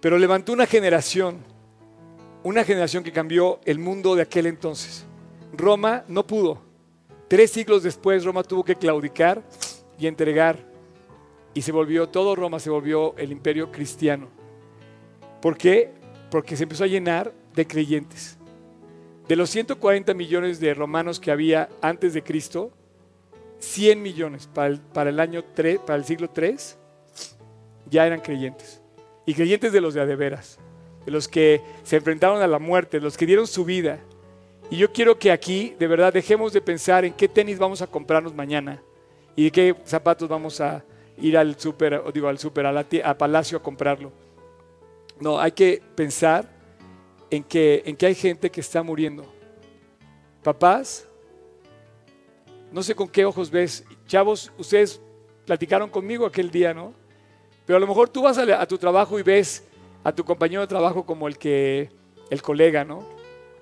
Pero 0.00 0.16
levantó 0.16 0.52
una 0.52 0.66
generación, 0.66 1.38
una 2.44 2.62
generación 2.62 3.02
que 3.02 3.10
cambió 3.10 3.58
el 3.64 3.80
mundo 3.80 4.14
de 4.14 4.22
aquel 4.22 4.46
entonces. 4.46 5.04
Roma 5.52 6.04
no 6.06 6.24
pudo. 6.24 6.62
Tres 7.26 7.50
siglos 7.50 7.82
después 7.82 8.24
Roma 8.24 8.44
tuvo 8.44 8.62
que 8.62 8.76
claudicar 8.76 9.42
y 9.98 10.06
entregar. 10.06 10.64
Y 11.54 11.62
se 11.62 11.72
volvió, 11.72 12.08
todo 12.08 12.36
Roma 12.36 12.60
se 12.60 12.70
volvió 12.70 13.16
el 13.16 13.32
imperio 13.32 13.72
cristiano. 13.72 14.28
¿Por 15.42 15.58
qué? 15.58 15.90
Porque 16.30 16.56
se 16.56 16.62
empezó 16.62 16.84
a 16.84 16.86
llenar 16.86 17.32
de 17.52 17.66
creyentes. 17.66 18.38
De 19.26 19.34
los 19.34 19.50
140 19.50 20.14
millones 20.14 20.60
de 20.60 20.72
romanos 20.72 21.18
que 21.18 21.32
había 21.32 21.68
antes 21.82 22.14
de 22.14 22.22
Cristo, 22.22 22.70
100 23.58 24.02
millones 24.02 24.46
para 24.46 24.68
el, 24.68 24.80
para 24.80 25.10
el 25.10 25.20
año 25.20 25.44
3, 25.54 25.80
para 25.80 25.98
el 25.98 26.04
siglo 26.04 26.30
3, 26.30 26.78
ya 27.90 28.06
eran 28.06 28.20
creyentes 28.20 28.80
y 29.26 29.34
creyentes 29.34 29.72
de 29.72 29.80
los 29.80 29.94
de 29.94 30.00
adeveras, 30.00 30.58
de 31.04 31.12
los 31.12 31.28
que 31.28 31.60
se 31.82 31.96
enfrentaron 31.96 32.40
a 32.42 32.46
la 32.46 32.58
muerte, 32.58 32.98
de 32.98 33.04
los 33.04 33.16
que 33.16 33.26
dieron 33.26 33.46
su 33.46 33.64
vida. 33.64 33.98
Y 34.70 34.76
yo 34.76 34.92
quiero 34.92 35.18
que 35.18 35.30
aquí, 35.32 35.74
de 35.78 35.86
verdad, 35.86 36.12
dejemos 36.12 36.52
de 36.52 36.60
pensar 36.60 37.04
en 37.04 37.12
qué 37.12 37.28
tenis 37.28 37.58
vamos 37.58 37.82
a 37.82 37.86
comprarnos 37.86 38.34
mañana 38.34 38.82
y 39.34 39.50
qué 39.50 39.74
zapatos 39.84 40.28
vamos 40.28 40.60
a 40.60 40.84
ir 41.18 41.36
al 41.36 41.58
súper, 41.58 42.02
digo 42.12 42.28
al 42.28 42.38
súper, 42.38 42.66
a, 42.66 43.18
Palacio 43.18 43.58
a 43.58 43.62
comprarlo. 43.62 44.12
No, 45.20 45.40
hay 45.40 45.52
que 45.52 45.82
pensar 45.94 46.48
en 47.30 47.42
que, 47.42 47.82
en 47.86 47.96
que 47.96 48.06
hay 48.06 48.14
gente 48.14 48.50
que 48.50 48.60
está 48.60 48.82
muriendo. 48.82 49.24
Papás, 50.42 51.07
no 52.72 52.82
sé 52.82 52.94
con 52.94 53.08
qué 53.08 53.24
ojos 53.24 53.50
ves. 53.50 53.84
Chavos, 54.06 54.52
ustedes 54.58 55.00
platicaron 55.46 55.88
conmigo 55.88 56.26
aquel 56.26 56.50
día, 56.50 56.74
¿no? 56.74 56.92
Pero 57.64 57.76
a 57.76 57.80
lo 57.80 57.86
mejor 57.86 58.08
tú 58.08 58.22
vas 58.22 58.38
a, 58.38 58.66
tu 58.66 58.78
trabajo 58.78 59.18
y 59.18 59.22
ves 59.22 59.64
a 60.04 60.12
tu 60.12 60.24
compañero 60.24 60.62
de 60.62 60.66
trabajo 60.66 61.04
como 61.04 61.28
el 61.28 61.38
que, 61.38 61.90
el 62.30 62.42
colega, 62.42 62.84
¿no? 62.84 63.04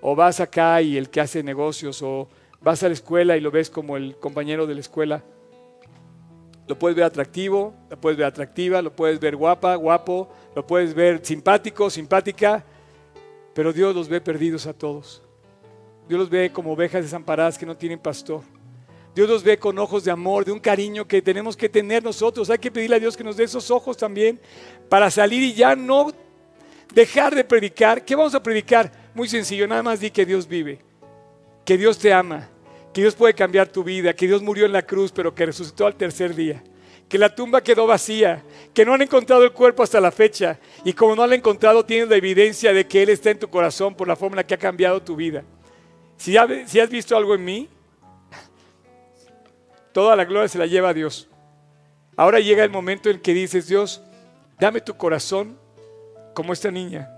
O 0.00 0.14
vas 0.14 0.40
acá 0.40 0.80
y 0.82 0.96
el 0.96 1.10
que 1.10 1.20
hace 1.20 1.42
negocios, 1.42 2.02
o 2.02 2.28
vas 2.60 2.82
a 2.82 2.88
la 2.88 2.94
escuela 2.94 3.36
y 3.36 3.40
lo 3.40 3.50
ves 3.50 3.70
como 3.70 3.96
el 3.96 4.16
compañero 4.16 4.66
de 4.66 4.74
la 4.74 4.80
escuela. 4.80 5.24
lo 6.68 6.76
puedes 6.76 6.96
ver 6.96 7.04
atractivo, 7.04 7.74
lo 7.88 8.00
puedes 8.00 8.18
ver 8.18 8.26
atractiva, 8.26 8.82
lo 8.82 8.94
puedes 8.94 9.20
ver 9.20 9.36
guapa, 9.36 9.76
guapo, 9.76 10.28
lo 10.54 10.66
puedes 10.66 10.94
ver 10.94 11.24
simpático, 11.24 11.88
simpática, 11.90 12.64
pero 13.54 13.72
Dios 13.72 13.94
los 13.94 14.08
ve 14.08 14.20
perdidos 14.20 14.66
a 14.66 14.72
todos. 14.72 15.22
Dios 16.08 16.18
los 16.18 16.30
ve 16.30 16.50
como 16.52 16.72
ovejas 16.72 17.02
desamparadas 17.02 17.56
que 17.56 17.66
no 17.66 17.76
tienen 17.76 17.98
pastor. 17.98 18.42
Dios 19.16 19.30
los 19.30 19.42
ve 19.42 19.58
con 19.58 19.78
ojos 19.78 20.04
de 20.04 20.10
amor, 20.10 20.44
de 20.44 20.52
un 20.52 20.60
cariño 20.60 21.08
que 21.08 21.22
tenemos 21.22 21.56
que 21.56 21.70
tener 21.70 22.04
nosotros. 22.04 22.50
Hay 22.50 22.58
que 22.58 22.70
pedirle 22.70 22.96
a 22.96 23.00
Dios 23.00 23.16
que 23.16 23.24
nos 23.24 23.34
dé 23.38 23.44
esos 23.44 23.70
ojos 23.70 23.96
también 23.96 24.38
para 24.90 25.10
salir 25.10 25.42
y 25.42 25.54
ya 25.54 25.74
no 25.74 26.12
dejar 26.94 27.34
de 27.34 27.42
predicar. 27.42 28.04
¿Qué 28.04 28.14
vamos 28.14 28.34
a 28.34 28.42
predicar? 28.42 28.92
Muy 29.14 29.26
sencillo, 29.26 29.66
nada 29.66 29.82
más 29.82 30.00
di 30.00 30.10
que 30.10 30.26
Dios 30.26 30.46
vive, 30.46 30.80
que 31.64 31.78
Dios 31.78 31.98
te 31.98 32.12
ama, 32.12 32.50
que 32.92 33.00
Dios 33.00 33.14
puede 33.14 33.32
cambiar 33.32 33.68
tu 33.68 33.82
vida, 33.82 34.12
que 34.12 34.26
Dios 34.26 34.42
murió 34.42 34.66
en 34.66 34.72
la 34.72 34.82
cruz, 34.82 35.10
pero 35.12 35.34
que 35.34 35.46
resucitó 35.46 35.86
al 35.86 35.94
tercer 35.94 36.34
día, 36.34 36.62
que 37.08 37.16
la 37.16 37.34
tumba 37.34 37.62
quedó 37.62 37.86
vacía, 37.86 38.44
que 38.74 38.84
no 38.84 38.92
han 38.92 39.00
encontrado 39.00 39.44
el 39.44 39.52
cuerpo 39.52 39.82
hasta 39.82 39.98
la 39.98 40.12
fecha, 40.12 40.60
y 40.84 40.92
como 40.92 41.16
no 41.16 41.26
lo 41.26 41.32
han 41.32 41.38
encontrado, 41.38 41.86
tienes 41.86 42.10
la 42.10 42.16
evidencia 42.16 42.74
de 42.74 42.86
que 42.86 43.02
Él 43.02 43.08
está 43.08 43.30
en 43.30 43.38
tu 43.38 43.48
corazón 43.48 43.94
por 43.94 44.08
la 44.08 44.14
forma 44.14 44.34
en 44.34 44.36
la 44.36 44.46
que 44.46 44.52
ha 44.52 44.58
cambiado 44.58 45.00
tu 45.00 45.16
vida. 45.16 45.42
Si, 46.18 46.36
has 46.36 46.90
visto 46.90 47.16
algo 47.16 47.34
en 47.34 47.44
mí, 47.46 47.68
toda 49.96 50.14
la 50.14 50.26
gloria 50.26 50.46
se 50.46 50.58
la 50.58 50.66
lleva 50.66 50.90
a 50.90 50.92
Dios. 50.92 51.26
Ahora 52.18 52.38
llega 52.38 52.62
el 52.62 52.68
momento 52.68 53.08
en 53.08 53.18
que 53.18 53.32
dices, 53.32 53.66
Dios, 53.66 54.02
dame 54.60 54.82
tu 54.82 54.94
corazón 54.94 55.58
como 56.34 56.52
esta 56.52 56.70
niña. 56.70 57.10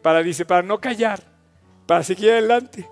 Para, 0.00 0.22
dice, 0.22 0.46
para 0.46 0.62
no 0.62 0.80
callar, 0.80 1.22
para 1.84 2.02
seguir 2.02 2.30
adelante. 2.30 2.88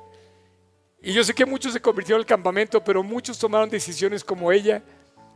Y 1.00 1.14
yo 1.14 1.24
sé 1.24 1.32
que 1.32 1.46
muchos 1.46 1.72
se 1.72 1.80
convirtieron 1.80 2.20
al 2.20 2.26
campamento, 2.26 2.84
pero 2.84 3.02
muchos 3.02 3.38
tomaron 3.38 3.70
decisiones 3.70 4.22
como 4.22 4.52
ella, 4.52 4.82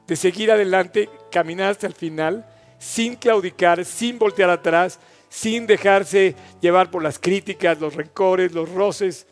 de 0.06 0.14
seguir 0.14 0.52
adelante, 0.52 1.08
caminar 1.30 1.70
hasta 1.70 1.86
el 1.86 1.94
final, 1.94 2.44
sin 2.78 3.16
claudicar, 3.16 3.86
sin 3.86 4.18
voltear 4.18 4.50
atrás, 4.50 5.00
sin 5.30 5.66
dejarse 5.66 6.36
llevar 6.60 6.90
por 6.90 7.02
las 7.02 7.18
críticas, 7.18 7.80
los 7.80 7.94
rencores, 7.94 8.52
los 8.52 8.70
roces, 8.70 9.26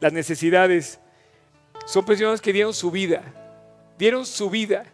las 0.00 0.12
necesidades. 0.12 1.00
Son 1.84 2.04
personas 2.04 2.40
que 2.40 2.52
dieron 2.52 2.72
su 2.72 2.90
vida, 2.90 3.22
dieron 3.98 4.24
su 4.24 4.48
vida. 4.48 4.84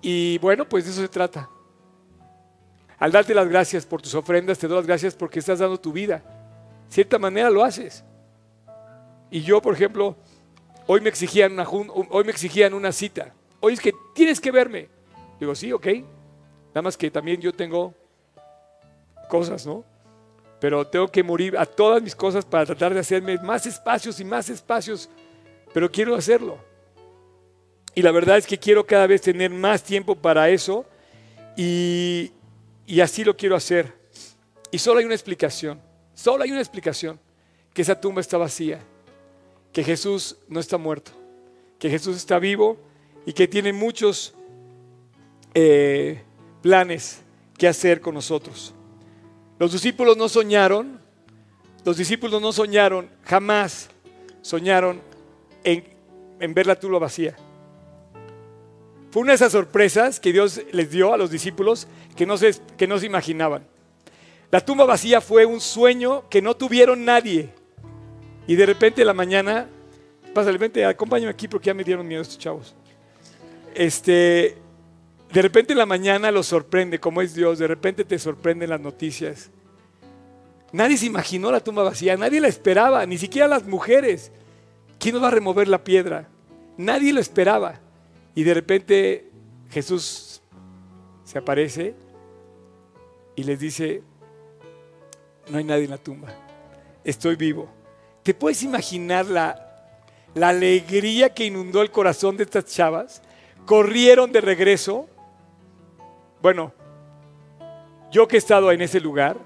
Y 0.00 0.38
bueno, 0.38 0.68
pues 0.68 0.84
de 0.84 0.90
eso 0.90 1.00
se 1.00 1.08
trata. 1.08 1.48
Al 2.98 3.10
darte 3.10 3.34
las 3.34 3.48
gracias 3.48 3.84
por 3.84 4.00
tus 4.00 4.14
ofrendas, 4.14 4.58
te 4.58 4.68
doy 4.68 4.76
las 4.76 4.86
gracias 4.86 5.14
porque 5.14 5.38
estás 5.38 5.58
dando 5.58 5.80
tu 5.80 5.92
vida. 5.92 6.18
De 6.88 6.94
cierta 6.94 7.18
manera 7.18 7.50
lo 7.50 7.64
haces. 7.64 8.04
Y 9.30 9.40
yo, 9.40 9.60
por 9.60 9.74
ejemplo, 9.74 10.16
hoy 10.86 11.00
me 11.00 11.08
exigían 11.08 11.52
una, 11.52 11.68
hoy 11.68 12.24
me 12.24 12.30
exigían 12.30 12.72
una 12.72 12.92
cita. 12.92 13.34
Hoy 13.60 13.72
es 13.72 13.80
que 13.80 13.92
tienes 14.14 14.40
que 14.40 14.50
verme. 14.50 14.88
Digo, 15.40 15.54
sí, 15.54 15.72
ok. 15.72 15.86
Nada 16.68 16.82
más 16.82 16.96
que 16.96 17.10
también 17.10 17.40
yo 17.40 17.52
tengo 17.52 17.94
cosas, 19.28 19.66
¿no? 19.66 19.84
Pero 20.64 20.86
tengo 20.86 21.08
que 21.08 21.22
morir 21.22 21.58
a 21.58 21.66
todas 21.66 22.02
mis 22.02 22.16
cosas 22.16 22.42
para 22.42 22.64
tratar 22.64 22.94
de 22.94 23.00
hacerme 23.00 23.36
más 23.36 23.66
espacios 23.66 24.18
y 24.18 24.24
más 24.24 24.48
espacios, 24.48 25.10
pero 25.74 25.92
quiero 25.92 26.14
hacerlo. 26.14 26.56
Y 27.94 28.00
la 28.00 28.10
verdad 28.10 28.38
es 28.38 28.46
que 28.46 28.56
quiero 28.56 28.86
cada 28.86 29.06
vez 29.06 29.20
tener 29.20 29.50
más 29.50 29.82
tiempo 29.82 30.16
para 30.16 30.48
eso 30.48 30.86
y, 31.54 32.32
y 32.86 33.00
así 33.00 33.24
lo 33.24 33.36
quiero 33.36 33.56
hacer. 33.56 33.92
Y 34.70 34.78
solo 34.78 35.00
hay 35.00 35.04
una 35.04 35.12
explicación, 35.12 35.82
solo 36.14 36.44
hay 36.44 36.50
una 36.50 36.62
explicación, 36.62 37.20
que 37.74 37.82
esa 37.82 38.00
tumba 38.00 38.22
está 38.22 38.38
vacía, 38.38 38.80
que 39.70 39.84
Jesús 39.84 40.38
no 40.48 40.60
está 40.60 40.78
muerto, 40.78 41.10
que 41.78 41.90
Jesús 41.90 42.16
está 42.16 42.38
vivo 42.38 42.78
y 43.26 43.34
que 43.34 43.46
tiene 43.46 43.74
muchos 43.74 44.32
eh, 45.52 46.22
planes 46.62 47.20
que 47.58 47.68
hacer 47.68 48.00
con 48.00 48.14
nosotros. 48.14 48.73
Los 49.64 49.72
discípulos 49.72 50.18
no 50.18 50.28
soñaron, 50.28 51.00
los 51.86 51.96
discípulos 51.96 52.42
no 52.42 52.52
soñaron, 52.52 53.08
jamás 53.22 53.88
soñaron 54.42 55.00
en, 55.64 56.52
ver 56.52 56.66
la 56.66 56.78
tumba 56.78 56.98
vacía. 56.98 57.34
Fue 59.10 59.22
una 59.22 59.32
de 59.32 59.36
esas 59.36 59.52
sorpresas 59.52 60.20
que 60.20 60.34
Dios 60.34 60.60
les 60.72 60.90
dio 60.90 61.14
a 61.14 61.16
los 61.16 61.30
discípulos 61.30 61.88
que 62.14 62.26
no 62.26 62.36
se, 62.36 62.54
que 62.76 62.86
no 62.86 62.98
se 62.98 63.06
imaginaban. 63.06 63.66
La 64.50 64.60
tumba 64.60 64.84
vacía 64.84 65.22
fue 65.22 65.46
un 65.46 65.62
sueño 65.62 66.28
que 66.28 66.42
no 66.42 66.54
tuvieron 66.54 67.02
nadie. 67.02 67.48
Y 68.46 68.56
de 68.56 68.66
repente 68.66 69.00
en 69.00 69.06
la 69.06 69.14
mañana, 69.14 69.66
pásale, 70.34 70.58
vente, 70.58 70.84
acompáñame 70.84 71.30
aquí 71.30 71.48
porque 71.48 71.68
ya 71.68 71.74
me 71.74 71.84
dieron 71.84 72.06
miedo 72.06 72.20
estos 72.20 72.38
chavos. 72.38 72.74
Este, 73.74 74.58
de 75.34 75.42
repente 75.42 75.72
en 75.72 75.80
la 75.80 75.86
mañana 75.86 76.30
los 76.30 76.46
sorprende, 76.46 77.00
como 77.00 77.20
es 77.20 77.34
Dios, 77.34 77.58
de 77.58 77.66
repente 77.66 78.04
te 78.04 78.20
sorprenden 78.20 78.70
las 78.70 78.80
noticias. 78.80 79.50
Nadie 80.70 80.96
se 80.96 81.06
imaginó 81.06 81.50
la 81.50 81.58
tumba 81.58 81.82
vacía, 81.82 82.16
nadie 82.16 82.40
la 82.40 82.46
esperaba, 82.46 83.04
ni 83.04 83.18
siquiera 83.18 83.48
las 83.48 83.66
mujeres. 83.66 84.30
¿Quién 85.00 85.16
nos 85.16 85.24
va 85.24 85.28
a 85.28 85.32
remover 85.32 85.66
la 85.66 85.82
piedra? 85.82 86.28
Nadie 86.76 87.12
lo 87.12 87.18
esperaba. 87.18 87.80
Y 88.36 88.44
de 88.44 88.54
repente 88.54 89.32
Jesús 89.70 90.40
se 91.24 91.36
aparece 91.36 91.96
y 93.34 93.42
les 93.42 93.58
dice, 93.58 94.04
no 95.50 95.58
hay 95.58 95.64
nadie 95.64 95.86
en 95.86 95.90
la 95.90 95.98
tumba, 95.98 96.28
estoy 97.02 97.34
vivo. 97.34 97.68
¿Te 98.22 98.34
puedes 98.34 98.62
imaginar 98.62 99.26
la, 99.26 99.98
la 100.36 100.50
alegría 100.50 101.34
que 101.34 101.46
inundó 101.46 101.82
el 101.82 101.90
corazón 101.90 102.36
de 102.36 102.44
estas 102.44 102.66
chavas? 102.66 103.20
Corrieron 103.66 104.30
de 104.30 104.40
regreso 104.40 105.08
bueno, 106.44 106.74
yo 108.12 108.28
que 108.28 108.36
he 108.36 108.38
estado 108.38 108.70
en 108.70 108.82
ese 108.82 109.00
lugar, 109.00 109.38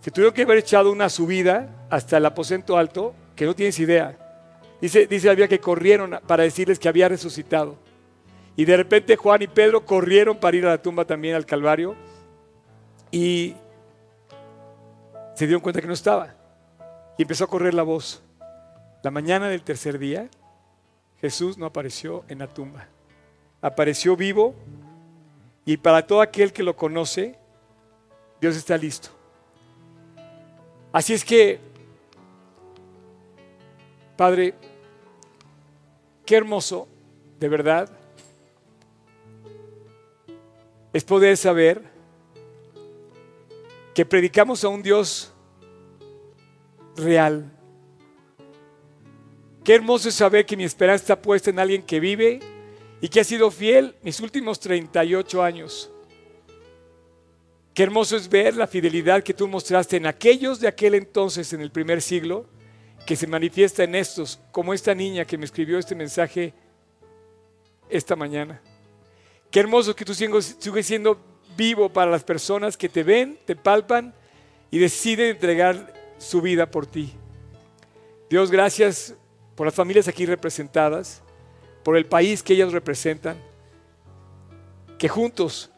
se 0.00 0.10
tuvieron 0.10 0.32
que 0.32 0.44
haber 0.44 0.56
echado 0.56 0.90
una 0.90 1.10
subida 1.10 1.86
hasta 1.90 2.16
el 2.16 2.24
aposento 2.24 2.78
alto 2.78 3.14
que 3.34 3.44
no 3.44 3.54
tienes 3.54 3.78
idea. 3.80 4.16
Dice, 4.80 5.06
dice 5.06 5.28
había 5.28 5.46
que 5.46 5.60
corrieron 5.60 6.18
para 6.26 6.44
decirles 6.44 6.78
que 6.78 6.88
había 6.88 7.10
resucitado. 7.10 7.76
Y 8.56 8.64
de 8.64 8.78
repente 8.78 9.14
Juan 9.16 9.42
y 9.42 9.46
Pedro 9.46 9.84
corrieron 9.84 10.38
para 10.38 10.56
ir 10.56 10.64
a 10.64 10.70
la 10.70 10.80
tumba 10.80 11.04
también 11.04 11.34
al 11.34 11.44
Calvario 11.44 11.94
y 13.10 13.54
se 15.34 15.46
dieron 15.46 15.60
cuenta 15.60 15.82
que 15.82 15.86
no 15.86 15.92
estaba. 15.92 16.34
Y 17.18 17.24
empezó 17.24 17.44
a 17.44 17.48
correr 17.48 17.74
la 17.74 17.82
voz. 17.82 18.22
La 19.02 19.10
mañana 19.10 19.50
del 19.50 19.60
tercer 19.60 19.98
día, 19.98 20.30
Jesús 21.20 21.58
no 21.58 21.66
apareció 21.66 22.24
en 22.28 22.38
la 22.38 22.46
tumba. 22.46 22.86
Apareció 23.60 24.16
vivo 24.16 24.54
y 25.68 25.76
para 25.76 26.06
todo 26.06 26.20
aquel 26.20 26.52
que 26.52 26.62
lo 26.62 26.76
conoce, 26.76 27.36
Dios 28.40 28.56
está 28.56 28.78
listo. 28.78 29.08
Así 30.92 31.12
es 31.12 31.24
que, 31.24 31.58
Padre, 34.16 34.54
qué 36.24 36.36
hermoso, 36.36 36.86
de 37.40 37.48
verdad, 37.48 37.90
es 40.92 41.02
poder 41.02 41.36
saber 41.36 41.82
que 43.92 44.06
predicamos 44.06 44.62
a 44.62 44.68
un 44.68 44.82
Dios 44.82 45.32
real. 46.94 47.50
Qué 49.64 49.74
hermoso 49.74 50.10
es 50.10 50.14
saber 50.14 50.46
que 50.46 50.56
mi 50.56 50.62
esperanza 50.62 51.02
está 51.02 51.20
puesta 51.20 51.50
en 51.50 51.58
alguien 51.58 51.82
que 51.82 51.98
vive 51.98 52.55
y 53.00 53.08
que 53.08 53.20
ha 53.20 53.24
sido 53.24 53.50
fiel 53.50 53.94
mis 54.02 54.20
últimos 54.20 54.58
38 54.60 55.42
años. 55.42 55.90
Qué 57.74 57.82
hermoso 57.82 58.16
es 58.16 58.28
ver 58.28 58.56
la 58.56 58.66
fidelidad 58.66 59.22
que 59.22 59.34
tú 59.34 59.46
mostraste 59.46 59.98
en 59.98 60.06
aquellos 60.06 60.60
de 60.60 60.68
aquel 60.68 60.94
entonces, 60.94 61.52
en 61.52 61.60
el 61.60 61.70
primer 61.70 62.00
siglo, 62.00 62.46
que 63.06 63.16
se 63.16 63.26
manifiesta 63.26 63.84
en 63.84 63.94
estos, 63.94 64.40
como 64.50 64.72
esta 64.72 64.94
niña 64.94 65.26
que 65.26 65.36
me 65.36 65.44
escribió 65.44 65.78
este 65.78 65.94
mensaje 65.94 66.54
esta 67.90 68.16
mañana. 68.16 68.62
Qué 69.50 69.60
hermoso 69.60 69.94
que 69.94 70.04
tú 70.04 70.14
sigues 70.14 70.56
siendo 70.86 71.20
vivo 71.56 71.90
para 71.90 72.10
las 72.10 72.24
personas 72.24 72.76
que 72.76 72.88
te 72.88 73.02
ven, 73.02 73.38
te 73.44 73.54
palpan 73.54 74.14
y 74.70 74.78
deciden 74.78 75.30
entregar 75.30 75.92
su 76.18 76.40
vida 76.40 76.70
por 76.70 76.86
ti. 76.86 77.12
Dios, 78.30 78.50
gracias 78.50 79.14
por 79.54 79.66
las 79.66 79.74
familias 79.74 80.08
aquí 80.08 80.26
representadas 80.26 81.22
por 81.86 81.96
el 81.96 82.04
país 82.04 82.42
que 82.42 82.54
ellos 82.54 82.72
representan, 82.72 83.36
que 84.98 85.08
juntos 85.08 85.70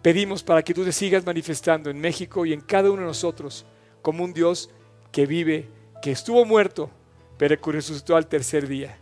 pedimos 0.00 0.42
para 0.42 0.62
que 0.62 0.72
tú 0.72 0.86
te 0.86 0.92
sigas 0.92 1.26
manifestando 1.26 1.90
en 1.90 2.00
México 2.00 2.46
y 2.46 2.54
en 2.54 2.62
cada 2.62 2.90
uno 2.90 3.02
de 3.02 3.08
nosotros 3.08 3.66
como 4.00 4.24
un 4.24 4.32
Dios 4.32 4.70
que 5.12 5.26
vive, 5.26 5.68
que 6.00 6.12
estuvo 6.12 6.46
muerto, 6.46 6.88
pero 7.36 7.60
que 7.60 7.72
resucitó 7.72 8.16
al 8.16 8.26
tercer 8.26 8.66
día. 8.66 8.96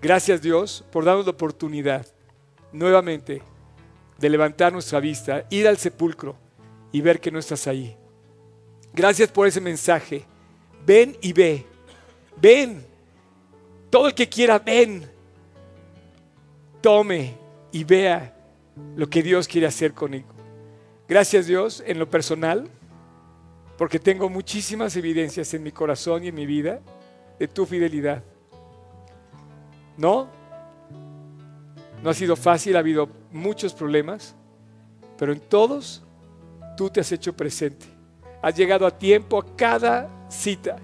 Gracias 0.00 0.40
Dios 0.40 0.82
por 0.90 1.04
darnos 1.04 1.26
la 1.26 1.32
oportunidad 1.32 2.06
nuevamente 2.72 3.42
de 4.16 4.30
levantar 4.30 4.72
nuestra 4.72 4.98
vista, 4.98 5.44
ir 5.50 5.68
al 5.68 5.76
sepulcro 5.76 6.36
y 6.90 7.02
ver 7.02 7.20
que 7.20 7.30
no 7.30 7.38
estás 7.38 7.66
ahí. 7.66 7.94
Gracias 8.94 9.30
por 9.30 9.46
ese 9.46 9.60
mensaje. 9.60 10.24
Ven 10.86 11.18
y 11.20 11.34
ve 11.34 11.66
ven, 12.40 12.82
todo 13.90 14.08
el 14.08 14.14
que 14.14 14.28
quiera, 14.28 14.58
ven, 14.58 15.08
tome 16.80 17.34
y 17.72 17.84
vea 17.84 18.34
lo 18.96 19.08
que 19.08 19.22
Dios 19.22 19.48
quiere 19.48 19.66
hacer 19.66 19.92
conmigo. 19.92 20.28
Gracias 21.08 21.46
Dios 21.46 21.82
en 21.86 21.98
lo 21.98 22.10
personal, 22.10 22.68
porque 23.78 23.98
tengo 23.98 24.28
muchísimas 24.28 24.96
evidencias 24.96 25.52
en 25.54 25.62
mi 25.62 25.72
corazón 25.72 26.24
y 26.24 26.28
en 26.28 26.34
mi 26.34 26.46
vida 26.46 26.80
de 27.38 27.48
tu 27.48 27.66
fidelidad. 27.66 28.22
No, 29.96 30.28
no 32.02 32.10
ha 32.10 32.14
sido 32.14 32.36
fácil, 32.36 32.76
ha 32.76 32.80
habido 32.80 33.08
muchos 33.32 33.72
problemas, 33.72 34.34
pero 35.18 35.32
en 35.32 35.40
todos 35.40 36.02
tú 36.76 36.90
te 36.90 37.00
has 37.00 37.10
hecho 37.12 37.34
presente. 37.34 37.86
Has 38.42 38.54
llegado 38.56 38.86
a 38.86 38.96
tiempo 38.96 39.38
a 39.38 39.56
cada 39.56 40.08
cita. 40.28 40.76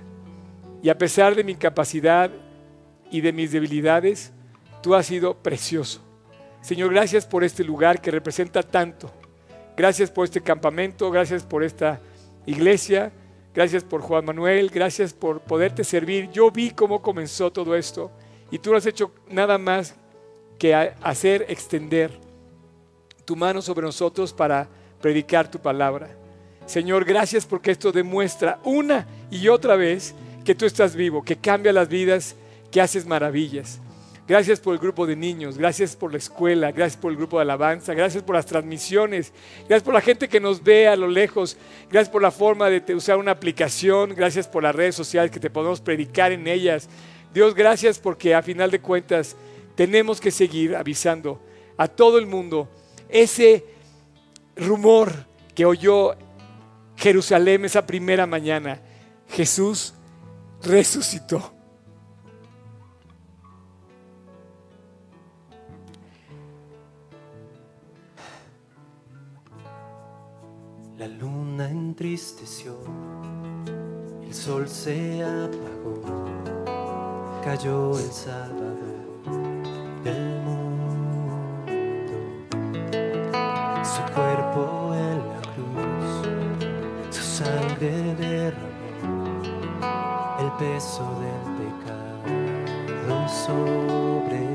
Y 0.83 0.89
a 0.89 0.99
pesar 0.99 1.35
de 1.35 1.45
mi 1.45 1.53
incapacidad 1.53 2.31
y 3.13 3.21
de 3.21 3.33
mis 3.33 3.53
debilidades, 3.53 4.33
tú 4.83 4.97
has 4.97 5.07
sido 5.07 5.35
precioso. 5.35 6.01
Señor, 6.63 6.93
gracias 6.93 7.27
por 7.27 7.45
este 7.45 7.63
lugar 7.63 8.01
que 8.01 8.11
representa 8.11 8.63
tanto. 8.63 9.13
Gracias 9.77 10.11
por 10.11 10.25
este 10.25 10.41
campamento, 10.41 11.11
gracias 11.11 11.43
por 11.43 11.63
esta 11.63 12.01
iglesia, 12.47 13.13
gracias 13.55 13.85
por 13.85 14.01
Juan 14.01 14.25
Manuel, 14.25 14.71
gracias 14.71 15.13
por 15.13 15.41
poderte 15.41 15.85
servir. 15.85 16.31
Yo 16.31 16.51
vi 16.51 16.71
cómo 16.71 17.03
comenzó 17.03 17.53
todo 17.53 17.77
esto 17.77 18.11
y 18.51 18.59
tú 18.59 18.71
no 18.71 18.79
has 18.79 18.87
hecho 18.87 19.13
nada 19.29 19.59
más 19.59 19.95
que 20.59 20.75
hacer 20.75 21.45
extender 21.49 22.11
tu 23.27 23.37
mano 23.37 23.61
sobre 23.61 23.85
nosotros 23.85 24.33
para 24.33 24.69
predicar 25.03 25.51
tu 25.51 25.59
palabra. 25.59 26.09
Señor, 26.65 27.05
gracias 27.05 27.45
porque 27.45 27.73
esto 27.73 27.93
demuestra 27.93 28.59
una 28.65 29.07
y 29.31 29.49
otra 29.49 29.77
vez 29.77 30.15
que 30.45 30.55
tú 30.55 30.65
estás 30.65 30.97
vivo, 30.97 31.23
que 31.23 31.37
cambia 31.37 31.73
las 31.73 31.89
vidas, 31.89 32.37
que 32.73 32.81
haces 32.81 33.07
maravillas. 33.07 33.79
Gracias 34.27 34.61
por 34.61 34.73
el 34.73 34.81
grupo 34.81 35.07
de 35.07 35.15
niños, 35.15 35.59
gracias 35.59 35.95
por 35.95 36.13
la 36.13 36.19
escuela, 36.19 36.73
gracias 36.73 37.01
por 37.01 37.11
el 37.11 37.19
grupo 37.19 37.37
de 37.37 37.43
alabanza, 37.43 37.93
gracias 37.93 38.23
por 38.23 38.35
las 38.37 38.47
transmisiones, 38.47 39.33
gracias 39.69 39.83
por 39.83 39.95
la 39.95 40.01
gente 40.01 40.29
que 40.29 40.41
nos 40.41 40.63
ve 40.63 40.89
a 40.89 40.97
lo 40.97 41.09
lejos, 41.09 41.57
gracias 41.91 42.09
por 42.09 42.23
la 42.23 42.31
forma 42.31 42.71
de 42.71 42.95
usar 42.95 43.19
una 43.19 43.33
aplicación, 43.33 44.15
gracias 44.15 44.49
por 44.49 44.63
las 44.63 44.75
redes 44.75 44.95
sociales 44.95 45.31
que 45.31 45.41
te 45.41 45.51
podemos 45.51 45.81
predicar 45.81 46.33
en 46.33 46.47
ellas. 46.47 46.89
Dios, 47.35 47.55
gracias 47.55 47.99
porque 47.99 48.35
a 48.35 48.43
final 48.43 48.71
de 48.71 48.81
cuentas 48.81 49.37
tenemos 49.75 50.21
que 50.21 50.31
seguir 50.31 50.77
avisando 50.77 51.41
a 51.77 51.89
todo 51.89 52.19
el 52.19 52.27
mundo 52.27 52.69
ese 53.09 53.65
rumor 54.57 55.13
que 55.55 55.67
oyó 55.67 56.15
Jerusalén 56.97 57.65
esa 57.65 57.85
primera 57.87 58.27
mañana. 58.27 58.81
Jesús 59.29 59.95
resucitó. 60.63 61.52
La 71.03 71.09
luna 71.09 71.69
entristeció, 71.69 72.77
el 74.23 74.33
sol 74.33 74.69
se 74.69 75.25
apagó, 75.25 76.01
cayó 77.43 77.99
el 77.99 78.13
sábado 78.13 78.87
del 80.05 80.41
mundo. 80.43 82.15
Su 83.83 84.03
cuerpo 84.15 84.95
en 84.95 85.19
la 85.29 85.41
cruz, 85.51 86.23
su 87.11 87.43
sangre 87.43 88.15
derramó 88.15 89.43
el 90.39 90.53
peso 90.53 91.03
del 91.19 91.43
pecado 91.59 93.29
sobre 93.29 94.52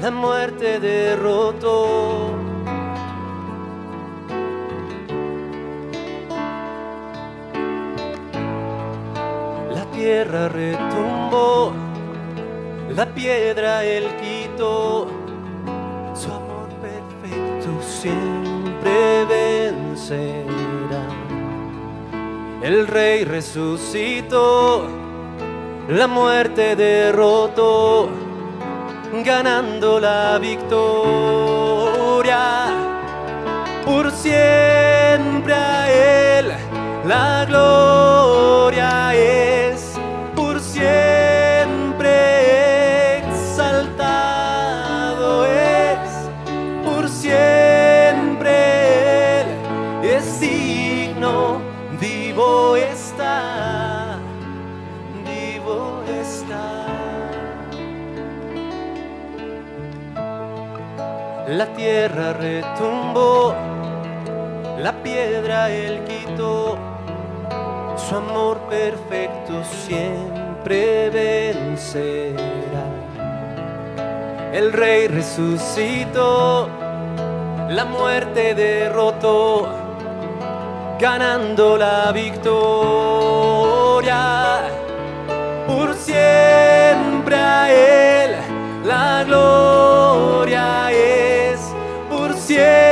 la 0.00 0.10
muerte 0.10 0.78
derrotó. 0.78 2.30
La 9.74 9.84
tierra 9.90 10.48
retumbó, 10.48 11.72
la 12.94 13.06
piedra 13.06 13.84
él 13.84 14.06
quitó, 14.20 15.08
su 16.14 16.30
amor 16.30 16.68
perfecto 16.80 17.82
siempre 17.82 19.24
vencerá. 19.28 21.06
El 22.62 22.86
rey 22.86 23.24
resucitó, 23.24 24.84
la 25.88 26.06
muerte 26.06 26.76
derrotó, 26.76 28.08
ganando 29.24 30.00
la 30.00 30.38
victoria. 30.38 30.68
Por 33.84 34.10
siempre 34.12 35.54
a 35.54 35.90
él 35.90 36.52
la 37.06 37.44
gloria 37.46 39.14
es, 39.14 39.47
tierra 61.88 62.34
retumbó, 62.34 63.54
la 64.78 64.92
piedra 65.02 65.70
él 65.70 66.04
quitó, 66.04 66.76
su 67.96 68.14
amor 68.14 68.58
perfecto 68.68 69.64
siempre 69.64 71.08
vencerá. 71.08 72.84
El 74.52 74.74
rey 74.74 75.08
resucitó, 75.08 76.68
la 77.70 77.86
muerte 77.86 78.54
derrotó, 78.54 79.66
ganando 81.00 81.78
la 81.78 82.12
victoria. 82.12 82.98
Por 85.66 85.94
siempre 85.94 86.47
por 92.58 92.87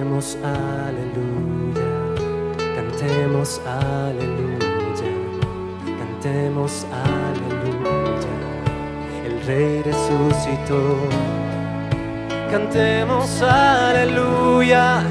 cantemos 0.00 0.38
aleluya, 0.42 1.88
cantemos 2.74 3.60
aleluya, 3.66 5.12
cantemos 5.98 6.86
aleluya. 6.90 8.34
El 9.26 9.46
rey 9.46 9.82
resucitó. 9.82 10.96
Cantemos 12.50 13.42
aleluya, 13.42 15.02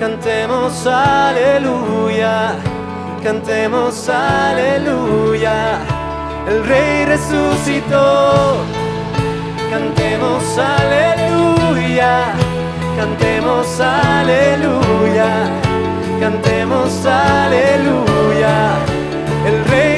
cantemos 0.00 0.86
aleluya, 0.86 2.56
cantemos 3.22 4.08
aleluya. 4.08 5.78
El 6.48 6.64
rey 6.66 7.04
resucitó, 7.06 8.56
cantemos 9.70 10.58
aleluya, 10.58 12.34
cantemos 12.96 13.80
aleluya, 13.80 15.30
cantemos 16.18 17.04
aleluya. 17.04 18.56
El 19.46 19.64
rey 19.66 19.95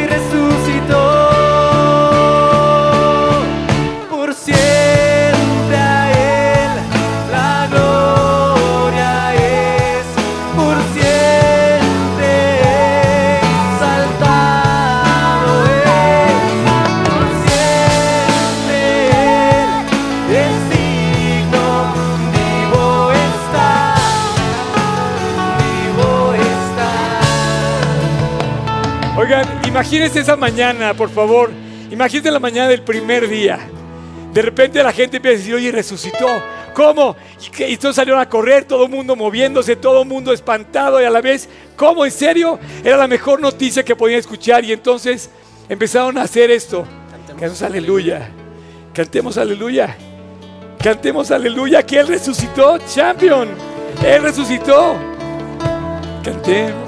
imagínense 29.79 30.19
esa 30.21 30.35
mañana, 30.37 30.93
por 30.93 31.09
favor. 31.09 31.51
Imagínense 31.91 32.31
la 32.33 32.41
mañana 32.41 32.69
del 32.69 32.83
primer 32.83 33.29
día. 33.29 33.59
De 34.33 34.43
repente 34.43 34.83
la 34.83 34.93
gente 34.93 35.19
empieza 35.19 35.37
a 35.37 35.39
decir, 35.39 35.55
oye, 35.55 35.71
resucitó. 35.71 36.27
¿Cómo? 36.75 37.15
Y, 37.47 37.51
que- 37.51 37.69
y 37.71 37.77
todos 37.77 37.95
salieron 37.97 38.21
a 38.21 38.29
correr, 38.29 38.65
todo 38.65 38.85
el 38.85 38.91
mundo 38.91 39.15
moviéndose, 39.15 39.77
todo 39.77 40.03
el 40.03 40.09
mundo 40.09 40.33
espantado 40.33 41.01
y 41.01 41.05
a 41.05 41.11
la 41.11 41.21
vez, 41.21 41.49
¿cómo? 41.77 42.05
¿En 42.05 42.11
serio? 42.11 42.59
Era 42.85 42.97
la 42.97 43.07
mejor 43.07 43.41
noticia 43.41 43.85
que 43.85 43.95
podían 43.95 44.19
escuchar 44.19 44.65
y 44.65 44.73
entonces 44.73 45.31
empezaron 45.69 46.19
a 46.19 46.23
hacer 46.23 46.51
esto. 46.51 46.85
Cantemos 47.29 47.63
aleluya. 47.63 48.29
Cantemos 48.93 49.39
aleluya. 49.39 49.97
Cantemos 50.83 51.31
aleluya 51.31 51.85
que 51.85 51.99
Él 52.01 52.09
resucitó, 52.09 52.79
champion. 52.79 53.49
Él 54.05 54.23
resucitó. 54.23 54.97
Cantemos. 56.25 56.88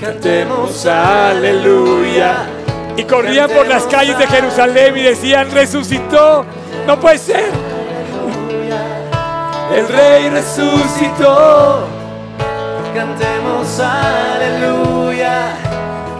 Cantemos 0.00 0.86
aleluya. 0.86 2.46
Y 2.96 3.04
corrían 3.04 3.50
por 3.50 3.66
las 3.66 3.84
calles 3.84 4.18
de 4.18 4.26
Jerusalén 4.26 4.96
y 4.96 5.02
decían, 5.02 5.50
resucitó. 5.50 6.44
No 6.86 6.98
puede 7.00 7.18
ser. 7.18 7.50
El 9.74 9.88
rey 9.88 10.28
resucitó. 10.30 11.86
Cantemos 12.94 13.80
aleluya, 13.80 15.56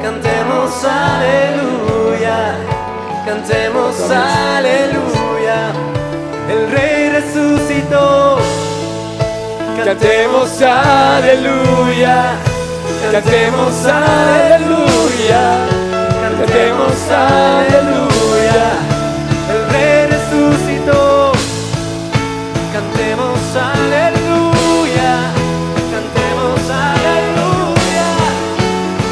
cantemos 0.03 0.85
aleluya, 0.85 2.57
cantemos 3.25 4.11
aleluya. 4.11 5.73
El 6.51 6.71
rey 6.73 7.11
resucitó. 7.11 8.39
Cantemos 9.85 10.61
aleluya. 10.63 12.35
Cantemos 13.13 13.87
aleluya. 13.87 15.67
Cantemos 16.39 17.11
aleluya. 17.11 18.65
El 19.51 19.61
rey 19.71 20.07
resucitó. 20.07 21.33
Cantemos 22.73 23.39
aleluya. 23.57 25.33
Cantemos 25.93 26.71
aleluya. 26.71 28.09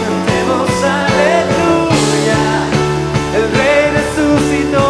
Cantemos 0.04 0.70
aleluya. 0.82 2.40
El 3.36 3.46
rey 3.56 3.82
resucitó. 3.98 4.86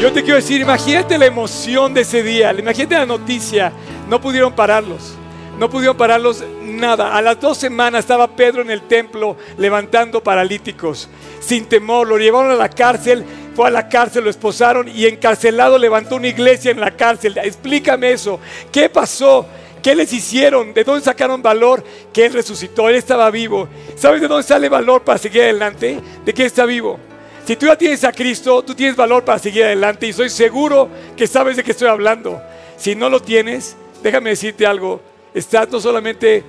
Yo 0.00 0.08
te 0.12 0.22
quiero 0.22 0.36
decir, 0.36 0.60
imagínate 0.60 1.18
la 1.18 1.26
emoción 1.26 1.92
de 1.94 2.02
ese 2.02 2.22
día, 2.22 2.52
imagínate 2.52 2.94
la 2.94 3.06
noticia, 3.06 3.72
no 4.08 4.20
pudieron 4.20 4.52
pararlos, 4.52 5.16
no 5.58 5.70
pudieron 5.70 5.96
pararlos 5.96 6.44
nada. 6.62 7.16
A 7.16 7.22
las 7.22 7.40
dos 7.40 7.58
semanas 7.58 8.00
estaba 8.00 8.28
Pedro 8.28 8.62
en 8.62 8.70
el 8.70 8.82
templo 8.82 9.36
levantando 9.58 10.22
paralíticos, 10.22 11.08
sin 11.40 11.66
temor, 11.66 12.08
lo 12.08 12.18
llevaron 12.18 12.50
a 12.50 12.56
la 12.56 12.68
cárcel, 12.68 13.24
fue 13.54 13.68
a 13.68 13.70
la 13.70 13.88
cárcel, 13.88 14.24
lo 14.24 14.30
esposaron 14.30 14.88
y 14.88 15.06
encarcelado 15.06 15.78
levantó 15.78 16.16
una 16.16 16.28
iglesia 16.28 16.70
en 16.70 16.80
la 16.80 16.90
cárcel. 16.90 17.38
Explícame 17.38 18.12
eso, 18.12 18.40
¿qué 18.72 18.88
pasó? 18.88 19.46
¿Qué 19.82 19.94
les 19.94 20.12
hicieron? 20.14 20.72
¿De 20.72 20.82
dónde 20.82 21.04
sacaron 21.04 21.42
valor? 21.42 21.84
Que 22.10 22.24
Él 22.24 22.32
resucitó, 22.32 22.88
Él 22.88 22.96
estaba 22.96 23.30
vivo. 23.30 23.68
¿Sabes 23.96 24.22
de 24.22 24.28
dónde 24.28 24.42
sale 24.42 24.70
valor 24.70 25.02
para 25.04 25.18
seguir 25.18 25.42
adelante? 25.42 26.00
De 26.24 26.32
que 26.32 26.42
Él 26.42 26.46
está 26.46 26.64
vivo. 26.64 26.98
Si 27.44 27.54
tú 27.56 27.66
ya 27.66 27.76
tienes 27.76 28.02
a 28.04 28.12
Cristo, 28.12 28.62
tú 28.62 28.74
tienes 28.74 28.96
valor 28.96 29.26
para 29.26 29.38
seguir 29.38 29.64
adelante 29.64 30.06
y 30.06 30.14
soy 30.14 30.30
seguro 30.30 30.88
que 31.14 31.26
sabes 31.26 31.58
de 31.58 31.62
qué 31.62 31.72
estoy 31.72 31.88
hablando. 31.88 32.40
Si 32.78 32.94
no 32.94 33.10
lo 33.10 33.20
tienes, 33.20 33.76
déjame 34.02 34.30
decirte 34.30 34.66
algo. 34.66 35.02
Estás 35.34 35.68
no 35.68 35.80
solamente 35.80 36.44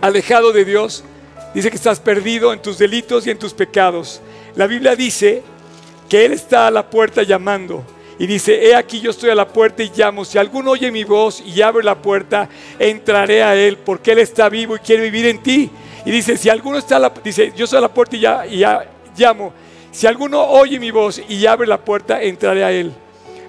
alejado 0.00 0.52
de 0.52 0.64
Dios, 0.64 1.04
dice 1.54 1.70
que 1.70 1.76
estás 1.76 2.00
perdido 2.00 2.52
en 2.52 2.60
tus 2.60 2.76
delitos 2.76 3.24
y 3.26 3.30
en 3.30 3.38
tus 3.38 3.54
pecados. 3.54 4.20
La 4.56 4.66
Biblia 4.66 4.96
dice 4.96 5.42
que 6.08 6.24
Él 6.24 6.32
está 6.32 6.66
a 6.66 6.70
la 6.72 6.90
puerta 6.90 7.22
llamando. 7.22 7.84
Y 8.18 8.26
dice, 8.26 8.66
he 8.66 8.74
aquí 8.74 9.00
yo 9.00 9.10
estoy 9.10 9.30
a 9.30 9.34
la 9.34 9.48
puerta 9.48 9.82
y 9.82 9.90
llamo. 9.94 10.24
Si 10.24 10.38
alguno 10.38 10.72
oye 10.72 10.90
mi 10.90 11.04
voz 11.04 11.40
y 11.40 11.62
abre 11.62 11.84
la 11.84 11.96
puerta, 11.96 12.48
entraré 12.78 13.42
a 13.42 13.56
Él, 13.56 13.76
porque 13.78 14.12
Él 14.12 14.18
está 14.18 14.48
vivo 14.48 14.76
y 14.76 14.80
quiere 14.80 15.02
vivir 15.02 15.26
en 15.26 15.42
ti. 15.42 15.70
Y 16.04 16.10
dice, 16.10 16.36
si 16.36 16.48
alguno 16.48 16.78
está 16.78 16.96
a 16.96 16.98
la, 17.00 17.12
dice, 17.22 17.52
yo 17.56 17.66
soy 17.66 17.78
a 17.78 17.82
la 17.82 17.94
puerta 17.94 18.16
y, 18.16 18.20
ya, 18.20 18.46
y 18.46 18.58
ya 18.58 18.88
llamo. 19.16 19.52
Si 19.90 20.06
alguno 20.06 20.42
oye 20.42 20.78
mi 20.80 20.90
voz 20.90 21.22
y 21.28 21.46
abre 21.46 21.66
la 21.66 21.78
puerta, 21.78 22.20
entraré 22.22 22.64
a 22.64 22.72
Él. 22.72 22.92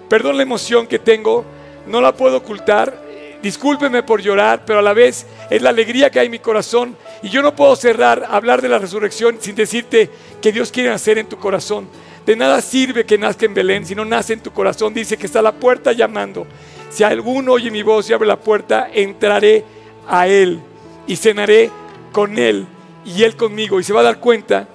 Perdón 0.07 0.37
la 0.37 0.43
emoción 0.43 0.85
que 0.87 0.99
tengo, 0.99 1.43
no 1.87 2.01
la 2.01 2.15
puedo 2.15 2.37
ocultar. 2.37 3.04
Discúlpeme 3.45 4.01
por 4.01 4.23
llorar, 4.23 4.65
pero 4.65 4.79
a 4.79 4.81
la 4.81 4.93
vez 4.93 5.27
es 5.51 5.61
la 5.61 5.69
alegría 5.69 6.09
que 6.09 6.19
hay 6.19 6.25
en 6.25 6.31
mi 6.31 6.39
corazón. 6.39 6.97
Y 7.21 7.29
yo 7.29 7.43
no 7.43 7.55
puedo 7.55 7.75
cerrar, 7.75 8.25
hablar 8.27 8.59
de 8.59 8.67
la 8.67 8.79
resurrección 8.79 9.37
sin 9.39 9.53
decirte 9.53 10.09
que 10.41 10.51
Dios 10.51 10.71
quiere 10.71 10.89
hacer 10.89 11.19
en 11.19 11.29
tu 11.29 11.37
corazón. 11.37 11.87
De 12.25 12.35
nada 12.35 12.59
sirve 12.59 13.05
que 13.05 13.19
nazca 13.19 13.45
en 13.45 13.53
Belén 13.53 13.85
si 13.85 13.93
no 13.93 14.03
nace 14.03 14.33
en 14.33 14.39
tu 14.39 14.51
corazón. 14.51 14.95
Dice 14.95 15.15
que 15.15 15.27
está 15.27 15.43
la 15.43 15.51
puerta 15.51 15.91
llamando. 15.91 16.47
Si 16.89 17.03
alguno 17.03 17.51
oye 17.51 17.69
mi 17.69 17.83
voz 17.83 18.09
y 18.09 18.13
abre 18.13 18.27
la 18.27 18.39
puerta, 18.39 18.89
entraré 18.91 19.63
a 20.07 20.27
Él 20.27 20.59
y 21.05 21.15
cenaré 21.15 21.69
con 22.11 22.39
Él 22.39 22.65
y 23.05 23.21
Él 23.21 23.35
conmigo. 23.35 23.79
Y 23.79 23.83
se 23.83 23.93
va 23.93 23.99
a 23.99 24.05
dar 24.05 24.19
cuenta 24.19 24.67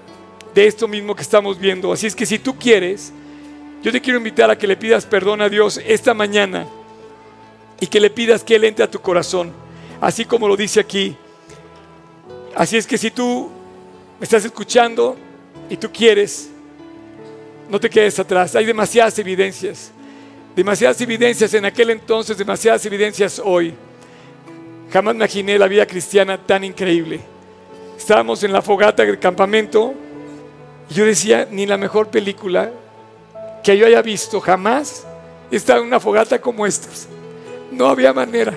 de 0.55 0.69
esto 0.69 0.87
mismo 0.87 1.17
que 1.17 1.23
estamos 1.23 1.59
viendo. 1.59 1.93
Así 1.93 2.07
es 2.07 2.15
que 2.15 2.25
si 2.25 2.39
tú 2.39 2.57
quieres, 2.57 3.13
yo 3.83 3.91
te 3.91 4.01
quiero 4.01 4.19
invitar 4.19 4.49
a 4.49 4.57
que 4.57 4.69
le 4.69 4.77
pidas 4.77 5.07
perdón 5.07 5.43
a 5.43 5.49
Dios 5.49 5.81
esta 5.85 6.15
mañana 6.15 6.69
y 7.81 7.87
que 7.87 7.99
le 7.99 8.11
pidas 8.11 8.45
que 8.45 8.57
Él 8.57 8.65
entre 8.65 8.85
a 8.85 8.91
tu 8.91 9.01
corazón, 9.01 9.51
así 10.01 10.27
como 10.27 10.47
lo 10.47 10.57
dice 10.57 10.79
aquí. 10.79 11.17
Así 12.55 12.77
es 12.77 12.87
que 12.87 12.99
si 12.99 13.11
tú 13.11 13.51
me 14.19 14.25
estás 14.25 14.45
escuchando 14.45 15.17
y 15.71 15.77
tú 15.77 15.91
quieres, 15.91 16.51
no 17.71 17.81
te 17.81 17.89
quedes 17.89 18.19
atrás. 18.19 18.55
Hay 18.55 18.67
demasiadas 18.67 19.19
evidencias, 19.19 19.93
demasiadas 20.55 21.01
evidencias 21.01 21.55
en 21.55 21.65
aquel 21.65 21.91
entonces, 21.91 22.37
demasiadas 22.37 22.85
evidencias 22.85 23.41
hoy. 23.43 23.73
Jamás 24.93 25.15
imaginé 25.15 25.59
la 25.59 25.69
vida 25.69 25.87
cristiana 25.87 26.37
tan 26.37 26.65
increíble. 26.65 27.21
Estábamos 27.97 28.43
en 28.43 28.53
la 28.53 28.61
fogata 28.61 29.05
del 29.05 29.19
campamento 29.19 29.95
y 30.91 30.95
yo 30.95 31.07
decía, 31.07 31.47
ni 31.51 31.65
la 31.65 31.77
mejor 31.77 32.09
película 32.09 32.73
que 33.63 33.79
yo 33.79 33.87
haya 33.87 34.03
visto 34.03 34.41
jamás 34.41 35.07
está 35.51 35.77
en 35.77 35.85
una 35.85 36.01
fogata 36.01 36.41
como 36.41 36.67
estas. 36.67 37.09
No 37.71 37.89
había 37.89 38.13
manera. 38.13 38.57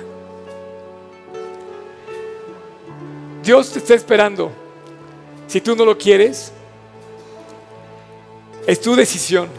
Dios 3.43 3.71
te 3.71 3.79
está 3.79 3.93
esperando. 3.93 4.51
Si 5.47 5.59
tú 5.61 5.75
no 5.75 5.85
lo 5.85 5.97
quieres, 5.97 6.51
es 8.65 8.79
tu 8.79 8.95
decisión. 8.95 9.49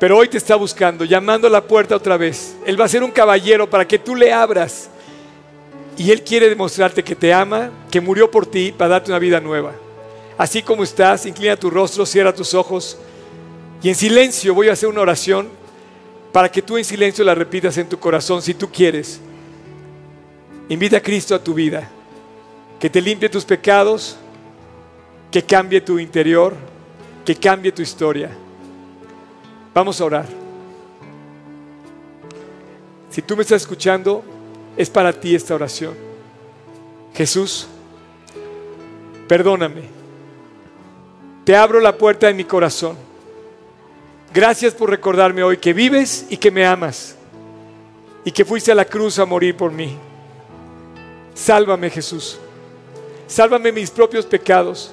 Pero 0.00 0.18
hoy 0.18 0.28
te 0.28 0.38
está 0.38 0.56
buscando, 0.56 1.04
llamando 1.04 1.46
a 1.46 1.50
la 1.50 1.62
puerta 1.62 1.94
otra 1.94 2.16
vez. 2.16 2.56
Él 2.66 2.80
va 2.80 2.86
a 2.86 2.88
ser 2.88 3.02
un 3.02 3.10
caballero 3.10 3.68
para 3.68 3.86
que 3.86 3.98
tú 3.98 4.16
le 4.16 4.32
abras. 4.32 4.88
Y 5.96 6.10
Él 6.10 6.22
quiere 6.24 6.48
demostrarte 6.48 7.04
que 7.04 7.14
te 7.14 7.32
ama, 7.32 7.70
que 7.90 8.00
murió 8.00 8.30
por 8.30 8.46
ti 8.46 8.72
para 8.72 8.90
darte 8.90 9.10
una 9.10 9.18
vida 9.18 9.40
nueva. 9.40 9.72
Así 10.36 10.62
como 10.62 10.82
estás, 10.82 11.26
inclina 11.26 11.56
tu 11.56 11.70
rostro, 11.70 12.04
cierra 12.04 12.34
tus 12.34 12.54
ojos. 12.54 12.98
Y 13.82 13.90
en 13.90 13.94
silencio 13.94 14.54
voy 14.54 14.68
a 14.68 14.72
hacer 14.72 14.88
una 14.88 15.02
oración 15.02 15.48
para 16.34 16.50
que 16.50 16.60
tú 16.60 16.76
en 16.76 16.84
silencio 16.84 17.24
la 17.24 17.32
repitas 17.32 17.78
en 17.78 17.88
tu 17.88 17.96
corazón 17.96 18.42
si 18.42 18.54
tú 18.54 18.68
quieres. 18.68 19.20
Invita 20.68 20.96
a 20.96 21.00
Cristo 21.00 21.32
a 21.32 21.38
tu 21.38 21.54
vida, 21.54 21.88
que 22.80 22.90
te 22.90 23.00
limpie 23.00 23.28
tus 23.28 23.44
pecados, 23.44 24.16
que 25.30 25.44
cambie 25.44 25.80
tu 25.80 25.96
interior, 25.96 26.56
que 27.24 27.36
cambie 27.36 27.70
tu 27.70 27.82
historia. 27.82 28.30
Vamos 29.72 30.00
a 30.00 30.04
orar. 30.06 30.26
Si 33.10 33.22
tú 33.22 33.36
me 33.36 33.42
estás 33.42 33.62
escuchando, 33.62 34.24
es 34.76 34.90
para 34.90 35.12
ti 35.12 35.36
esta 35.36 35.54
oración. 35.54 35.94
Jesús, 37.14 37.68
perdóname. 39.28 39.82
Te 41.44 41.54
abro 41.54 41.78
la 41.78 41.96
puerta 41.96 42.26
de 42.26 42.34
mi 42.34 42.42
corazón. 42.42 43.13
Gracias 44.34 44.74
por 44.74 44.90
recordarme 44.90 45.44
hoy 45.44 45.58
que 45.58 45.72
vives 45.72 46.26
y 46.28 46.36
que 46.36 46.50
me 46.50 46.66
amas 46.66 47.14
y 48.24 48.32
que 48.32 48.44
fuiste 48.44 48.72
a 48.72 48.74
la 48.74 48.84
cruz 48.84 49.20
a 49.20 49.24
morir 49.24 49.56
por 49.56 49.70
mí. 49.70 49.96
Sálvame 51.34 51.88
Jesús. 51.88 52.40
Sálvame 53.28 53.70
mis 53.70 53.92
propios 53.92 54.26
pecados 54.26 54.92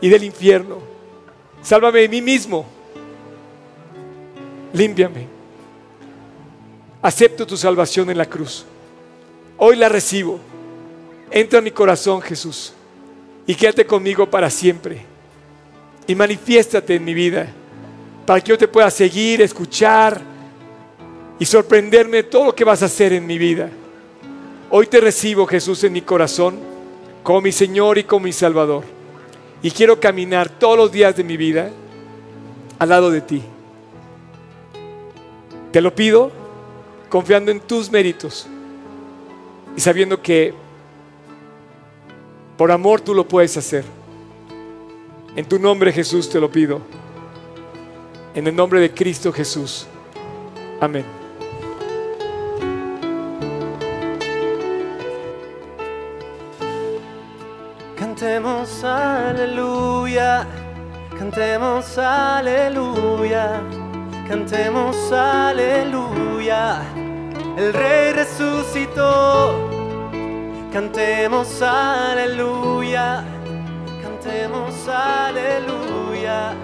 y 0.00 0.08
del 0.08 0.24
infierno. 0.24 0.78
Sálvame 1.62 2.00
de 2.00 2.08
mí 2.08 2.22
mismo. 2.22 2.64
Límpiame. 4.72 5.26
Acepto 7.02 7.46
tu 7.46 7.58
salvación 7.58 8.08
en 8.08 8.16
la 8.16 8.24
cruz. 8.26 8.64
Hoy 9.58 9.76
la 9.76 9.90
recibo. 9.90 10.40
Entra 11.30 11.58
en 11.58 11.64
mi 11.66 11.72
corazón, 11.72 12.22
Jesús, 12.22 12.72
y 13.46 13.54
quédate 13.54 13.84
conmigo 13.84 14.30
para 14.30 14.48
siempre. 14.48 15.02
Y 16.06 16.14
manifiéstate 16.14 16.94
en 16.94 17.04
mi 17.04 17.12
vida 17.12 17.52
para 18.28 18.42
que 18.42 18.50
yo 18.50 18.58
te 18.58 18.68
pueda 18.68 18.90
seguir, 18.90 19.40
escuchar 19.40 20.20
y 21.38 21.46
sorprenderme 21.46 22.18
de 22.18 22.22
todo 22.24 22.44
lo 22.44 22.54
que 22.54 22.62
vas 22.62 22.82
a 22.82 22.84
hacer 22.84 23.14
en 23.14 23.26
mi 23.26 23.38
vida. 23.38 23.70
Hoy 24.68 24.86
te 24.86 25.00
recibo, 25.00 25.46
Jesús, 25.46 25.82
en 25.84 25.94
mi 25.94 26.02
corazón 26.02 26.58
como 27.22 27.40
mi 27.40 27.52
Señor 27.52 27.96
y 27.96 28.04
como 28.04 28.24
mi 28.24 28.32
Salvador. 28.34 28.84
Y 29.62 29.70
quiero 29.70 29.98
caminar 29.98 30.50
todos 30.50 30.76
los 30.76 30.92
días 30.92 31.16
de 31.16 31.24
mi 31.24 31.38
vida 31.38 31.70
al 32.78 32.90
lado 32.90 33.10
de 33.10 33.22
ti. 33.22 33.42
Te 35.72 35.80
lo 35.80 35.94
pido 35.94 36.30
confiando 37.08 37.50
en 37.50 37.60
tus 37.60 37.90
méritos 37.90 38.46
y 39.74 39.80
sabiendo 39.80 40.20
que 40.20 40.52
por 42.58 42.70
amor 42.70 43.00
tú 43.00 43.14
lo 43.14 43.26
puedes 43.26 43.56
hacer. 43.56 43.84
En 45.34 45.46
tu 45.46 45.58
nombre 45.58 45.90
Jesús 45.90 46.28
te 46.28 46.38
lo 46.38 46.52
pido. 46.52 46.82
En 48.34 48.46
el 48.46 48.54
nombre 48.54 48.80
de 48.80 48.92
Cristo 48.92 49.32
Jesús. 49.32 49.86
Amén. 50.80 51.04
Cantemos 57.96 58.84
aleluya, 58.84 60.46
cantemos 61.18 61.98
aleluya, 61.98 63.60
cantemos 64.28 65.12
aleluya. 65.12 66.82
El 67.56 67.72
rey 67.72 68.12
resucitó. 68.12 69.78
Cantemos 70.72 71.62
aleluya, 71.62 73.24
cantemos 74.02 74.86
aleluya, 74.86 76.54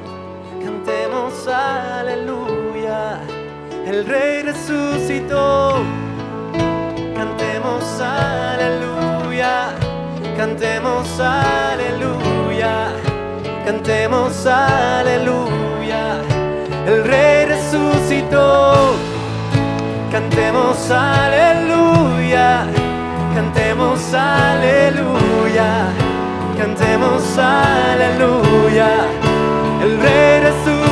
cantemos 1.14 1.46
aleluya. 1.46 3.20
El 3.86 4.04
rey 4.06 4.42
resucitó. 4.42 5.82
Cantemos 7.14 8.00
aleluya, 8.00 9.70
cantemos 10.36 11.06
aleluya, 11.20 12.88
cantemos 13.64 14.46
aleluya. 14.46 16.20
El 16.86 17.04
rey 17.04 17.46
resucitó. 17.46 18.94
Cantemos 20.10 20.90
aleluya, 20.90 22.66
cantemos 23.34 24.14
aleluya, 24.14 25.88
cantemos 26.58 27.38
aleluya. 27.38 28.88
El 29.82 29.98
rey 30.00 30.40
resucitó. 30.40 30.83